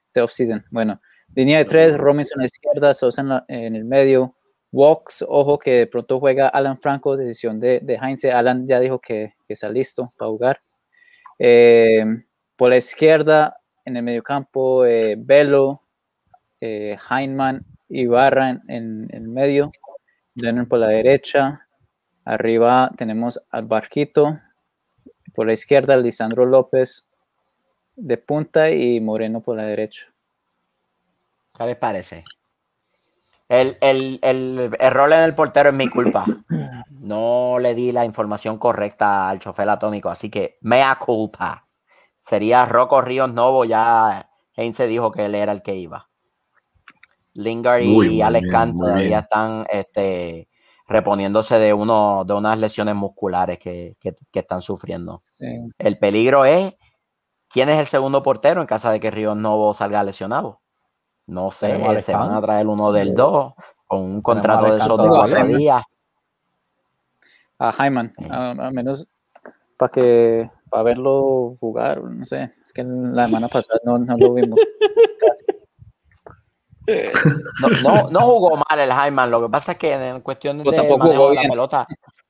este 0.07 0.21
offseason. 0.21 0.65
Bueno, 0.71 1.01
línea 1.35 1.59
de 1.59 1.65
tres, 1.65 1.97
Robinson 1.97 2.41
a 2.41 2.43
la 2.43 2.47
izquierda, 2.47 2.95
Sosa 2.95 3.21
en, 3.23 3.29
la- 3.29 3.45
en 3.49 3.77
el 3.77 3.85
medio, 3.85 4.35
Walks, 4.73 5.25
ojo 5.29 5.59
que 5.59 5.71
de 5.73 5.87
pronto 5.87 6.19
juega 6.21 6.49
Alan 6.49 6.79
Franco, 6.81 7.17
decisión 7.17 7.59
de, 7.61 7.81
de 7.81 7.95
Heinze. 7.97 8.31
Alan 8.33 8.67
ya 8.67 8.79
dijo 8.81 8.99
que, 9.01 9.35
que 9.47 9.55
está 9.55 9.69
listo 9.69 10.13
para 10.19 10.29
jugar. 10.31 10.61
Eh, 11.39 12.05
por 12.57 12.71
la 12.71 12.77
izquierda, 12.77 13.57
en 13.85 13.97
el 13.97 14.03
mediocampo, 14.03 14.85
eh, 14.85 15.15
Velo, 15.19 15.83
eh, 16.61 16.97
Heinemann, 17.11 17.65
Ibarra 17.89 18.51
en, 18.51 18.63
en 18.69 19.09
el 19.11 19.29
medio, 19.29 19.71
Lennon 20.35 20.67
por 20.67 20.81
la 20.81 20.89
derecha, 20.89 21.67
arriba 22.25 22.91
tenemos 22.97 23.41
al 23.51 23.65
Barquito, 23.65 24.39
por 25.35 25.47
la 25.47 25.53
izquierda 25.53 25.97
Lisandro 25.97 26.47
López 26.47 27.07
de 27.95 28.19
punta 28.19 28.71
y 28.71 29.01
Moreno 29.01 29.41
por 29.41 29.57
la 29.57 29.65
derecha. 29.65 30.13
¿Qué 31.57 31.65
les 31.65 31.77
parece? 31.77 32.25
El, 33.49 33.77
el, 33.81 34.19
el 34.23 34.71
en 34.81 35.13
el 35.13 35.35
portero 35.35 35.69
es 35.69 35.75
mi 35.75 35.89
culpa. 35.89 36.27
No 37.01 37.59
le 37.61 37.75
di 37.75 37.93
la 37.93 38.05
información 38.05 38.59
correcta 38.59 39.29
al 39.29 39.39
chofer 39.39 39.69
atónico, 39.69 40.11
así 40.11 40.31
que 40.31 40.59
mea 40.63 40.99
culpa. 40.99 41.69
Sería 42.21 42.65
Rocco 42.65 43.01
Ríos 43.01 43.33
Novo, 43.33 43.65
ya 43.65 44.29
Heinze 44.55 44.87
dijo 44.87 45.13
que 45.13 45.27
él 45.27 45.35
era 45.35 45.53
el 45.53 45.63
que 45.63 45.77
iba. 45.77 46.09
Lingard 47.37 47.83
y 47.83 48.21
Alex 48.23 48.43
bien, 48.43 48.53
Kant 48.53 48.75
muy 48.75 48.87
todavía 48.87 49.19
están 49.21 49.67
este, 49.71 50.49
reponiéndose 50.89 51.59
de, 51.59 51.73
uno, 51.75 52.25
de 52.25 52.35
unas 52.35 52.59
lesiones 52.59 52.95
musculares 52.95 53.59
que, 53.59 53.97
que- 54.01 54.15
que 54.33 54.39
están 54.41 54.61
sufriendo. 54.61 55.19
Sí. 55.23 55.47
El 55.79 55.99
peligro 55.99 56.45
es 56.45 56.75
quién 57.49 57.69
es 57.69 57.79
el 57.79 57.87
segundo 57.87 58.23
portero 58.23 58.61
en 58.61 58.67
caso 58.67 58.91
de 58.91 59.01
que 59.01 59.11
Ríos 59.11 59.37
Novo 59.37 59.75
salga 59.75 60.03
lesionado. 60.05 60.61
No 61.27 61.51
sé, 61.51 61.69
Tenemos 61.69 62.05
se 62.05 62.13
van 62.13 62.33
a 62.33 62.41
traer 62.41 62.67
uno 62.69 62.93
del 62.93 63.15
2 63.15 63.53
con 63.87 64.01
un 64.01 64.23
contrato 64.23 64.71
de 64.73 64.79
esos 64.79 64.97
de 65.03 65.09
cuatro 65.09 65.47
días. 65.47 65.83
A 67.59 67.73
Hyman, 67.73 68.13
Sí. 68.17 68.27
a- 68.31 68.71
menos 68.71 69.07
para 69.77 69.91
que 69.93 70.51
para 70.69 70.83
verlo 70.83 71.57
jugar, 71.61 72.03
no 72.03 72.25
sé, 72.25 72.51
es 72.65 72.73
que 72.73 72.83
la 72.85 73.27
semana 73.27 73.49
pasada 73.49 73.79
no, 73.85 73.99
no 73.99 74.17
lo 74.17 74.35
vimos. 74.35 74.59
No, 77.61 77.69
no, 77.83 78.11
no 78.11 78.21
jugó 78.21 78.57
mal 78.57 78.79
el 78.79 78.91
Hyman, 78.91 79.31
lo 79.31 79.43
que 79.43 79.49
pasa 79.49 79.73
es 79.73 79.79
que 79.79 79.93
en 79.93 80.21
cuestiones 80.21 80.65
Pero 80.65 80.83
de 80.83 80.97
manejo 80.99 81.15
jugó 81.21 81.29
de 81.31 81.35
la 81.37 81.43
pelota 81.43 81.87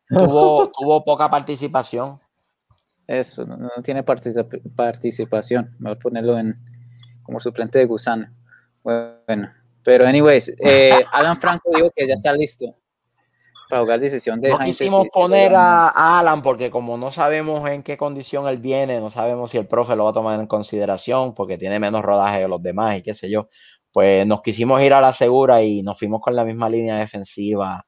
tuvo, 0.09 0.71
tuvo 0.71 1.05
poca 1.05 1.29
participación. 1.29 2.19
Eso, 3.07 3.45
no, 3.45 3.57
no 3.57 3.71
tiene 3.83 4.05
particip- 4.05 4.63
participación. 4.75 5.77
Mejor 5.79 5.99
ponerlo 5.99 6.39
en 6.39 6.57
como 7.23 7.39
suplente 7.41 7.79
de 7.79 7.85
Gusano. 7.87 8.29
Bueno, 8.83 9.53
pero 9.85 10.07
anyways, 10.07 10.55
eh, 10.59 10.91
Alan 11.13 11.41
Franco 11.41 11.71
dijo 11.75 11.91
que 11.95 12.07
ya 12.07 12.15
está 12.15 12.33
listo 12.33 12.75
para 13.69 13.83
jugar 13.83 13.99
decisión 13.99 14.41
de 14.41 14.51
No 14.51 14.59
quisimos 14.61 15.03
si- 15.03 15.09
si 15.09 15.13
poner 15.13 15.53
a, 15.55 15.89
a 15.89 16.21
Alan 16.21 16.41
porque 16.41 16.71
como 16.71 16.97
no 16.97 17.11
sabemos 17.11 17.69
en 17.69 17.83
qué 17.83 17.97
condición 17.97 18.47
él 18.49 18.59
viene, 18.59 19.01
no 19.01 19.11
sabemos 19.11 19.51
si 19.51 19.59
el 19.59 19.67
profe 19.67 19.97
lo 19.97 20.05
va 20.05 20.11
a 20.11 20.13
tomar 20.15 20.39
en 20.39 20.47
consideración 20.47 21.35
porque 21.35 21.59
tiene 21.59 21.81
menos 21.81 22.03
rodaje 22.03 22.41
que 22.43 22.49
los 22.49 22.63
demás 22.63 22.97
y 22.99 23.03
qué 23.03 23.13
sé 23.15 23.29
yo, 23.29 23.49
pues 23.97 24.27
nos 24.27 24.43
quisimos 24.43 24.83
ir 24.83 24.93
a 24.93 25.01
la 25.01 25.15
segura 25.15 25.63
y 25.63 25.83
nos 25.83 25.99
fuimos 25.99 26.21
con 26.21 26.37
la 26.37 26.45
misma 26.45 26.69
línea 26.69 26.99
defensiva 26.99 27.87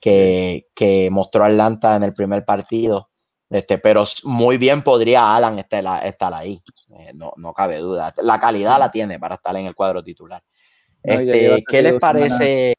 que, 0.00 0.66
que 0.74 1.08
mostró 1.12 1.44
Atlanta 1.44 1.94
en 1.94 2.02
el 2.02 2.12
primer 2.12 2.44
partido. 2.44 3.12
Este, 3.48 3.78
pero 3.78 4.02
muy 4.24 4.58
bien 4.58 4.82
podría 4.82 5.36
Alan 5.36 5.60
estar, 5.60 6.34
ahí, 6.34 6.60
eh, 6.98 7.12
no, 7.14 7.34
no 7.36 7.52
cabe 7.52 7.78
duda. 7.78 8.12
La 8.24 8.40
calidad 8.40 8.80
la 8.80 8.90
tiene 8.90 9.20
para 9.20 9.36
estar 9.36 9.54
en 9.54 9.66
el 9.66 9.76
cuadro 9.76 10.02
titular. 10.02 10.42
Este, 11.00 11.62
¿Qué 11.68 11.82
les 11.82 12.00
parece? 12.00 12.74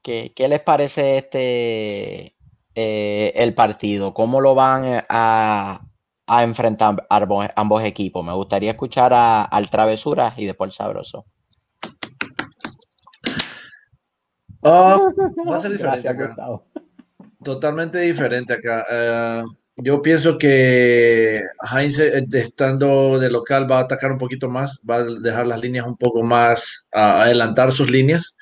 ¿Qué, 0.00 0.32
qué 0.34 0.48
les 0.48 0.62
parece 0.62 1.18
este 1.18 2.36
eh, 2.74 3.32
el 3.34 3.52
partido? 3.52 4.14
¿Cómo 4.14 4.40
lo 4.40 4.54
van 4.54 5.04
a, 5.10 5.87
a 6.28 6.44
enfrentar 6.44 7.06
ambos, 7.10 7.46
ambos 7.56 7.82
equipos? 7.82 8.24
Me 8.24 8.32
gustaría 8.34 8.70
escuchar 8.72 9.12
a- 9.14 9.42
al 9.44 9.68
Travesura 9.70 10.34
y 10.36 10.46
después 10.46 10.68
al 10.68 10.72
Sabroso. 10.72 11.24
Ah, 14.62 14.98
va 15.50 15.56
a 15.56 15.60
ser 15.60 15.72
diferente 15.72 16.02
Gracias, 16.02 16.14
acá. 16.14 16.26
Gustavo. 16.26 16.64
Totalmente 17.42 17.98
diferente 18.00 18.52
acá. 18.54 18.84
Eh, 18.90 19.42
yo 19.76 20.02
pienso 20.02 20.36
que 20.38 21.40
Heinz, 21.72 21.98
eh, 22.00 22.26
estando 22.32 23.18
de 23.18 23.30
local, 23.30 23.70
va 23.70 23.78
a 23.78 23.82
atacar 23.82 24.10
un 24.10 24.18
poquito 24.18 24.48
más, 24.48 24.78
va 24.88 24.96
a 24.96 25.04
dejar 25.04 25.46
las 25.46 25.60
líneas 25.60 25.86
un 25.86 25.96
poco 25.96 26.22
más, 26.22 26.88
a 26.92 27.22
adelantar 27.22 27.72
sus 27.72 27.88
líneas. 27.90 28.36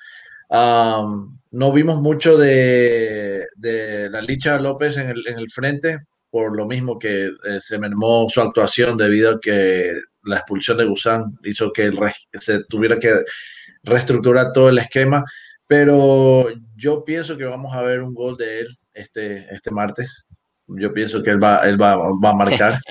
Am, 0.48 1.32
no 1.50 1.72
vimos 1.72 2.00
mucho 2.00 2.38
de, 2.38 3.44
de 3.56 4.08
la 4.08 4.22
Licha 4.22 4.58
López 4.58 4.96
en 4.96 5.08
el, 5.10 5.26
en 5.26 5.38
el 5.38 5.50
frente, 5.50 5.98
por 6.36 6.54
lo 6.54 6.66
mismo 6.66 6.98
que 6.98 7.28
eh, 7.28 7.60
se 7.60 7.78
mermó 7.78 8.28
su 8.28 8.42
actuación 8.42 8.98
debido 8.98 9.30
a 9.30 9.40
que 9.40 9.90
la 10.24 10.36
expulsión 10.36 10.76
de 10.76 10.84
Gusán 10.84 11.38
hizo 11.44 11.72
que 11.72 11.84
el 11.84 11.98
se 12.34 12.62
tuviera 12.64 12.98
que 12.98 13.22
reestructurar 13.82 14.52
todo 14.52 14.68
el 14.68 14.76
esquema. 14.76 15.24
Pero 15.66 16.48
yo 16.76 17.06
pienso 17.06 17.38
que 17.38 17.46
vamos 17.46 17.74
a 17.74 17.80
ver 17.80 18.02
un 18.02 18.12
gol 18.12 18.36
de 18.36 18.60
él 18.60 18.78
este, 18.92 19.46
este 19.50 19.70
martes. 19.70 20.26
Yo 20.66 20.92
pienso 20.92 21.22
que 21.22 21.30
él 21.30 21.42
va, 21.42 21.66
él 21.66 21.80
va, 21.80 21.96
va 21.96 22.30
a 22.30 22.34
marcar. 22.34 22.80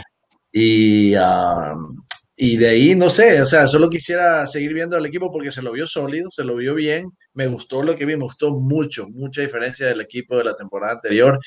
Y, 0.57 1.13
um, 1.17 1.93
y 2.38 2.57
de 2.57 2.67
ahí, 2.69 2.95
no 2.95 3.09
sé, 3.09 3.41
o 3.41 3.45
sea, 3.45 3.67
solo 3.67 3.89
quisiera 3.89 4.45
seguir 4.47 4.73
viendo 4.73 4.97
al 4.97 5.05
equipo 5.05 5.31
porque 5.31 5.51
se 5.51 5.61
lo 5.61 5.71
vio 5.71 5.88
sólido, 5.88 6.29
se 6.31 6.43
lo 6.43 6.55
vio 6.55 6.73
bien. 6.75 7.09
Me 7.33 7.47
gustó 7.47 7.81
lo 7.81 7.95
que 7.95 8.05
vi, 8.05 8.15
me 8.17 8.23
gustó 8.23 8.51
mucho, 8.51 9.07
mucha 9.07 9.41
diferencia 9.41 9.88
del 9.88 10.01
equipo 10.01 10.38
de 10.38 10.43
la 10.43 10.55
temporada 10.55 10.93
anterior. 10.93 11.39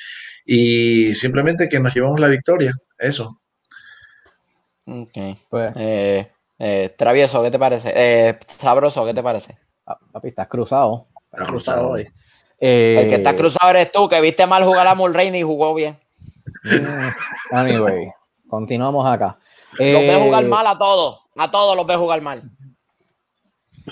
Y 0.46 1.14
simplemente 1.14 1.68
que 1.68 1.78
nos 1.80 1.94
llevamos 1.94 2.18
la 2.20 2.28
victoria, 2.28 2.72
eso. 2.98 3.40
Ok. 4.86 5.18
Pues, 5.50 5.72
Eh, 5.76 6.30
eh, 6.58 6.94
travieso, 6.96 7.42
¿qué 7.42 7.50
te 7.50 7.58
parece? 7.58 7.92
Eh, 7.94 8.38
sabroso, 8.58 9.04
¿qué 9.04 9.14
te 9.14 9.22
parece? 9.22 9.58
pa- 9.84 9.98
papi, 10.12 10.28
estás 10.28 10.48
cruzado. 10.48 11.06
Estás 11.24 11.40
Está 11.40 11.46
cruzado 11.50 11.78
cruzado 11.78 11.88
hoy. 11.90 12.08
Eh, 12.60 12.96
El 12.98 13.08
que 13.08 13.14
está 13.16 13.36
cruzado 13.36 13.70
eres 13.70 13.92
tú, 13.92 14.08
que 14.08 14.20
viste 14.20 14.46
mal 14.46 14.64
jugar 14.64 14.86
a 14.86 14.94
Mulroney 14.94 15.38
y 15.40 15.42
jugó 15.42 15.74
bien. 15.74 15.96
Anyway, 17.50 18.08
continuamos 18.48 19.06
acá. 19.06 19.38
Los 19.78 20.02
Eh, 20.02 20.20
jugar 20.24 20.44
mal 20.44 20.66
a 20.66 20.76
todos. 20.76 21.26
A 21.36 21.50
todos 21.50 21.76
los 21.76 21.86
ves 21.86 21.96
jugar 21.96 22.20
mal. 22.20 22.42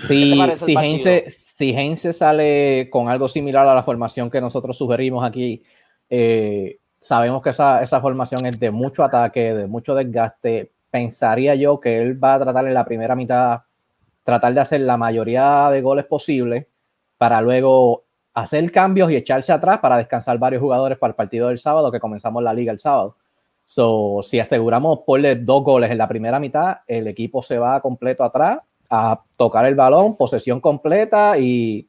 Si, 0.07 0.35
si? 0.57 0.75
Heinze, 0.77 1.25
si 1.31 1.71
Heinze 1.71 2.13
sale 2.13 2.89
con 2.91 3.09
algo 3.09 3.29
similar 3.29 3.67
a 3.67 3.75
la 3.75 3.83
formación 3.83 4.31
que 4.31 4.41
nosotros 4.41 4.77
sugerimos 4.77 5.25
aquí, 5.25 5.63
eh, 6.11 6.79
sabemos 7.01 7.43
que 7.43 7.51
esa, 7.51 7.83
esa 7.83 8.01
formación 8.01 8.45
es 8.47 8.61
de 8.61 8.71
mucho 8.71 9.05
ataque, 9.05 9.55
de 9.55 9.67
mucho 9.67 9.95
desgaste. 9.95 10.73
Pensaría 10.91 11.55
yo 11.55 11.81
que 11.81 11.99
él 11.99 12.23
va 12.23 12.35
a 12.35 12.41
tratar 12.41 12.67
en 12.67 12.75
la 12.75 12.85
primera 12.85 13.15
mitad, 13.15 13.63
tratar 14.23 14.53
de 14.53 14.61
hacer 14.61 14.81
la 14.83 14.97
mayoría 14.97 15.71
de 15.71 15.81
goles 15.81 16.05
posibles 16.05 16.67
para 17.17 17.41
luego 17.41 18.05
hacer 18.35 18.71
cambios 18.71 19.11
y 19.11 19.17
echarse 19.17 19.53
atrás 19.53 19.79
para 19.79 19.97
descansar 19.97 20.37
varios 20.39 20.61
jugadores 20.61 20.99
para 20.99 21.13
el 21.13 21.15
partido 21.17 21.49
del 21.49 21.59
sábado, 21.59 21.91
que 21.91 22.01
comenzamos 22.01 22.43
la 22.43 22.53
liga 22.53 22.71
el 22.71 22.81
sábado. 22.81 23.17
So, 23.67 24.21
si 24.23 24.39
aseguramos 24.39 25.01
ponerle 25.05 25.43
dos 25.43 25.65
goles 25.65 25.91
en 25.91 25.99
la 25.99 26.09
primera 26.09 26.39
mitad, 26.39 26.79
el 26.87 27.09
equipo 27.09 27.43
se 27.43 27.59
va 27.59 27.81
completo 27.81 28.23
atrás 28.23 28.61
a 28.89 29.21
tocar 29.37 29.67
el 29.67 29.75
balón, 29.75 30.17
posesión 30.17 30.61
completa 30.61 31.37
y 31.37 31.89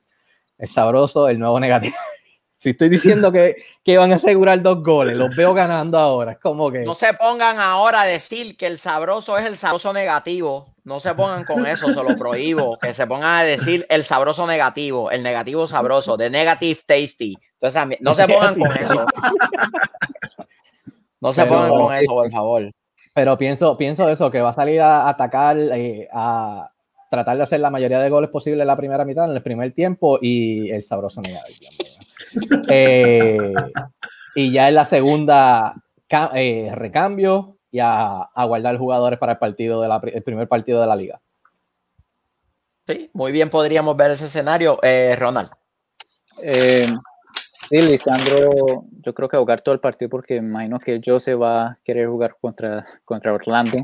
el 0.57 0.69
sabroso, 0.69 1.29
el 1.29 1.37
nuevo 1.37 1.59
negativo. 1.59 1.95
si 2.57 2.71
estoy 2.71 2.89
diciendo 2.89 3.31
que, 3.31 3.57
que 3.83 3.97
van 3.99 4.11
a 4.11 4.15
asegurar 4.15 4.59
dos 4.63 4.83
goles, 4.83 5.15
los 5.15 5.35
veo 5.35 5.53
ganando 5.53 5.99
ahora. 5.99 6.31
Es 6.31 6.39
como 6.39 6.71
que 6.71 6.79
No 6.79 6.95
se 6.95 7.13
pongan 7.13 7.59
ahora 7.59 8.01
a 8.01 8.05
decir 8.05 8.57
que 8.57 8.65
el 8.65 8.79
sabroso 8.79 9.37
es 9.37 9.45
el 9.45 9.55
sabroso 9.55 9.93
negativo. 9.93 10.73
No 10.83 10.99
se 10.99 11.13
pongan 11.13 11.43
con 11.43 11.67
eso, 11.67 11.91
se 11.91 12.03
lo 12.03 12.17
prohíbo. 12.17 12.79
Que 12.79 12.95
se 12.95 13.05
pongan 13.05 13.35
a 13.35 13.43
decir 13.43 13.85
el 13.89 14.03
sabroso 14.03 14.47
negativo, 14.47 15.11
el 15.11 15.21
negativo 15.21 15.67
sabroso, 15.67 16.17
the 16.17 16.29
negative 16.31 16.79
tasty. 16.87 17.37
Entonces, 17.59 17.99
no 18.01 18.15
se 18.15 18.27
pongan 18.27 18.57
con 18.57 18.75
eso. 18.75 19.05
No 21.27 21.33
se 21.33 21.45
pongan 21.45 21.69
con 21.69 21.93
eso, 21.93 22.13
por 22.13 22.31
favor. 22.31 22.71
Pero 23.13 23.37
pienso, 23.37 23.77
pienso 23.77 24.07
eso, 24.09 24.31
que 24.31 24.41
va 24.41 24.49
a 24.49 24.53
salir 24.53 24.79
a 24.79 25.09
atacar, 25.09 25.57
eh, 25.57 26.07
a 26.13 26.69
tratar 27.09 27.35
de 27.37 27.43
hacer 27.43 27.59
la 27.59 27.69
mayoría 27.69 27.99
de 27.99 28.09
goles 28.09 28.29
posibles 28.29 28.61
en 28.61 28.67
la 28.67 28.77
primera 28.77 29.03
mitad, 29.05 29.29
en 29.29 29.35
el 29.35 29.43
primer 29.43 29.73
tiempo, 29.73 30.19
y 30.21 30.69
el 30.69 30.83
sabroso 30.83 31.21
mío. 31.21 31.37
Eh, 32.69 33.53
y 34.35 34.51
ya 34.51 34.69
en 34.69 34.75
la 34.75 34.85
segunda, 34.85 35.75
eh, 36.33 36.71
recambio 36.73 37.57
y 37.71 37.79
a, 37.79 38.21
a 38.21 38.45
guardar 38.45 38.77
jugadores 38.77 39.19
para 39.19 39.33
el 39.33 39.37
partido 39.39 39.81
de 39.81 39.87
la, 39.87 39.99
el 40.03 40.23
primer 40.23 40.47
partido 40.47 40.79
de 40.79 40.87
la 40.87 40.95
liga. 40.95 41.19
Sí, 42.87 43.09
muy 43.13 43.33
bien 43.33 43.49
podríamos 43.49 43.97
ver 43.97 44.11
ese 44.11 44.25
escenario. 44.25 44.79
Eh, 44.81 45.15
Ronald. 45.17 45.49
Sí, 47.69 47.81
Lisandro, 47.81 48.85
yo 49.01 49.13
creo 49.13 49.27
que 49.27 49.35
va 49.35 49.41
a 49.41 49.43
jugar 49.43 49.61
todo 49.61 49.73
el 49.73 49.81
partido 49.81 50.09
porque 50.09 50.35
imagino 50.35 50.79
que 50.79 50.99
yo 51.01 51.19
se 51.19 51.35
va 51.35 51.63
a 51.63 51.77
querer 51.83 52.07
jugar 52.07 52.37
contra, 52.39 52.85
contra 53.03 53.33
Orlando. 53.33 53.77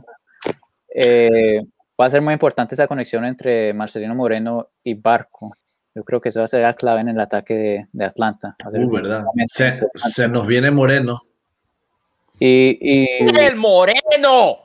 Eh, 0.95 1.59
va 1.99 2.05
a 2.05 2.09
ser 2.09 2.21
muy 2.21 2.33
importante 2.33 2.75
esa 2.75 2.87
conexión 2.87 3.25
entre 3.25 3.73
Marcelino 3.73 4.15
Moreno 4.15 4.69
y 4.83 4.93
Barco. 4.93 5.53
Yo 5.95 6.03
creo 6.03 6.21
que 6.21 6.29
eso 6.29 6.39
va 6.39 6.45
a 6.45 6.47
ser 6.47 6.61
la 6.61 6.73
clave 6.75 7.01
en 7.01 7.09
el 7.09 7.19
ataque 7.19 7.53
de, 7.53 7.87
de 7.91 8.05
Atlanta. 8.05 8.55
Va 8.63 8.69
a 8.69 8.71
ser 8.71 8.85
Uh, 8.85 8.89
verdad. 8.89 9.25
Se, 9.47 10.27
nos 10.29 10.47
viene 10.47 10.71
Moreno. 10.71 11.21
Y, 12.39 12.77
y 12.79 13.07
¡El 13.37 13.57
Moreno! 13.57 14.59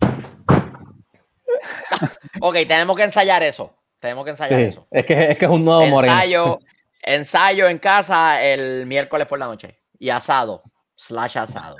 ok, 2.40 2.54
tenemos 2.66 2.96
que 2.96 3.04
ensayar 3.04 3.42
eso. 3.42 3.74
Tenemos 4.00 4.24
que 4.24 4.30
ensayar 4.30 4.58
Sí, 4.60 4.66
eso. 4.66 4.86
es 4.90 5.04
que, 5.04 5.30
es 5.32 5.38
que 5.38 5.44
es 5.44 5.50
un 5.50 5.64
nuevo 5.64 5.86
moreno. 5.86 6.58
Ensayo, 7.02 7.68
en 7.68 7.78
casa 7.78 8.44
el 8.44 8.86
miércoles 8.86 9.26
por 9.26 9.38
la 9.38 9.46
noche. 9.46 9.80
Y 9.98 10.10
asado. 10.10 10.62
Slash 10.96 11.38
asado. 11.38 11.76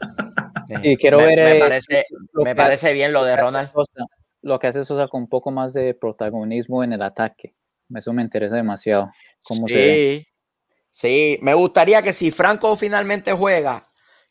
Y 0.84 0.96
quiero 0.96 1.18
me, 1.18 1.26
ver, 1.26 1.38
me 1.38 1.56
eh, 1.56 1.58
parece, 1.58 2.06
lo 2.32 2.44
me 2.44 2.54
parece 2.54 2.92
bien 2.92 3.12
lo 3.12 3.24
de 3.24 3.36
lo 3.36 3.42
Ronald. 3.42 3.70
Sosa- 3.72 4.06
lo 4.42 4.58
que 4.58 4.68
hace 4.68 4.84
Sosa 4.84 5.08
con 5.08 5.22
un 5.22 5.28
poco 5.28 5.50
más 5.50 5.72
de 5.72 5.94
protagonismo 5.94 6.84
en 6.84 6.92
el 6.92 7.02
ataque. 7.02 7.54
Eso 7.92 8.12
me 8.12 8.22
interesa 8.22 8.54
demasiado. 8.54 9.10
Cómo 9.42 9.66
se 9.68 9.74
ve. 9.74 9.94
Sí, 10.22 10.26
sí, 10.90 11.38
me 11.42 11.54
gustaría 11.54 12.02
que 12.02 12.12
si 12.12 12.30
Franco 12.30 12.76
finalmente 12.76 13.32
juega, 13.32 13.82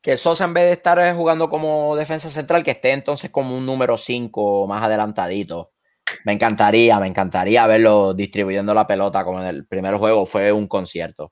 que 0.01 0.17
Sosa 0.17 0.45
en 0.45 0.53
vez 0.53 0.65
de 0.67 0.72
estar 0.74 1.13
jugando 1.13 1.49
como 1.49 1.95
defensa 1.97 2.30
central, 2.30 2.63
que 2.63 2.72
esté 2.72 2.91
entonces 2.91 3.30
como 3.32 3.55
un 3.57 3.65
número 3.65 3.97
5 3.97 4.65
más 4.65 4.82
adelantadito. 4.82 5.74
Me 6.26 6.34
encantaría, 6.34 6.99
me 6.99 7.07
encantaría 7.07 7.65
verlo 7.67 8.13
distribuyendo 8.13 8.74
la 8.74 8.88
pelota 8.88 9.24
como 9.24 9.39
en 9.41 9.47
el 9.47 9.65
primer 9.65 9.95
juego, 9.95 10.26
fue 10.26 10.51
un 10.51 10.67
concierto. 10.67 11.32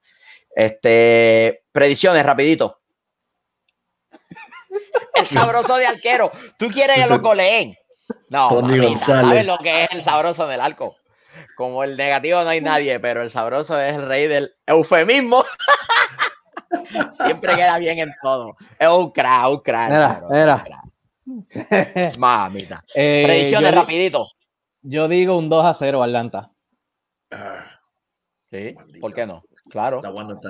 Este, 0.55 1.63
predicciones, 1.71 2.25
rapidito. 2.25 2.79
El 5.13 5.25
sabroso 5.25 5.77
de 5.77 5.87
arquero. 5.87 6.31
¿Tú 6.57 6.67
quieres 6.69 6.97
que 6.97 7.07
lo 7.07 7.21
coleen? 7.21 7.75
No, 8.29 8.61
mamita. 8.61 9.05
¿sabes 9.05 9.45
lo 9.45 9.57
que 9.57 9.83
es 9.83 9.91
el 9.91 10.01
sabroso 10.01 10.47
del 10.47 10.61
arco? 10.61 10.95
Como 11.55 11.83
el 11.83 11.97
negativo 11.97 12.43
no 12.43 12.49
hay 12.49 12.61
nadie, 12.61 12.99
pero 12.99 13.21
el 13.21 13.29
sabroso 13.29 13.79
es 13.79 13.95
el 13.95 14.07
rey 14.07 14.27
del 14.27 14.53
eufemismo. 14.65 15.43
Siempre 17.11 17.55
queda 17.55 17.77
bien 17.77 17.99
en 17.99 18.13
todo. 18.21 18.55
Es 18.79 18.87
un 18.87 19.11
crack, 19.11 19.49
un 19.49 19.59
crack. 19.59 20.23
un 20.23 21.45
crack. 21.45 22.17
Mamita. 22.17 22.83
Eh, 22.95 23.23
Predicciones 23.25 23.71
yo, 23.71 23.75
rapidito. 23.75 24.29
Yo 24.89 25.07
digo 25.07 25.37
un 25.37 25.49
2 25.49 25.65
a 25.65 25.73
0 25.73 26.03
Atlanta. 26.03 26.51
Ah, 27.31 27.65
Sí, 28.49 28.73
Maldito. 28.75 28.99
¿por 29.01 29.13
qué 29.13 29.25
no? 29.25 29.43
Claro. 29.69 30.01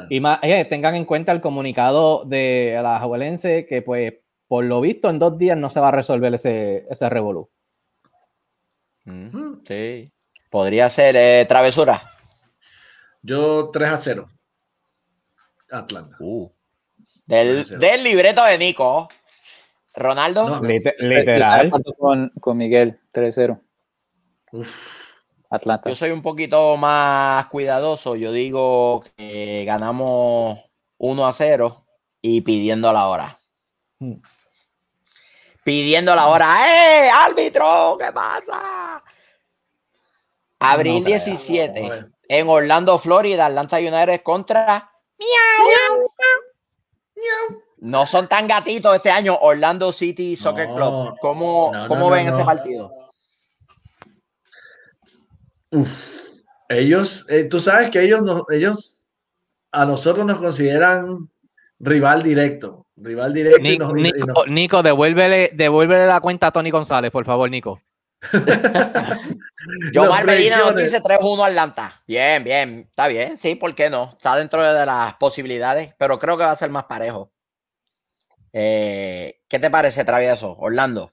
Y 0.09 0.19
más, 0.19 0.37
eh, 0.43 0.63
tengan 0.65 0.93
en 0.95 1.05
cuenta 1.05 1.31
el 1.31 1.41
comunicado 1.41 2.23
de 2.25 2.77
la 2.83 2.99
Jabuelense 2.99 3.65
que, 3.65 3.81
pues, 3.81 4.13
por 4.47 4.63
lo 4.63 4.79
visto, 4.81 5.09
en 5.09 5.17
dos 5.17 5.37
días 5.39 5.57
no 5.57 5.71
se 5.71 5.79
va 5.79 5.87
a 5.87 5.91
resolver 5.91 6.31
ese, 6.35 6.85
ese 6.89 7.09
revolú. 7.09 7.49
Mm, 9.05 9.63
Sí. 9.65 10.11
Podría 10.51 10.89
ser 10.89 11.15
eh, 11.17 11.45
travesura. 11.47 12.01
Yo 13.23 13.69
3 13.71 13.89
a 13.89 13.97
0. 14.01 14.27
Atlanta. 15.71 16.15
Uh. 16.19 16.49
Del, 17.25 17.67
del 17.79 18.03
libreto 18.03 18.45
de 18.45 18.57
Nico. 18.57 19.09
Ronaldo. 19.95 20.47
No, 20.47 20.61
Lite- 20.61 20.91
Estoy- 20.91 20.99
estoy 20.99 21.15
de 21.15 21.33
literal. 21.33 21.71
Con, 21.97 22.29
con 22.39 22.57
Miguel, 22.57 22.99
3-0, 23.11 23.59
Uf. 24.51 25.07
Atlanta. 25.49 25.89
Yo 25.89 25.95
soy 25.95 26.11
un 26.11 26.21
poquito 26.21 26.75
más 26.77 27.47
cuidadoso. 27.47 28.15
Yo 28.15 28.31
digo 28.31 29.03
que 29.15 29.63
ganamos 29.65 30.59
1 30.97 31.27
a 31.27 31.33
0 31.33 31.85
y 32.21 32.41
pidiendo 32.41 32.91
la 32.91 33.07
hora. 33.07 33.37
Hmm. 33.99 34.15
Pidiendo 35.63 36.15
la 36.15 36.27
hora. 36.27 36.57
¡Eh, 36.67 37.09
árbitro! 37.09 37.97
¿Qué 37.99 38.11
pasa? 38.11 39.03
Abril 40.59 40.99
No 40.99 41.03
creo. 41.05 41.17
17 41.17 41.81
Vamos 41.81 41.91
a 41.91 41.95
ver. 41.95 42.11
en 42.29 42.49
Orlando, 42.49 42.97
Florida, 42.99 43.45
Atlanta 43.45 43.77
United 43.77 44.21
contra. 44.21 44.91
No 47.77 48.07
son 48.07 48.27
tan 48.27 48.47
gatitos 48.47 48.95
este 48.95 49.11
año, 49.11 49.37
Orlando 49.39 49.93
City 49.93 50.35
Soccer 50.35 50.67
No, 50.69 50.75
Club. 50.75 51.17
¿Cómo, 51.21 51.71
cómo 51.87 52.01
no, 52.01 52.09
ven 52.09 52.27
no. 52.27 52.35
ese 52.35 52.43
partido? 52.43 52.91
Uf. 55.71 56.15
Ellos, 56.69 57.25
eh, 57.29 57.45
tú 57.45 57.59
sabes 57.59 57.89
que 57.91 58.01
ellos, 58.01 58.21
nos, 58.23 58.43
ellos 58.51 59.05
a 59.71 59.85
nosotros 59.85 60.25
nos 60.25 60.39
consideran 60.39 61.29
rival 61.79 62.23
directo. 62.23 62.85
Rival 62.95 63.33
directo. 63.33 63.59
y 63.59 63.63
Nico, 63.63 63.83
nos- 63.85 63.99
y 63.99 64.01
Nico, 64.03 64.25
nos- 64.27 64.47
Nico, 64.47 64.83
devuélvele, 64.83 65.51
devuélvele 65.53 66.07
la 66.07 66.19
cuenta 66.19 66.47
a 66.47 66.51
Tony 66.51 66.71
González, 66.71 67.11
por 67.11 67.25
favor, 67.25 67.49
Nico. 67.49 67.81
Yo 69.93 70.11
Medina 70.25 70.57
nos 70.57 70.75
dice 70.75 71.01
3-1 71.01 71.45
Atlanta. 71.45 72.01
Bien, 72.07 72.43
bien, 72.43 72.87
está 72.89 73.07
bien, 73.07 73.37
sí, 73.37 73.55
¿por 73.55 73.75
qué 73.75 73.89
no? 73.89 74.13
Está 74.17 74.35
dentro 74.35 74.61
de 74.63 74.85
las 74.85 75.15
posibilidades, 75.15 75.93
pero 75.99 76.17
creo 76.17 76.37
que 76.37 76.43
va 76.43 76.51
a 76.51 76.55
ser 76.55 76.69
más 76.69 76.85
parejo. 76.85 77.31
Eh, 78.53 79.39
¿Qué 79.47 79.59
te 79.59 79.69
parece, 79.69 80.03
Travieso? 80.05 80.55
Orlando. 80.57 81.11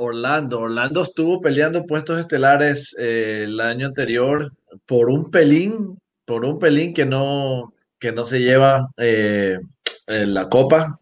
Orlando. 0.00 0.60
Orlando 0.60 1.02
estuvo 1.02 1.40
peleando 1.40 1.84
puestos 1.86 2.18
estelares 2.20 2.94
eh, 2.98 3.42
el 3.44 3.60
año 3.60 3.86
anterior 3.86 4.52
por 4.86 5.10
un 5.10 5.30
pelín, 5.30 5.98
por 6.24 6.44
un 6.44 6.58
pelín 6.58 6.94
que 6.94 7.04
no, 7.06 7.70
que 7.98 8.12
no 8.12 8.24
se 8.26 8.40
lleva 8.40 8.88
eh, 8.96 9.58
la 10.06 10.48
copa. 10.48 10.98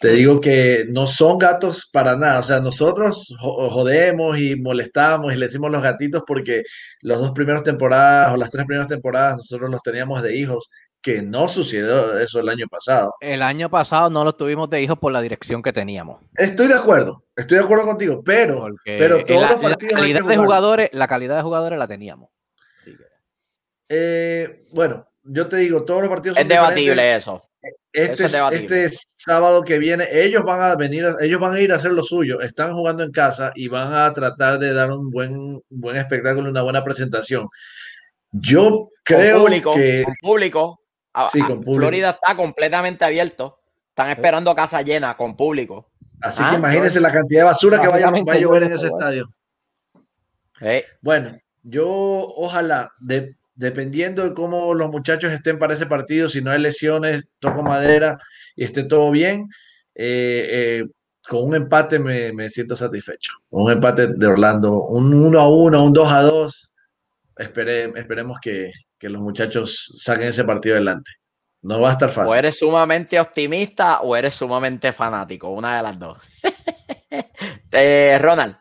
Te 0.00 0.10
digo 0.10 0.40
que 0.40 0.84
no 0.90 1.06
son 1.06 1.38
gatos 1.38 1.88
para 1.92 2.16
nada. 2.16 2.40
O 2.40 2.42
sea, 2.42 2.60
nosotros 2.60 3.26
jo- 3.40 3.70
jodemos 3.70 4.38
y 4.38 4.56
molestamos 4.56 5.32
y 5.32 5.36
le 5.36 5.46
decimos 5.46 5.70
los 5.70 5.82
gatitos 5.82 6.24
porque 6.26 6.64
las 7.02 7.18
dos 7.20 7.30
primeras 7.32 7.62
temporadas 7.62 8.32
o 8.32 8.36
las 8.36 8.50
tres 8.50 8.66
primeras 8.66 8.88
temporadas 8.88 9.36
nosotros 9.38 9.70
los 9.70 9.80
teníamos 9.82 10.22
de 10.22 10.36
hijos, 10.36 10.68
que 11.02 11.20
no 11.20 11.48
sucedió 11.48 12.16
eso 12.18 12.40
el 12.40 12.48
año 12.48 12.66
pasado. 12.70 13.12
El 13.20 13.42
año 13.42 13.68
pasado 13.68 14.08
no 14.08 14.24
lo 14.24 14.34
tuvimos 14.34 14.70
de 14.70 14.80
hijos 14.82 14.98
por 14.98 15.12
la 15.12 15.20
dirección 15.20 15.60
que 15.62 15.72
teníamos. 15.72 16.20
Estoy 16.36 16.68
de 16.68 16.74
acuerdo, 16.74 17.24
estoy 17.36 17.58
de 17.58 17.64
acuerdo 17.64 17.84
contigo, 17.86 18.22
pero, 18.24 18.60
Porque 18.60 18.96
pero 18.98 19.24
todos 19.24 19.40
la, 19.42 19.50
los 19.52 19.62
la 19.62 19.68
partidos 19.70 19.94
hay 19.96 20.02
que 20.12 20.12
calidad 20.14 20.28
de 20.28 20.36
jugadores, 20.36 20.90
la 20.92 21.08
calidad 21.08 21.36
de 21.36 21.42
jugadores 21.42 21.78
la 21.78 21.88
teníamos. 21.88 22.30
Eh, 23.88 24.64
bueno, 24.70 25.06
yo 25.22 25.48
te 25.48 25.56
digo, 25.56 25.84
todos 25.84 26.00
los 26.00 26.08
partidos 26.08 26.38
Es 26.38 26.48
debatible 26.48 27.14
eso. 27.16 27.42
Este, 27.92 28.12
eso 28.14 28.26
es 28.26 28.32
debatible. 28.32 28.84
este 28.84 28.98
sábado 29.16 29.62
que 29.62 29.78
viene, 29.78 30.08
ellos 30.10 30.42
van 30.44 30.62
a 30.62 30.74
venir, 30.76 31.04
a- 31.04 31.16
ellos 31.20 31.38
van 31.40 31.54
a 31.54 31.60
ir 31.60 31.72
a 31.72 31.76
hacer 31.76 31.92
lo 31.92 32.02
suyo. 32.02 32.40
Están 32.40 32.72
jugando 32.74 33.04
en 33.04 33.12
casa 33.12 33.52
y 33.54 33.68
van 33.68 33.92
a 33.94 34.12
tratar 34.12 34.58
de 34.58 34.72
dar 34.72 34.90
un 34.90 35.10
buen, 35.10 35.60
buen 35.68 35.96
espectáculo, 35.96 36.48
una 36.50 36.62
buena 36.62 36.82
presentación. 36.82 37.48
Yo 38.32 38.88
creo 39.04 39.34
con 39.34 39.42
público, 39.42 39.74
que 39.74 40.02
con 40.04 40.14
público. 40.20 40.81
Sí, 41.32 41.40
con 41.40 41.60
público. 41.60 41.80
Florida 41.80 42.10
está 42.10 42.34
completamente 42.36 43.04
abierto. 43.04 43.58
Están 43.90 44.10
esperando 44.10 44.54
casa 44.54 44.80
llena 44.82 45.14
con 45.16 45.36
público. 45.36 45.90
así 46.20 46.38
Ah, 46.42 46.50
que 46.52 46.56
imagínense 46.56 47.00
la 47.00 47.10
cantidad 47.12 47.40
de 47.40 47.44
basura 47.44 47.80
que 47.80 47.88
vaya, 47.88 48.10
va 48.10 48.32
a 48.32 48.38
llover 48.38 48.62
en 48.62 48.72
ese 48.72 48.86
estadio. 48.86 49.32
Eh, 50.60 50.84
Bueno, 51.00 51.36
yo 51.62 51.86
ojalá, 51.88 52.92
de- 53.00 53.36
dependiendo 53.54 54.22
de 54.22 54.32
cómo 54.34 54.72
los 54.74 54.90
muchachos 54.90 55.32
estén 55.32 55.58
para 55.58 55.74
ese 55.74 55.86
partido, 55.86 56.28
si 56.28 56.40
no 56.40 56.50
hay 56.50 56.60
lesiones, 56.60 57.24
toco 57.38 57.62
madera 57.62 58.18
y 58.56 58.64
esté 58.64 58.84
todo 58.84 59.10
bien, 59.10 59.48
eh, 59.94 60.80
eh, 60.82 60.84
con 61.28 61.44
un 61.44 61.54
empate 61.54 61.98
me, 61.98 62.32
me 62.32 62.48
siento 62.48 62.76
satisfecho. 62.76 63.32
Un 63.50 63.70
empate 63.70 64.06
de 64.08 64.26
Orlando, 64.26 64.84
un 64.84 65.12
1 65.12 65.40
a 65.40 65.48
1, 65.48 65.84
un 65.84 65.92
2 65.92 66.12
a 66.12 66.22
2. 66.22 66.71
Espere- 67.36 67.92
esperemos 67.98 68.38
que, 68.40 68.70
que 68.98 69.08
los 69.08 69.20
muchachos 69.22 69.92
saquen 70.02 70.28
ese 70.28 70.44
partido 70.44 70.76
adelante. 70.76 71.10
No 71.62 71.80
va 71.80 71.90
a 71.90 71.92
estar 71.92 72.08
o 72.08 72.12
fácil. 72.12 72.34
eres 72.34 72.58
sumamente 72.58 73.18
optimista 73.20 74.00
o 74.00 74.16
eres 74.16 74.34
sumamente 74.34 74.90
fanático. 74.92 75.48
Una 75.50 75.76
de 75.76 75.82
las 75.82 75.98
dos. 75.98 76.18
Eh, 77.74 78.18
Ronald. 78.20 78.54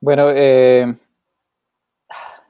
Bueno, 0.00 0.30
eh, 0.30 0.86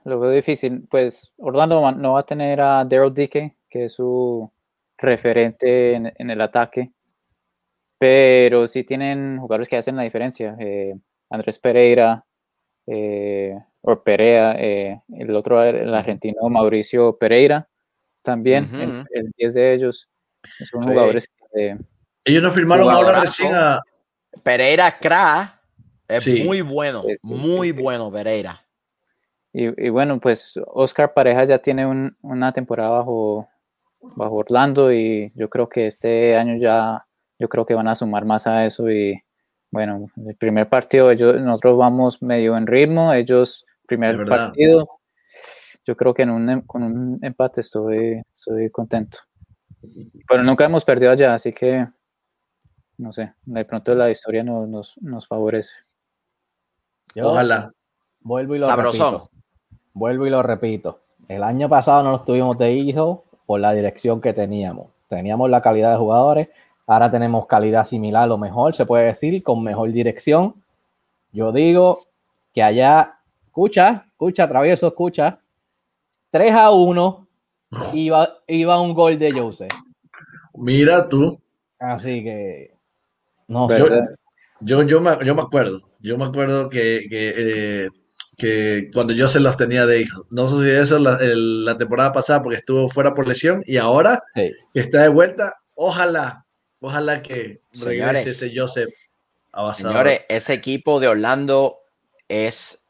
lo 0.04 0.20
veo 0.20 0.30
difícil. 0.30 0.86
Pues 0.88 1.32
Orlando 1.38 1.90
no 1.92 2.12
va 2.14 2.20
a 2.20 2.26
tener 2.26 2.60
a 2.60 2.84
Daryl 2.84 3.12
Dickey, 3.12 3.52
que 3.68 3.86
es 3.86 3.94
su 3.94 4.48
referente 4.98 5.94
en, 5.94 6.12
en 6.16 6.30
el 6.30 6.40
ataque, 6.40 6.92
pero 7.98 8.66
sí 8.68 8.84
tienen 8.84 9.38
jugadores 9.38 9.68
que 9.68 9.76
hacen 9.76 9.96
la 9.96 10.02
diferencia. 10.02 10.56
Eh, 10.58 10.94
Andrés 11.30 11.58
Pereira, 11.58 12.24
eh, 12.86 13.58
o 13.86 14.02
Perea, 14.02 14.54
eh, 14.58 15.02
el 15.18 15.34
otro, 15.36 15.62
el 15.62 15.94
argentino 15.94 16.48
Mauricio 16.48 17.16
Pereira, 17.18 17.68
también, 18.22 18.64
Ujú. 18.64 18.76
el, 18.82 19.04
el 19.12 19.32
10 19.36 19.54
de 19.54 19.74
ellos. 19.74 20.08
Son 20.64 20.82
Sí. 20.82 20.88
jugadores 20.88 21.28
que, 21.52 21.76
Ellos 22.24 22.42
no 22.42 22.50
firmaron 22.50 22.88
ahora 22.90 23.20
recién 23.20 23.52
a. 23.54 23.82
Pereira 24.42 24.90
crack. 24.98 25.60
Es 26.08 26.24
Sí. 26.24 26.42
muy 26.42 26.60
bueno, 26.62 27.02
Sí, 27.02 27.12
sí, 27.12 27.18
muy 27.22 27.72
bueno 27.72 28.10
Pereira. 28.10 28.60
Y, 29.52 29.86
y 29.86 29.88
bueno, 29.90 30.18
pues 30.20 30.58
Oscar 30.66 31.12
Pareja 31.14 31.44
ya 31.44 31.58
tiene 31.58 31.86
un- 31.86 32.16
una 32.22 32.52
temporada 32.52 32.90
bajo, 32.90 33.48
bajo 34.16 34.34
Orlando 34.36 34.92
y 34.92 35.32
yo 35.34 35.48
creo 35.48 35.68
que 35.68 35.86
este 35.86 36.36
año 36.36 36.56
ya, 36.56 37.06
yo 37.38 37.48
creo 37.48 37.64
que 37.64 37.74
van 37.74 37.88
a 37.88 37.94
sumar 37.94 38.24
más 38.24 38.46
a 38.46 38.64
eso 38.66 38.90
y 38.90 39.22
bueno, 39.70 40.08
el 40.26 40.36
primer 40.36 40.68
partido 40.68 41.10
ellos, 41.10 41.40
nosotros 41.40 41.76
vamos 41.78 42.22
medio 42.22 42.56
en 42.56 42.66
ritmo, 42.66 43.12
ellos 43.12 43.64
primer 43.86 44.26
partido, 44.26 44.88
yo 45.86 45.96
creo 45.96 46.14
que 46.14 46.22
en 46.22 46.30
un, 46.30 46.50
em- 46.50 46.62
con 46.62 46.82
un 46.82 47.18
empate 47.22 47.60
estoy, 47.60 48.22
estoy 48.32 48.70
contento. 48.70 49.18
Pero 50.28 50.42
nunca 50.42 50.64
hemos 50.64 50.84
perdido 50.84 51.12
allá, 51.12 51.34
así 51.34 51.52
que 51.52 51.86
no 52.96 53.12
sé, 53.12 53.34
de 53.44 53.64
pronto 53.64 53.94
la 53.94 54.10
historia 54.10 54.42
nos, 54.44 54.68
nos, 54.68 54.96
nos 55.02 55.26
favorece. 55.26 55.72
Yo 57.14 57.28
Ojalá. 57.28 57.72
vuelvo 58.20 58.54
y 58.54 58.58
lo 58.58 58.66
Sabrosón. 58.66 59.14
repito. 59.14 59.30
Vuelvo 59.92 60.26
y 60.26 60.30
lo 60.30 60.42
repito. 60.42 61.00
El 61.28 61.42
año 61.42 61.68
pasado 61.68 62.02
no 62.02 62.12
nos 62.12 62.24
tuvimos 62.24 62.56
de 62.58 62.72
hijo 62.72 63.24
por 63.46 63.60
la 63.60 63.72
dirección 63.72 64.20
que 64.20 64.32
teníamos. 64.32 64.88
Teníamos 65.08 65.50
la 65.50 65.60
calidad 65.60 65.92
de 65.92 65.98
jugadores, 65.98 66.48
ahora 66.86 67.10
tenemos 67.10 67.46
calidad 67.46 67.84
similar 67.86 68.30
o 68.30 68.38
mejor, 68.38 68.74
se 68.74 68.86
puede 68.86 69.06
decir, 69.06 69.42
con 69.42 69.62
mejor 69.62 69.92
dirección. 69.92 70.54
Yo 71.32 71.52
digo 71.52 72.00
que 72.52 72.62
allá, 72.62 73.18
escucha, 73.54 74.04
escucha, 74.10 74.48
travieso, 74.48 74.88
escucha, 74.88 75.38
3 76.32 76.52
a 76.54 76.70
1 76.72 77.28
iba, 77.92 78.38
iba 78.48 78.80
un 78.80 78.92
gol 78.94 79.16
de 79.16 79.30
Jose. 79.30 79.68
Mira 80.54 81.08
tú. 81.08 81.40
Así 81.78 82.24
que 82.24 82.72
no 83.46 83.68
sé. 83.68 83.84
Yo, 84.60 84.82
yo, 84.82 85.00
me, 85.00 85.24
yo 85.24 85.34
me 85.36 85.42
acuerdo. 85.42 85.82
Yo 86.00 86.18
me 86.18 86.24
acuerdo 86.24 86.68
que, 86.68 87.06
que, 87.08 87.34
eh, 87.36 87.88
que 88.36 88.90
cuando 88.92 89.12
yo 89.12 89.28
se 89.28 89.38
los 89.40 89.56
tenía 89.56 89.86
de 89.86 90.00
hijos. 90.00 90.26
No 90.30 90.48
sé 90.48 90.64
si 90.64 90.70
eso 90.76 90.98
la, 90.98 91.16
el- 91.18 91.64
la 91.64 91.78
temporada 91.78 92.12
pasada 92.12 92.42
porque 92.42 92.58
estuvo 92.58 92.88
fuera 92.88 93.14
por 93.14 93.28
lesión 93.28 93.62
y 93.66 93.76
ahora 93.76 94.20
Sí. 94.34 94.50
que 94.72 94.80
está 94.80 95.02
de 95.02 95.08
vuelta, 95.10 95.54
ojalá, 95.74 96.44
ojalá 96.80 97.22
que 97.22 97.60
regrese 97.72 97.84
Señores. 97.84 98.26
ese 98.26 98.52
Joseph 98.58 98.90
avanzado. 99.52 99.90
Señores, 99.92 100.22
ese 100.28 100.54
equipo 100.54 100.98
de 100.98 101.08
Orlando 101.08 101.78
es 102.28 102.83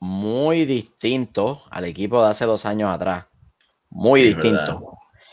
muy 0.00 0.64
distinto 0.64 1.62
al 1.70 1.84
equipo 1.84 2.22
de 2.24 2.30
hace 2.30 2.46
dos 2.46 2.64
años 2.66 2.90
atrás. 2.92 3.26
Muy 3.90 4.22
Sí, 4.22 4.26
distinto. 4.28 4.72
verdad. 4.80 4.86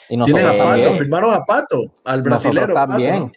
Y 0.09 0.17
nosotros 0.17 0.45
a 0.45 0.51
Pato, 0.53 0.63
también. 0.65 0.97
firmaron 0.97 1.33
a 1.33 1.45
Pato, 1.45 1.91
al 2.03 2.21
brasilero. 2.21 2.73
También. 2.73 3.31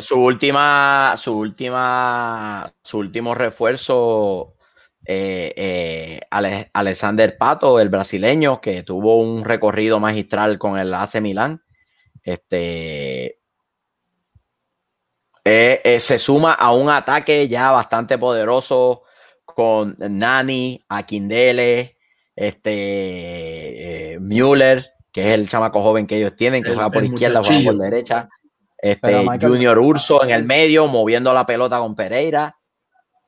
su 0.00 0.20
última, 0.22 1.14
su 1.18 1.36
última, 1.38 2.70
su 2.82 2.98
último 2.98 3.34
refuerzo, 3.34 4.54
eh, 5.04 5.52
eh, 5.56 6.20
Ale- 6.30 6.70
Alexander 6.72 7.36
Pato, 7.36 7.78
el 7.80 7.88
brasileño, 7.88 8.60
que 8.60 8.82
tuvo 8.82 9.18
un 9.20 9.44
recorrido 9.44 10.00
magistral 10.00 10.58
con 10.58 10.78
el 10.78 10.92
AC 10.94 11.20
Milán. 11.20 11.62
Este 12.22 13.38
eh, 15.44 15.80
eh, 15.84 16.00
se 16.00 16.18
suma 16.18 16.54
a 16.54 16.72
un 16.72 16.90
ataque 16.90 17.46
ya 17.46 17.70
bastante 17.70 18.18
poderoso 18.18 19.02
con 19.56 19.96
Nani, 19.98 20.84
Akindele, 20.86 21.96
este 22.36 24.12
eh, 24.12 24.18
Müller, 24.20 24.84
que 25.10 25.28
es 25.32 25.38
el 25.40 25.48
chamaco 25.48 25.82
joven 25.82 26.06
que 26.06 26.18
ellos 26.18 26.36
tienen, 26.36 26.62
que 26.62 26.68
El- 26.68 26.74
juega 26.74 26.90
por 26.90 27.02
izquierda, 27.04 27.42
juega 27.42 27.64
por 27.72 27.78
derecha. 27.78 28.28
Este, 28.76 29.16
Michael- 29.20 29.52
Junior 29.52 29.78
Urso 29.78 30.22
en 30.22 30.30
el 30.30 30.44
medio, 30.44 30.86
moviendo 30.88 31.32
la 31.32 31.46
pelota 31.46 31.78
con 31.78 31.94
Pereira. 31.94 32.54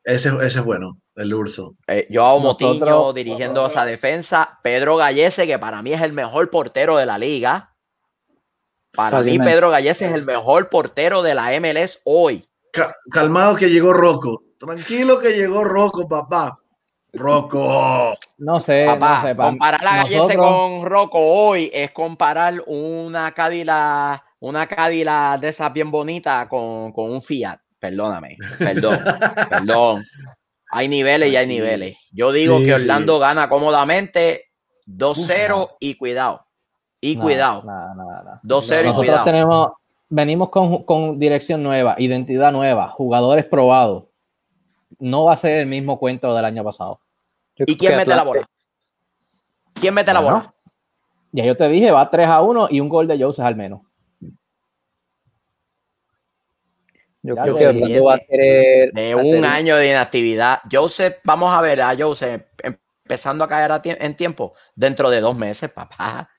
Ese, 0.04 0.28
ese 0.42 0.58
es 0.58 0.64
bueno, 0.64 1.00
el 1.14 1.32
Urso. 1.32 1.76
Eh, 1.86 2.06
Joao 2.12 2.40
Nosotros- 2.42 2.76
Motiño 2.78 3.12
dirigiendo 3.14 3.66
esa 3.66 3.86
defensa. 3.86 4.58
Pedro 4.62 4.96
Gallese, 4.98 5.46
que 5.46 5.58
para 5.58 5.80
mí 5.80 5.94
es 5.94 6.02
el 6.02 6.12
mejor 6.12 6.50
portero 6.50 6.98
de 6.98 7.06
la 7.06 7.16
liga. 7.16 7.74
Para 8.92 9.22
mí. 9.22 9.38
Pedro 9.38 9.70
Gallese 9.70 10.06
es 10.08 10.12
el 10.12 10.26
mejor 10.26 10.68
portero 10.68 11.22
de 11.22 11.34
la 11.34 11.52
MLS 11.58 12.00
hoy. 12.04 12.44
Ca- 12.70 12.94
calmado 13.10 13.56
que 13.56 13.70
llegó 13.70 13.94
Rocco. 13.94 14.42
Tranquilo 14.58 15.18
que 15.18 15.30
llegó 15.36 15.64
Rocco, 15.64 16.08
papá. 16.08 16.58
Rocco. 17.12 18.14
No 18.38 18.60
sé, 18.60 18.84
Papá, 18.86 19.20
no 19.22 19.28
sé. 19.28 19.34
pa- 19.34 19.44
comparar 19.44 19.80
a 19.86 19.96
Gallese 19.98 20.16
nosotros- 20.18 20.46
con 20.46 20.84
Rocco 20.90 21.18
hoy 21.20 21.70
es 21.72 21.90
comparar 21.92 22.54
una 22.66 23.30
Cadillac, 23.32 24.22
una 24.40 24.66
Cadillac 24.66 25.40
de 25.40 25.48
esas 25.48 25.72
bien 25.72 25.90
bonitas 25.90 26.46
con, 26.48 26.92
con 26.92 27.10
un 27.10 27.22
Fiat. 27.22 27.58
Perdóname, 27.80 28.36
perdón, 28.58 28.98
perdón. 29.50 30.04
Hay 30.70 30.88
niveles 30.88 31.32
y 31.32 31.36
hay 31.36 31.46
niveles. 31.46 31.96
Yo 32.12 32.30
digo 32.30 32.58
Sí, 32.58 32.64
que 32.64 32.68
sí. 32.70 32.74
Orlando 32.82 33.18
gana 33.18 33.48
cómodamente 33.48 34.50
2-0 34.86 35.76
y 35.80 35.94
cuidado. 35.94 36.44
Y 37.00 37.14
Nada, 37.14 37.24
cuidado. 37.24 37.62
nada, 37.64 37.94
nada, 37.94 38.22
nada. 38.24 38.40
2-0 38.42 38.80
y 38.80 38.84
Nosotros 38.84 38.96
cuidado. 38.96 39.24
tenemos, 39.24 39.68
venimos 40.10 40.50
con, 40.50 40.82
con 40.82 41.18
dirección 41.18 41.62
nueva, 41.62 41.94
identidad 41.98 42.52
nueva, 42.52 42.88
jugadores 42.90 43.44
probados. 43.46 44.04
No 44.98 45.24
va 45.24 45.34
a 45.34 45.36
ser 45.36 45.58
el 45.58 45.66
mismo 45.66 45.98
cuento 45.98 46.34
del 46.34 46.44
año 46.44 46.64
pasado. 46.64 47.00
Yo 47.56 47.64
¿Y 47.68 47.76
quién 47.76 47.96
mete 47.96 48.14
la 48.14 48.24
bola? 48.24 48.48
¿Quién 49.74 49.94
mete 49.94 50.12
la 50.12 50.20
Bueno, 50.20 50.36
bola? 50.38 50.54
Ya 51.32 51.44
yo 51.44 51.56
te 51.56 51.68
dije, 51.68 51.90
va 51.90 52.08
3 52.10 52.26
a 52.26 52.40
1 52.40 52.68
y 52.70 52.80
un 52.80 52.88
gol 52.88 53.06
de 53.06 53.18
Joseph 53.22 53.44
al 53.44 53.54
menos. 53.56 53.82
Yo 57.22 57.34
Ya 57.34 57.42
creo 57.42 57.56
que. 57.58 57.66
Orlando 57.66 58.04
va 58.04 58.14
a 58.14 58.18
querer 58.20 58.92
De 58.92 59.12
hacer- 59.12 59.38
un 59.38 59.44
año 59.44 59.76
de 59.76 59.90
inactividad. 59.90 60.60
Joseph, 60.70 61.16
vamos 61.24 61.54
a 61.54 61.60
ver 61.60 61.80
a 61.82 61.94
Joseph 61.98 62.42
empezando 62.62 63.44
a 63.44 63.48
caer 63.48 63.72
a 63.72 63.82
tie- 63.82 63.96
en 64.00 64.16
tiempo 64.16 64.54
dentro 64.74 65.10
de 65.10 65.20
dos 65.20 65.36
meses, 65.36 65.70
papá. 65.70 66.30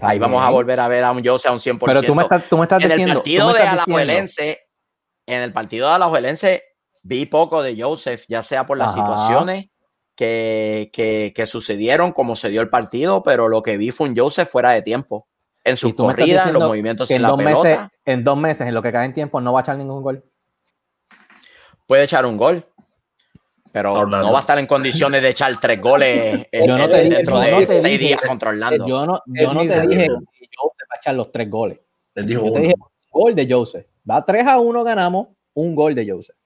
Ahí 0.00 0.18
vamos 0.18 0.42
a 0.42 0.50
volver 0.50 0.80
a 0.80 0.88
ver 0.88 1.04
a 1.04 1.12
un 1.12 1.24
Joseph 1.24 1.50
a 1.50 1.54
un 1.54 1.60
100%. 1.60 2.00
Pero 2.00 2.02
tú 2.02 2.14
me 2.14 2.22
estás, 2.24 2.48
tú 2.48 2.58
me 2.58 2.64
estás 2.64 2.82
en 2.84 2.90
el 2.90 2.98
diciendo. 2.98 3.20
partido 3.20 3.52
de 3.52 3.60
Alajuelense, 3.62 4.60
en 5.26 5.40
el 5.42 5.52
partido 5.52 5.88
de 5.88 5.94
Alajuelense, 5.94 6.62
vi 7.04 7.26
poco 7.26 7.62
de 7.62 7.80
Joseph, 7.80 8.24
ya 8.28 8.42
sea 8.42 8.66
por 8.66 8.76
las 8.78 8.88
Ajá. 8.88 8.96
situaciones 9.00 9.66
que, 10.16 10.90
que, 10.92 11.32
que 11.34 11.46
sucedieron, 11.46 12.10
como 12.12 12.34
se 12.34 12.48
dio 12.50 12.60
el 12.60 12.68
partido, 12.70 13.22
pero 13.22 13.48
lo 13.48 13.62
que 13.62 13.76
vi 13.76 13.90
fue 13.92 14.08
un 14.08 14.16
Joseph 14.16 14.48
fuera 14.50 14.70
de 14.72 14.82
tiempo. 14.82 15.28
En 15.66 15.76
sus 15.78 15.94
corridas, 15.94 16.46
en 16.48 16.52
los 16.54 16.62
movimientos 16.62 17.10
en 17.10 17.22
la 17.22 17.28
dos, 17.28 17.38
pelota, 17.38 17.62
meses, 17.62 17.88
en 18.04 18.22
dos 18.24 18.36
meses, 18.36 18.66
en 18.66 18.74
lo 18.74 18.82
que 18.82 18.92
cae 18.92 19.06
en 19.06 19.14
tiempo, 19.14 19.40
no 19.40 19.52
va 19.54 19.60
a 19.60 19.62
echar 19.62 19.78
ningún 19.78 20.02
gol. 20.02 20.22
puede 21.86 22.04
echar 22.04 22.26
un 22.26 22.36
gol. 22.36 22.64
Pero 23.72 23.92
Orlando. 23.94 24.26
no 24.28 24.32
va 24.32 24.38
a 24.38 24.42
estar 24.42 24.58
en 24.58 24.66
condiciones 24.66 25.20
de 25.22 25.30
echar 25.30 25.52
tres 25.60 25.80
goles 25.80 26.46
en- 26.52 26.66
Yo 26.68 26.76
no 26.78 26.84
en- 26.84 26.90
te 26.90 27.02
dije- 27.02 27.16
dentro 27.16 27.38
de 27.40 27.50
no 27.50 27.58
te 27.58 27.66
seis 27.66 27.82
dije- 27.82 27.98
días 27.98 28.20
contra 28.22 28.50
Orlando. 28.50 28.86
Yo 28.86 29.04
no, 29.06 29.20
yo 29.26 29.52
no 29.52 29.60
te 29.60 29.80
dije 29.80 30.06
que 30.06 30.46
Joseph 30.56 30.88
va 30.90 30.94
a 30.94 30.98
echar 30.98 31.14
los 31.16 31.32
tres 31.32 31.50
goles. 31.50 31.78
Él 32.14 32.26
dijo 32.26 32.44
Yo 32.46 32.52
te 32.52 32.58
uno. 32.58 32.60
dije 32.68 32.74
gol 33.10 33.34
de 33.34 33.46
Joseph. 33.50 33.86
Va 34.08 34.24
3 34.24 34.46
a 34.46 34.60
1, 34.60 34.84
ganamos 34.84 35.28
un 35.54 35.74
gol 35.74 35.94
de 35.94 36.08
Joseph. 36.08 36.36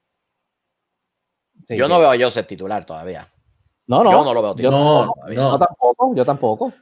Sí, 1.68 1.76
Yo 1.76 1.86
no 1.88 1.98
veo 1.98 2.10
a 2.10 2.16
Joseph 2.18 2.46
titular 2.46 2.84
todavía. 2.84 3.28
No, 3.86 4.02
no. 4.04 4.10
yo 4.10 4.24
no 4.24 4.34
lo 4.34 4.42
veo 4.42 4.50
Yo, 4.52 4.56
titular. 4.56 4.80
No, 4.80 5.12
todavía. 5.14 5.36
yo 5.36 5.42
no. 5.42 5.58
tampoco, 5.58 6.14
yo 6.14 6.24
tampoco. 6.24 6.72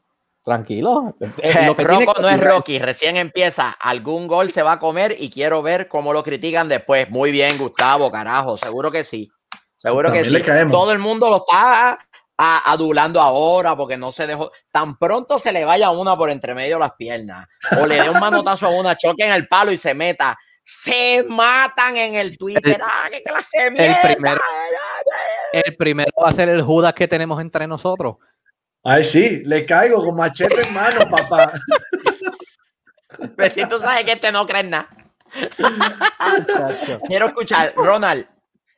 Tranquilo. 0.44 1.16
Eh, 1.42 1.66
lo 1.66 1.74
que 1.74 1.84
tiene 1.84 2.04
Rocco 2.06 2.14
que 2.14 2.22
no 2.22 2.28
es 2.28 2.40
Rocky, 2.40 2.78
recién 2.78 3.16
empieza. 3.16 3.70
Algún 3.80 4.28
gol 4.28 4.50
se 4.50 4.62
va 4.62 4.72
a 4.72 4.78
comer 4.78 5.16
y 5.18 5.28
quiero 5.28 5.60
ver 5.60 5.88
cómo 5.88 6.12
lo 6.12 6.22
critican 6.22 6.68
después. 6.68 7.10
Muy 7.10 7.32
bien, 7.32 7.58
Gustavo, 7.58 8.12
carajo, 8.12 8.56
seguro 8.56 8.92
que 8.92 9.02
sí. 9.02 9.28
Seguro 9.76 10.12
que 10.12 10.24
sí. 10.24 10.40
caemos. 10.42 10.70
Todo 10.72 10.92
el 10.92 11.00
mundo 11.00 11.28
lo 11.30 11.36
está 11.38 11.98
a- 12.38 12.72
adulando 12.72 13.20
ahora 13.20 13.76
porque 13.76 13.96
no 13.96 14.12
se 14.12 14.28
dejó. 14.28 14.52
Tan 14.70 14.96
pronto 14.98 15.40
se 15.40 15.50
le 15.50 15.64
vaya 15.64 15.90
una 15.90 16.16
por 16.16 16.30
entre 16.30 16.54
medio 16.54 16.78
las 16.78 16.92
piernas 16.92 17.48
o 17.80 17.84
le 17.86 18.00
dé 18.00 18.08
un 18.08 18.20
manotazo 18.20 18.66
a 18.68 18.70
una, 18.70 18.96
choque 18.96 19.26
en 19.26 19.32
el 19.32 19.48
palo 19.48 19.72
y 19.72 19.76
se 19.76 19.94
meta. 19.94 20.36
Se 20.68 21.22
matan 21.28 21.96
en 21.96 22.16
el 22.16 22.36
Twitter. 22.36 22.74
El- 22.74 22.82
¡Ah, 22.82 23.08
qué 23.10 23.22
clase 23.22 23.62
de 23.64 23.70
mierda! 23.70 24.02
primero- 24.02 24.40
El 25.52 25.76
primero 25.76 26.10
va 26.22 26.28
a 26.30 26.32
ser 26.32 26.48
el 26.48 26.60
Judas 26.60 26.92
que 26.92 27.06
tenemos 27.06 27.40
entre 27.40 27.66
nosotros. 27.68 28.16
Ay, 28.82 29.04
sí, 29.04 29.42
le 29.44 29.64
caigo 29.64 30.04
con 30.04 30.16
machete 30.16 30.62
en 30.62 30.74
mano, 30.74 31.08
papá. 31.08 31.52
Pues 33.36 33.52
si 33.52 33.64
tú 33.68 33.78
sabes 33.78 34.04
que 34.04 34.12
este 34.12 34.32
no 34.32 34.46
crees 34.46 34.64
nada. 34.66 34.88
Quiero 37.06 37.26
escuchar, 37.26 37.72
Ronald. 37.76 38.26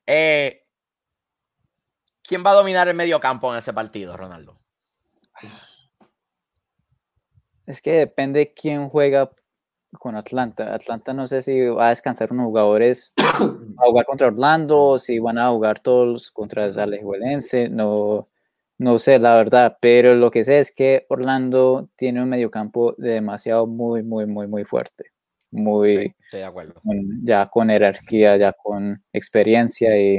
eh, 0.06 0.64
¿Quién 2.22 2.44
va 2.44 2.50
a 2.50 2.54
dominar 2.54 2.86
el 2.88 2.94
medio 2.94 3.18
campo 3.20 3.50
en 3.52 3.58
ese 3.60 3.72
partido, 3.72 4.14
Ronaldo? 4.16 4.60
Es 7.66 7.80
que 7.82 7.92
depende 7.92 8.52
quién 8.54 8.88
juega 8.90 9.30
con 9.92 10.16
Atlanta. 10.16 10.74
Atlanta 10.74 11.12
no 11.14 11.26
sé 11.26 11.42
si 11.42 11.60
va 11.66 11.86
a 11.86 11.90
descansar 11.90 12.32
unos 12.32 12.46
jugadores 12.46 13.12
a 13.16 13.84
jugar 13.86 14.04
contra 14.06 14.26
Orlando, 14.28 14.78
o 14.80 14.98
si 14.98 15.18
van 15.18 15.38
a 15.38 15.50
jugar 15.50 15.80
todos 15.80 16.30
contra 16.30 16.66
el 16.66 16.78
Alajuelense, 16.78 17.68
no, 17.68 18.28
no 18.78 18.98
sé 18.98 19.18
la 19.18 19.36
verdad, 19.36 19.78
pero 19.80 20.14
lo 20.14 20.30
que 20.30 20.44
sé 20.44 20.58
es 20.60 20.72
que 20.72 21.06
Orlando 21.08 21.88
tiene 21.96 22.22
un 22.22 22.28
mediocampo 22.28 22.94
demasiado 22.98 23.66
muy, 23.66 24.02
muy, 24.02 24.26
muy, 24.26 24.46
muy 24.46 24.64
fuerte. 24.64 25.12
Muy, 25.50 26.14
Estoy 26.24 26.40
de 26.40 26.44
acuerdo. 26.44 26.74
con- 26.74 27.22
ya 27.22 27.46
con 27.48 27.68
jerarquía, 27.68 28.36
ya 28.36 28.52
con 28.52 29.02
experiencia 29.12 29.98
y 29.98 30.18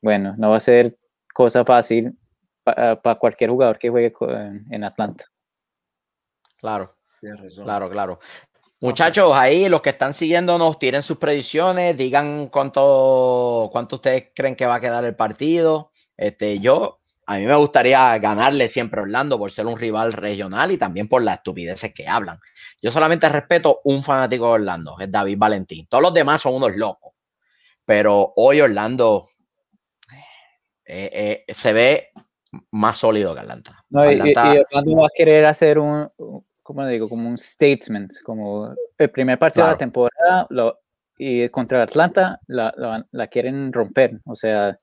bueno, 0.00 0.34
no 0.38 0.50
va 0.50 0.56
a 0.58 0.60
ser 0.60 0.96
cosa 1.34 1.64
fácil 1.64 2.16
para 2.64 2.96
cualquier 3.18 3.50
jugador 3.50 3.78
que 3.78 3.90
juegue 3.90 4.12
en 4.70 4.84
Atlanta. 4.84 5.24
Claro, 6.60 6.94
claro, 7.64 7.90
claro. 7.90 8.18
Muchachos, 8.82 9.30
ahí 9.32 9.68
los 9.68 9.80
que 9.80 9.90
están 9.90 10.12
siguiéndonos, 10.12 10.76
tienen 10.76 11.04
sus 11.04 11.16
predicciones, 11.16 11.96
digan 11.96 12.48
cuánto, 12.48 13.68
cuánto 13.70 13.94
ustedes 13.94 14.32
creen 14.34 14.56
que 14.56 14.66
va 14.66 14.74
a 14.74 14.80
quedar 14.80 15.04
el 15.04 15.14
partido. 15.14 15.92
Este, 16.16 16.58
yo, 16.58 16.98
a 17.24 17.38
mí 17.38 17.46
me 17.46 17.54
gustaría 17.54 18.18
ganarle 18.18 18.66
siempre 18.66 18.98
a 18.98 19.04
Orlando 19.04 19.38
por 19.38 19.52
ser 19.52 19.66
un 19.66 19.78
rival 19.78 20.12
regional 20.12 20.72
y 20.72 20.78
también 20.78 21.08
por 21.08 21.22
las 21.22 21.36
estupideces 21.36 21.94
que 21.94 22.08
hablan. 22.08 22.40
Yo 22.82 22.90
solamente 22.90 23.28
respeto 23.28 23.82
un 23.84 24.02
fanático 24.02 24.46
de 24.46 24.54
Orlando, 24.54 24.96
es 24.98 25.08
David 25.08 25.38
Valentín. 25.38 25.86
Todos 25.88 26.02
los 26.02 26.12
demás 26.12 26.40
son 26.40 26.54
unos 26.54 26.74
locos. 26.74 27.12
Pero 27.84 28.32
hoy 28.34 28.62
Orlando 28.62 29.28
eh, 30.84 31.44
eh, 31.46 31.54
se 31.54 31.72
ve 31.72 32.10
más 32.72 32.96
sólido 32.96 33.32
que 33.32 33.42
Atlanta. 33.42 33.84
No, 33.90 34.10
y, 34.10 34.18
Orlando 34.18 34.96
va 34.96 35.06
a 35.06 35.10
querer 35.14 35.44
hacer 35.44 35.78
un, 35.78 36.10
¿cómo 36.62 36.86
digo? 36.86 37.08
Como 37.08 37.28
un 37.28 37.38
statement, 37.38 38.22
como 38.22 38.74
el 38.98 39.10
primer 39.10 39.38
partido 39.38 39.66
de 39.66 39.72
la 39.72 39.78
temporada 39.78 40.46
lo, 40.50 40.78
y 41.18 41.48
contra 41.50 41.82
Atlanta 41.82 42.40
la, 42.46 43.04
la, 43.10 43.26
quieren 43.28 43.72
romper, 43.72 44.20
o 44.24 44.34
sea, 44.34 44.78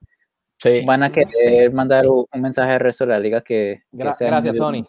van 0.86 1.04
a 1.04 1.12
querer 1.12 1.72
mandar 1.74 2.06
un, 2.08 2.26
mensaje 2.36 2.74
al 2.74 2.80
resto 2.80 3.06
de 3.06 3.12
la 3.12 3.20
liga 3.20 3.42
que... 3.42 3.84
gracias, 3.92 4.56
Tony. 4.56 4.86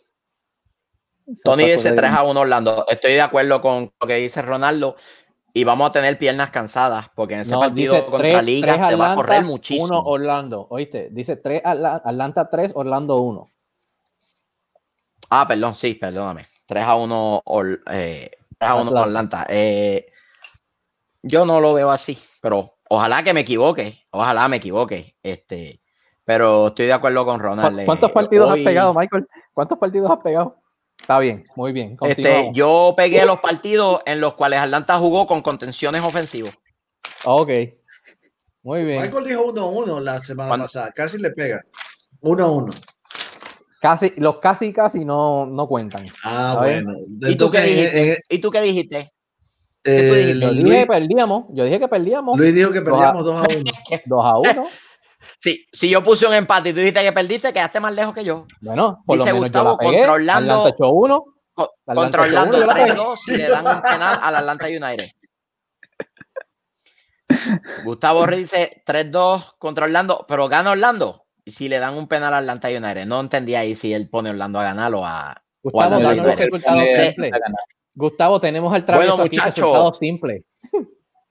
Tony 1.45 1.64
dice 1.70 1.93
3 1.93 2.11
a 2.11 2.24
1 2.24 2.41
Orlando. 2.41 2.84
Estoy 2.88 3.12
de 3.12 3.20
acuerdo 3.20 3.61
con 3.61 3.93
lo 4.01 4.07
que 4.07 4.16
dice 4.16 4.43
Ronaldo. 4.43 4.97
Y 5.53 5.64
vamos 5.64 5.88
a 5.88 5.93
tener 5.93 6.16
piernas 6.16 6.51
cansadas, 6.51 7.09
porque 7.14 7.34
en 7.34 7.41
ese 7.41 7.57
partido 7.57 8.07
contra 8.07 8.41
Liga 8.41 8.88
se 8.88 8.95
va 8.95 9.12
a 9.12 9.14
correr 9.16 9.45
muchísimo. 9.45 9.86
1 9.86 10.03
Orlando, 10.05 10.66
oíste, 10.70 11.09
dice 11.11 11.36
3 11.36 11.62
Atlanta 11.64 12.49
3, 12.49 12.72
Orlando 12.74 13.16
1. 13.16 13.51
Ah, 15.30 15.47
perdón, 15.49 15.74
sí, 15.74 15.95
perdóname. 15.95 16.47
3 16.70 16.84
a 16.84 16.94
1, 16.94 17.42
eh, 17.90 18.30
3 18.58 18.70
a 18.70 18.74
1 18.76 18.82
Atlanta. 18.90 19.02
Atlanta. 19.02 19.46
Eh, 19.48 20.06
yo 21.20 21.44
no 21.44 21.60
lo 21.60 21.74
veo 21.74 21.90
así, 21.90 22.16
pero 22.40 22.76
ojalá 22.88 23.24
que 23.24 23.34
me 23.34 23.40
equivoque, 23.40 24.06
ojalá 24.12 24.46
me 24.46 24.58
equivoque. 24.58 25.16
Este, 25.20 25.80
pero 26.24 26.68
estoy 26.68 26.86
de 26.86 26.92
acuerdo 26.92 27.26
con 27.26 27.40
Ronald. 27.40 27.84
¿Cuántos 27.86 28.10
eh, 28.10 28.14
partidos 28.14 28.52
has 28.52 28.58
pegado, 28.58 28.94
Michael? 28.94 29.26
¿Cuántos 29.52 29.78
partidos 29.78 30.12
has 30.12 30.18
pegado? 30.22 30.58
Está 31.00 31.18
bien, 31.18 31.44
muy 31.56 31.72
bien. 31.72 31.96
Este, 32.02 32.50
yo 32.52 32.94
pegué 32.96 33.26
los 33.26 33.40
partidos 33.40 34.00
en 34.06 34.20
los 34.20 34.34
cuales 34.34 34.60
Atlanta 34.60 34.96
jugó 34.96 35.26
con 35.26 35.42
contenciones 35.42 36.02
ofensivos. 36.02 36.52
Ok. 37.24 37.50
Muy 38.62 38.84
bien. 38.84 39.02
Michael 39.02 39.24
dijo 39.24 39.52
1-1 39.52 40.00
la 40.02 40.22
semana 40.22 40.56
pasada. 40.62 40.92
Casi 40.92 41.18
le 41.18 41.30
pega. 41.30 41.60
1-1. 42.20 42.72
Casi, 43.81 44.12
los 44.18 44.39
casi 44.39 44.74
casi 44.74 45.07
no, 45.07 45.47
no 45.47 45.66
cuentan. 45.66 46.07
Ah, 46.22 46.55
bueno. 46.59 46.93
¿Y, 47.22 47.37
tú 47.37 47.51
qué 47.51 47.61
dijiste? 47.62 48.18
¿Y 48.28 48.39
tú 48.39 48.51
qué 48.51 48.61
dijiste? 48.61 49.12
yo 49.83 49.93
dije 49.93 50.81
que 50.81 50.87
perdíamos. 50.87 51.45
Yo 51.51 51.64
dije 51.64 51.81
que 51.81 51.89
perdíamos. 51.89 52.39
Luis 52.39 52.55
dijo 52.55 52.72
que 52.72 52.83
perdíamos 52.83 53.24
2 53.24 53.37
a 53.37 53.49
1. 53.49 53.64
2 54.05 54.24
a 54.24 54.39
1. 54.39 54.66
Sí, 55.39 55.66
si 55.72 55.89
yo 55.89 56.03
puse 56.03 56.26
un 56.26 56.35
empate 56.35 56.68
y 56.68 56.72
tú 56.72 56.81
dijiste 56.81 57.03
que 57.03 57.12
perdiste, 57.12 57.53
quedaste 57.53 57.81
más 57.81 57.95
lejos 57.95 58.12
que 58.14 58.24
yo. 58.24 58.47
Bueno, 58.61 59.03
por 59.07 59.18
Dice 59.18 59.31
lo 59.31 59.37
menos 59.37 59.47
Gustavo, 59.47 59.64
yo 59.64 59.72
la 59.72 59.78
pegué. 59.78 59.97
controlando. 60.07 60.76
1. 60.78 61.24
controlando 61.87 62.59
3-2 62.59 63.16
si 63.16 63.31
le 63.33 63.49
dan 63.49 63.66
un 63.66 63.83
penal 63.83 64.18
al 64.22 64.37
Atlanta 64.37 64.66
United. 64.66 65.09
Gustavo 67.85 68.26
dice 68.26 68.83
3-2 68.87 69.55
contra 69.59 69.87
Orlando, 69.87 70.26
pero 70.28 70.49
gana 70.49 70.72
Orlando. 70.72 71.24
Y 71.45 71.53
si 71.53 71.68
le 71.68 71.78
dan 71.78 71.97
un 71.97 72.07
penal 72.07 72.34
al 72.34 72.49
Atlanta 72.49 72.68
United, 72.68 73.07
no 73.07 73.20
entendía 73.20 73.61
ahí 73.61 73.74
si 73.74 73.93
él 73.93 74.09
pone 74.09 74.30
Orlando 74.30 74.59
a 74.61 74.64
ganar 74.64 74.95
o 74.95 75.05
a. 75.05 75.43
Gustavo, 75.62 75.97
o 75.97 76.09
a 76.09 76.14
Gustavo, 77.95 78.41
tenemos 78.41 78.72
al 78.72 78.84
travieso 78.84 79.16
bueno, 79.16 79.24
muchacho, 79.24 79.93
simple. 79.95 80.45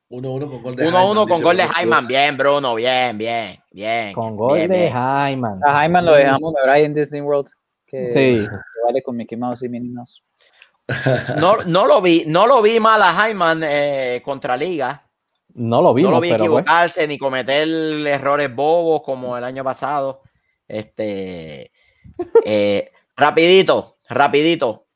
1-1 0.09 0.49
con 0.49 0.63
gol 0.63 0.75
de 0.75 0.89
1-1 0.89 1.27
con 1.27 1.41
gol 1.41 1.57
de 1.57 1.63
Hyman. 1.63 2.07
Bien, 2.07 2.35
Bruno. 2.35 2.75
Bien, 2.75 3.17
bien, 3.17 3.59
bien. 3.71 4.13
Con 4.13 4.35
gol 4.35 4.67
de 4.67 4.89
Hyman. 4.89 5.61
A 5.63 5.85
Hyman 5.85 6.05
lo 6.05 6.13
dejamos 6.13 6.53
de 6.53 6.89
Disney 6.89 7.21
World. 7.21 7.49
Que 7.85 8.11
sí. 8.13 8.47
vale 8.85 9.01
con 9.01 9.15
Mickey 9.15 9.37
Mouse 9.37 9.63
y 9.63 9.69
Minnie 9.69 9.91
Mouse. 9.91 10.23
No, 11.39 11.57
no 11.65 11.85
lo 11.85 12.01
vi, 12.01 12.23
no 12.25 12.47
lo 12.47 12.61
vi 12.61 12.79
mal 12.79 13.01
a 13.03 13.29
Hyman 13.29 13.61
eh, 13.63 14.21
contra 14.23 14.57
Liga. 14.57 15.08
No 15.59 15.81
lo 15.81 15.93
vi. 15.93 16.03
No 16.03 16.11
lo 16.11 16.21
vi 16.21 16.31
equivocarse 16.31 17.05
ni 17.05 17.17
cometer 17.17 17.67
errores 18.07 18.53
bobos 18.55 19.01
como 19.03 19.37
el 19.37 19.43
año 19.43 19.61
pasado. 19.61 20.21
Este, 20.65 21.73
eh, 22.45 22.91
rapidito, 23.17 23.97
rapidito. 24.07 24.87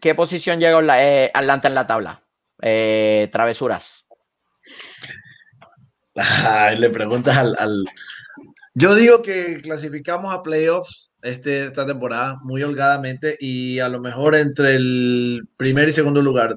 ¿Qué 0.00 0.14
posición 0.14 0.60
llegó 0.60 0.80
eh, 0.80 1.30
Atlanta 1.34 1.68
en 1.68 1.74
la 1.74 1.86
tabla? 1.86 2.24
Eh, 2.62 3.28
travesuras. 3.30 4.06
le 6.78 6.88
preguntas 6.88 7.36
al, 7.36 7.84
Yo 8.72 8.94
digo 8.94 9.20
que 9.20 9.60
clasificamos 9.60 10.34
a 10.34 10.42
playoffs 10.42 11.12
este, 11.20 11.66
esta 11.66 11.84
temporada 11.84 12.38
muy 12.42 12.62
holgadamente 12.62 13.36
y 13.38 13.78
a 13.80 13.90
lo 13.90 14.00
mejor 14.00 14.36
entre 14.36 14.76
el 14.76 15.46
primer 15.58 15.90
y 15.90 15.92
segundo 15.92 16.22
lugar 16.22 16.56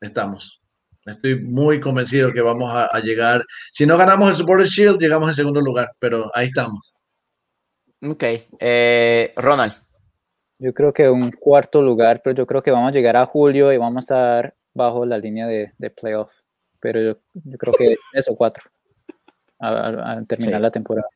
estamos. 0.00 0.60
Estoy 1.06 1.40
muy 1.40 1.80
convencido 1.80 2.32
que 2.32 2.40
vamos 2.40 2.70
a, 2.74 2.98
llegar. 3.00 3.44
Si 3.72 3.86
no 3.86 3.96
ganamos 3.96 4.30
el 4.30 4.36
Supporter 4.36 4.66
Shield, 4.66 4.98
llegamos 4.98 5.28
en 5.28 5.36
segundo 5.36 5.60
lugar, 5.60 5.92
pero 5.98 6.30
ahí 6.34 6.48
estamos. 6.48 6.92
Ok. 8.02 8.24
Eh, 8.58 9.32
Ronald. 9.36 9.72
Yo 10.58 10.72
creo 10.74 10.92
que 10.92 11.08
un 11.08 11.30
cuarto 11.30 11.80
lugar, 11.80 12.22
pero 12.24 12.34
yo 12.34 12.46
creo 12.46 12.62
que 12.62 12.70
vamos 12.70 12.88
a 12.88 12.92
llegar 12.92 13.16
a 13.16 13.26
julio 13.26 13.72
y 13.72 13.76
vamos 13.76 13.96
a 13.96 14.00
estar 14.00 14.54
bajo 14.74 15.06
la 15.06 15.18
línea 15.18 15.46
de, 15.46 15.72
de 15.78 15.90
playoff. 15.90 16.32
Pero 16.80 17.00
yo, 17.00 17.18
yo, 17.34 17.58
creo 17.58 17.74
que 17.74 17.96
eso, 18.12 18.34
cuatro, 18.34 18.64
a, 19.60 20.20
terminar 20.26 20.60
la 20.60 20.70
temporada. 20.70 21.08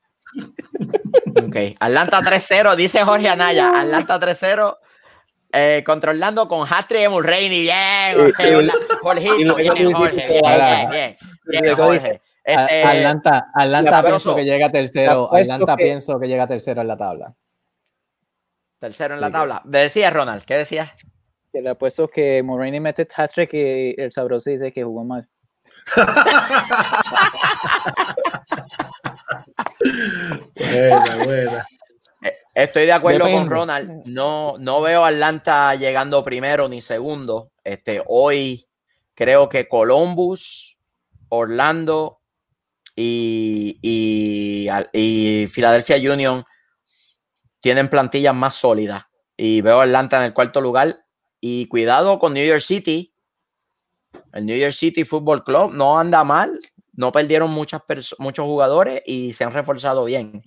Ok, 1.36 1.56
Atlanta 1.80 2.20
3-0, 2.20 2.76
dice 2.76 3.02
Jorge 3.02 3.28
Anaya, 3.28 3.80
Atlanta 3.80 4.20
3-0. 4.20 4.76
Eh, 5.52 5.82
controlando 5.84 6.46
con 6.46 6.66
Hatri 6.68 7.08
Mulreini, 7.08 7.62
bien, 7.62 8.14
Jorge, 8.14 8.68
Jorge, 9.00 9.36
bien, 9.36 9.48
Jorge, 9.48 9.74
bien, 9.74 9.92
bien, 10.90 11.62
bien, 11.62 11.76
Jorge. 11.76 12.20
Este, 12.44 12.82
Atlanta, 12.84 13.50
Atlanta 13.54 14.02
pienso 14.02 14.36
que 14.36 14.44
llega 14.44 14.70
tercero, 14.70 15.34
Atlanta 15.34 15.76
pienso 15.76 16.20
que 16.20 16.28
llega 16.28 16.46
tercero 16.46 16.80
en 16.80 16.88
la 16.88 16.96
tabla. 16.96 17.34
Tercero 18.78 19.14
en 19.14 19.20
la 19.20 19.30
tabla. 19.30 19.60
Decía 19.64 20.10
Ronald, 20.10 20.44
¿qué 20.44 20.56
decías? 20.56 20.90
Que 21.52 21.60
le 21.60 21.70
apuesto 21.70 22.06
que 22.08 22.42
Moraine 22.42 22.80
mete 22.80 23.06
hat-trick 23.14 23.52
y 23.52 23.94
el 24.00 24.12
sabroso 24.12 24.50
dice 24.50 24.72
que 24.72 24.84
jugó 24.84 25.04
mal. 25.04 25.28
buena, 30.56 31.24
buena. 31.24 31.66
Estoy 32.62 32.84
de 32.84 32.92
acuerdo 32.92 33.30
con 33.30 33.48
Ronald. 33.48 34.02
No, 34.04 34.56
no 34.58 34.82
veo 34.82 35.04
a 35.04 35.08
Atlanta 35.08 35.74
llegando 35.76 36.22
primero 36.22 36.68
ni 36.68 36.82
segundo. 36.82 37.52
Este, 37.64 38.02
hoy 38.06 38.66
creo 39.14 39.48
que 39.48 39.66
Columbus, 39.66 40.76
Orlando 41.30 42.20
y, 42.94 43.78
y, 43.80 44.68
y 44.92 45.46
Philadelphia 45.46 46.12
Union 46.12 46.44
tienen 47.60 47.88
plantillas 47.88 48.34
más 48.34 48.56
sólidas. 48.56 49.04
Y 49.38 49.62
veo 49.62 49.80
a 49.80 49.84
Atlanta 49.84 50.18
en 50.18 50.24
el 50.24 50.34
cuarto 50.34 50.60
lugar 50.60 51.06
y 51.40 51.66
cuidado 51.68 52.18
con 52.18 52.34
New 52.34 52.46
York 52.46 52.60
City. 52.60 53.14
El 54.34 54.44
New 54.44 54.58
York 54.58 54.74
City 54.74 55.04
Football 55.04 55.44
Club 55.44 55.72
no 55.72 55.98
anda 55.98 56.24
mal. 56.24 56.58
No 56.92 57.10
perdieron 57.10 57.50
muchas 57.50 57.80
muchos 58.18 58.44
jugadores 58.44 59.02
y 59.06 59.32
se 59.32 59.44
han 59.44 59.54
reforzado 59.54 60.04
bien. 60.04 60.42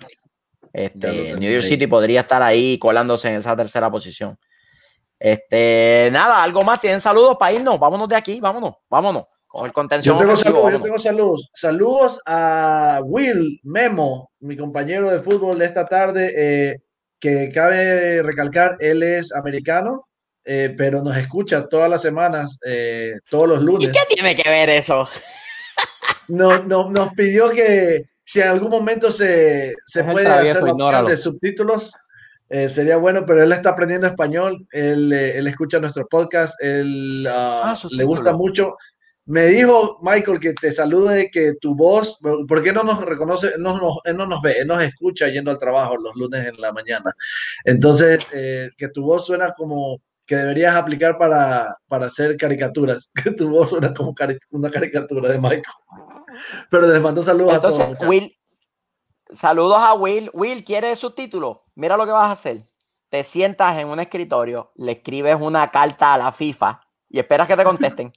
Este, 0.74 1.36
New 1.36 1.52
York 1.52 1.64
City 1.64 1.88
podría 1.88 2.22
estar 2.22 2.42
ahí 2.42 2.80
colándose 2.80 3.30
en 3.30 3.36
esa 3.36 3.56
tercera 3.56 3.92
posición. 3.92 4.38
Este, 5.20 6.10
nada, 6.12 6.44
algo 6.44 6.64
más. 6.64 6.82
Tienen 6.82 7.00
saludos 7.00 7.38
para 7.40 7.54
irnos. 7.54 7.80
Vámonos 7.80 8.10
de 8.10 8.16
aquí, 8.16 8.40
vámonos, 8.42 8.76
vámonos. 8.90 9.26
Con 9.48 9.68
el 9.68 9.72
contención. 9.72 10.18
Yo 10.18 10.26
tengo, 10.26 10.36
saludos, 10.36 10.72
yo 10.72 10.82
tengo 10.82 11.00
saludos. 11.00 11.50
Saludos 11.54 12.20
a 12.26 13.02
Will 13.04 13.60
Memo, 13.64 14.32
mi 14.40 14.58
compañero 14.58 15.12
de 15.12 15.22
fútbol 15.22 15.60
de 15.60 15.66
esta 15.66 15.86
tarde. 15.86 16.34
Eh, 16.36 16.78
que 17.24 17.52
cabe 17.54 18.22
recalcar, 18.22 18.76
él 18.82 19.02
es 19.02 19.32
americano, 19.32 20.10
eh, 20.44 20.76
pero 20.78 21.02
nos 21.02 21.16
escucha 21.16 21.70
todas 21.70 21.90
las 21.90 22.02
semanas, 22.02 22.60
eh, 22.66 23.14
todos 23.30 23.48
los 23.48 23.62
lunes. 23.62 23.88
¿Y 23.88 23.92
qué 23.94 24.14
tiene 24.14 24.36
que 24.36 24.50
ver 24.50 24.70
eso? 24.70 25.08
No, 26.28 26.64
nos 26.66 27.14
pidió 27.14 27.52
que 27.52 28.04
si 28.34 28.42
en 28.42 28.48
algún 28.48 28.72
momento 28.72 29.12
se, 29.12 29.76
se 29.86 30.04
puede 30.04 30.28
hacer 30.28 30.64
la 30.64 30.74
opción 30.74 31.06
de 31.06 31.18
subtítulos, 31.18 31.92
eh, 32.50 32.68
sería 32.68 32.98
bueno, 32.98 33.28
pero 33.28 33.44
él 33.44 33.52
está 33.52 33.70
aprendiendo 33.70 34.08
español, 34.08 34.58
él, 34.72 35.14
él 35.14 35.46
escucha 35.46 35.80
nuestro 35.80 36.08
podcast, 36.08 36.56
él 36.60 37.28
ah, 37.30 37.62
ah, 37.64 37.88
le 37.92 38.04
gusta 38.04 38.34
mucho. 38.34 38.76
Me 39.26 39.46
dijo 39.46 40.00
Michael 40.02 40.40
que 40.40 40.54
te 40.54 40.72
salude, 40.72 41.30
que 41.32 41.54
tu 41.62 41.76
voz, 41.76 42.18
¿por 42.48 42.64
qué 42.64 42.74
no 42.74 42.82
nos 42.82 43.06
reconoce? 43.06 43.52
No, 43.60 43.78
no, 43.78 44.00
él 44.04 44.18
no 44.18 44.26
nos 44.26 44.42
ve, 44.42 44.54
él 44.54 44.68
nos 44.68 44.82
escucha 44.82 45.28
yendo 45.28 45.52
al 45.52 45.60
trabajo 45.60 45.96
los 45.96 46.16
lunes 46.16 46.48
en 46.48 46.60
la 46.60 46.74
mañana. 46.74 47.14
Entonces, 47.66 48.26
eh, 48.34 48.72
que 48.76 48.88
tu 48.88 49.04
voz 49.04 49.28
suena 49.28 49.54
como 49.54 50.02
que 50.26 50.38
deberías 50.38 50.76
aplicar 50.76 51.20
para, 51.20 51.78
para 51.88 52.08
hacer 52.08 52.36
caricaturas, 52.36 53.12
que 53.24 53.30
tu 53.30 53.48
voz 53.48 53.70
suena 53.70 53.94
como 53.94 54.16
una 54.50 54.72
caricatura 54.72 55.30
de 55.30 55.38
Michael. 55.38 55.64
Pero 56.70 56.88
les 56.88 57.02
mando 57.02 57.24
saludos 57.24 57.54
Entonces, 57.54 57.82
a 57.82 57.96
todos. 57.96 58.10
Will, 58.10 58.38
saludos 59.32 59.78
a 59.80 59.94
Will. 59.94 60.30
Will, 60.34 60.64
¿quieres 60.64 61.00
subtítulo? 61.00 61.66
Mira 61.76 61.98
lo 61.98 62.06
que 62.06 62.12
vas 62.12 62.30
a 62.30 62.32
hacer. 62.32 62.62
Te 63.10 63.24
sientas 63.24 63.78
en 63.78 63.88
un 63.88 64.00
escritorio, 64.00 64.72
le 64.76 64.94
escribes 64.94 65.38
una 65.40 65.68
carta 65.68 66.14
a 66.14 66.18
la 66.18 66.32
FIFA 66.32 66.82
y 67.10 67.20
esperas 67.20 67.48
que 67.48 67.56
te 67.56 67.64
contesten. 67.64 68.12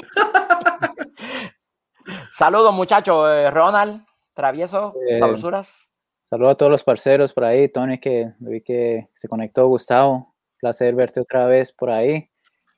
Saludos, 2.32 2.74
muchachos. 2.74 3.28
Eh, 3.30 3.50
Ronald, 3.50 4.04
Travieso, 4.34 4.94
eh, 5.08 5.18
Sabrosuras. 5.18 5.88
Saludos 6.28 6.52
a 6.52 6.54
todos 6.56 6.72
los 6.72 6.84
parceros 6.84 7.32
por 7.32 7.44
ahí. 7.44 7.68
Tony, 7.68 7.98
que 7.98 8.34
vi 8.38 8.60
que 8.60 9.08
se 9.14 9.28
conectó. 9.28 9.66
Gustavo, 9.68 10.34
placer 10.58 10.94
verte 10.94 11.20
otra 11.20 11.46
vez 11.46 11.72
por 11.72 11.90
ahí. 11.90 12.28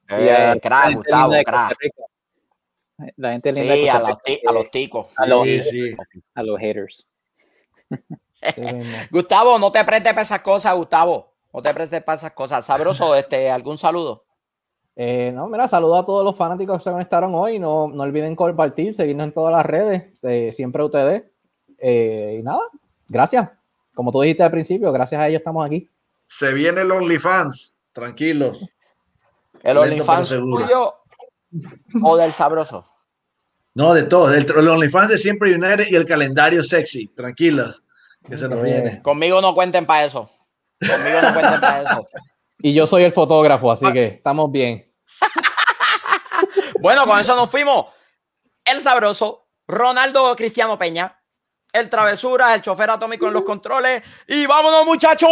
Eh, 0.09 0.59
crack, 0.63 0.95
Gustavo, 0.95 1.33
crack. 1.45 1.77
La 3.17 3.33
gente 3.33 3.53
linda 3.53 3.75
sí, 3.75 3.89
a, 3.89 3.99
los 4.01 4.19
a, 4.47 4.53
los 4.53 4.71
ticos. 4.71 5.07
A 5.17 5.27
los, 5.27 5.47
a 6.35 6.43
los 6.43 6.59
haters. 6.59 7.07
Gustavo, 9.11 9.59
no 9.59 9.71
te 9.71 9.85
prestes 9.85 10.13
para 10.13 10.23
esas 10.23 10.41
cosas, 10.41 10.75
Gustavo. 10.75 11.33
No 11.53 11.63
te 11.63 11.73
prestes 11.73 12.03
para 12.03 12.19
esas 12.19 12.33
cosas. 12.33 12.67
Sabroso, 12.67 13.15
este, 13.17 13.51
¿algún 13.51 13.79
saludo? 13.79 14.25
Eh, 14.97 15.31
no, 15.33 15.49
mira, 15.49 15.69
saludo 15.69 15.97
a 15.97 16.05
todos 16.05 16.25
los 16.25 16.37
fanáticos 16.37 16.79
que 16.79 16.85
se 16.85 16.91
conectaron 16.91 17.35
hoy. 17.35 17.61
No, 17.61 17.87
no 17.87 18.03
olviden 18.03 18.35
compartir, 18.35 18.95
seguirnos 18.95 19.29
en 19.29 19.33
todas 19.33 19.53
las 19.53 19.65
redes, 19.65 20.19
eh, 20.25 20.51
siempre 20.53 20.83
UTD. 20.83 21.23
Eh, 21.79 22.39
y 22.41 22.43
nada, 22.43 22.63
gracias. 23.07 23.49
Como 23.95 24.11
tú 24.11 24.21
dijiste 24.23 24.43
al 24.43 24.51
principio, 24.51 24.91
gracias 24.91 25.21
a 25.21 25.29
ellos 25.29 25.39
estamos 25.39 25.65
aquí. 25.65 25.89
Se 26.27 26.53
viene 26.53 26.81
el 26.81 26.91
OnlyFans, 26.91 27.75
tranquilos. 27.93 28.59
¿El 29.63 29.79
OnlyFans 29.79 30.31
tuyo 30.31 30.95
o 32.03 32.17
del 32.17 32.33
sabroso? 32.33 32.85
No, 33.75 33.95
de 33.95 34.03
todo. 34.05 34.33
El, 34.33 34.45
el 34.51 34.69
OnlyFans 34.69 35.09
de 35.09 35.19
siempre 35.19 35.55
United 35.55 35.87
y 35.91 35.95
el 35.95 36.07
calendario 36.07 36.65
sexy, 36.65 37.09
tranquilos. 37.09 37.83
Que 38.29 38.37
se 38.37 38.49
nos 38.49 38.63
viene. 38.63 39.01
Conmigo 39.03 39.41
no 39.41 39.55
cuenten 39.55 39.87
para 39.87 40.05
eso. 40.05 40.31
Conmigo 40.81 41.23
no 41.23 41.33
cuenten 41.33 41.61
para 41.61 41.83
eso. 41.83 42.07
Y 42.61 42.75
yo 42.75 42.89
soy 42.89 43.05
el 43.05 43.13
fotógrafo, 43.13 43.71
así 43.71 43.91
que 43.93 44.07
estamos 44.07 44.51
bien. 44.51 44.93
Bueno, 46.81 47.07
con 47.07 47.19
eso 47.19 47.35
nos 47.35 47.51
fuimos. 47.51 47.87
El 48.65 48.81
sabroso, 48.81 49.49
Ronaldo 49.67 50.37
Cristiano 50.37 50.79
Peña, 50.79 51.21
el 51.73 51.91
travesura, 51.91 52.55
el 52.55 52.63
chofer 52.63 52.91
atómico 52.91 53.27
en 53.27 53.35
los 53.35 53.43
controles. 53.43 54.03
Y 54.27 54.47
vámonos, 54.47 54.87
muchachos. 54.87 55.29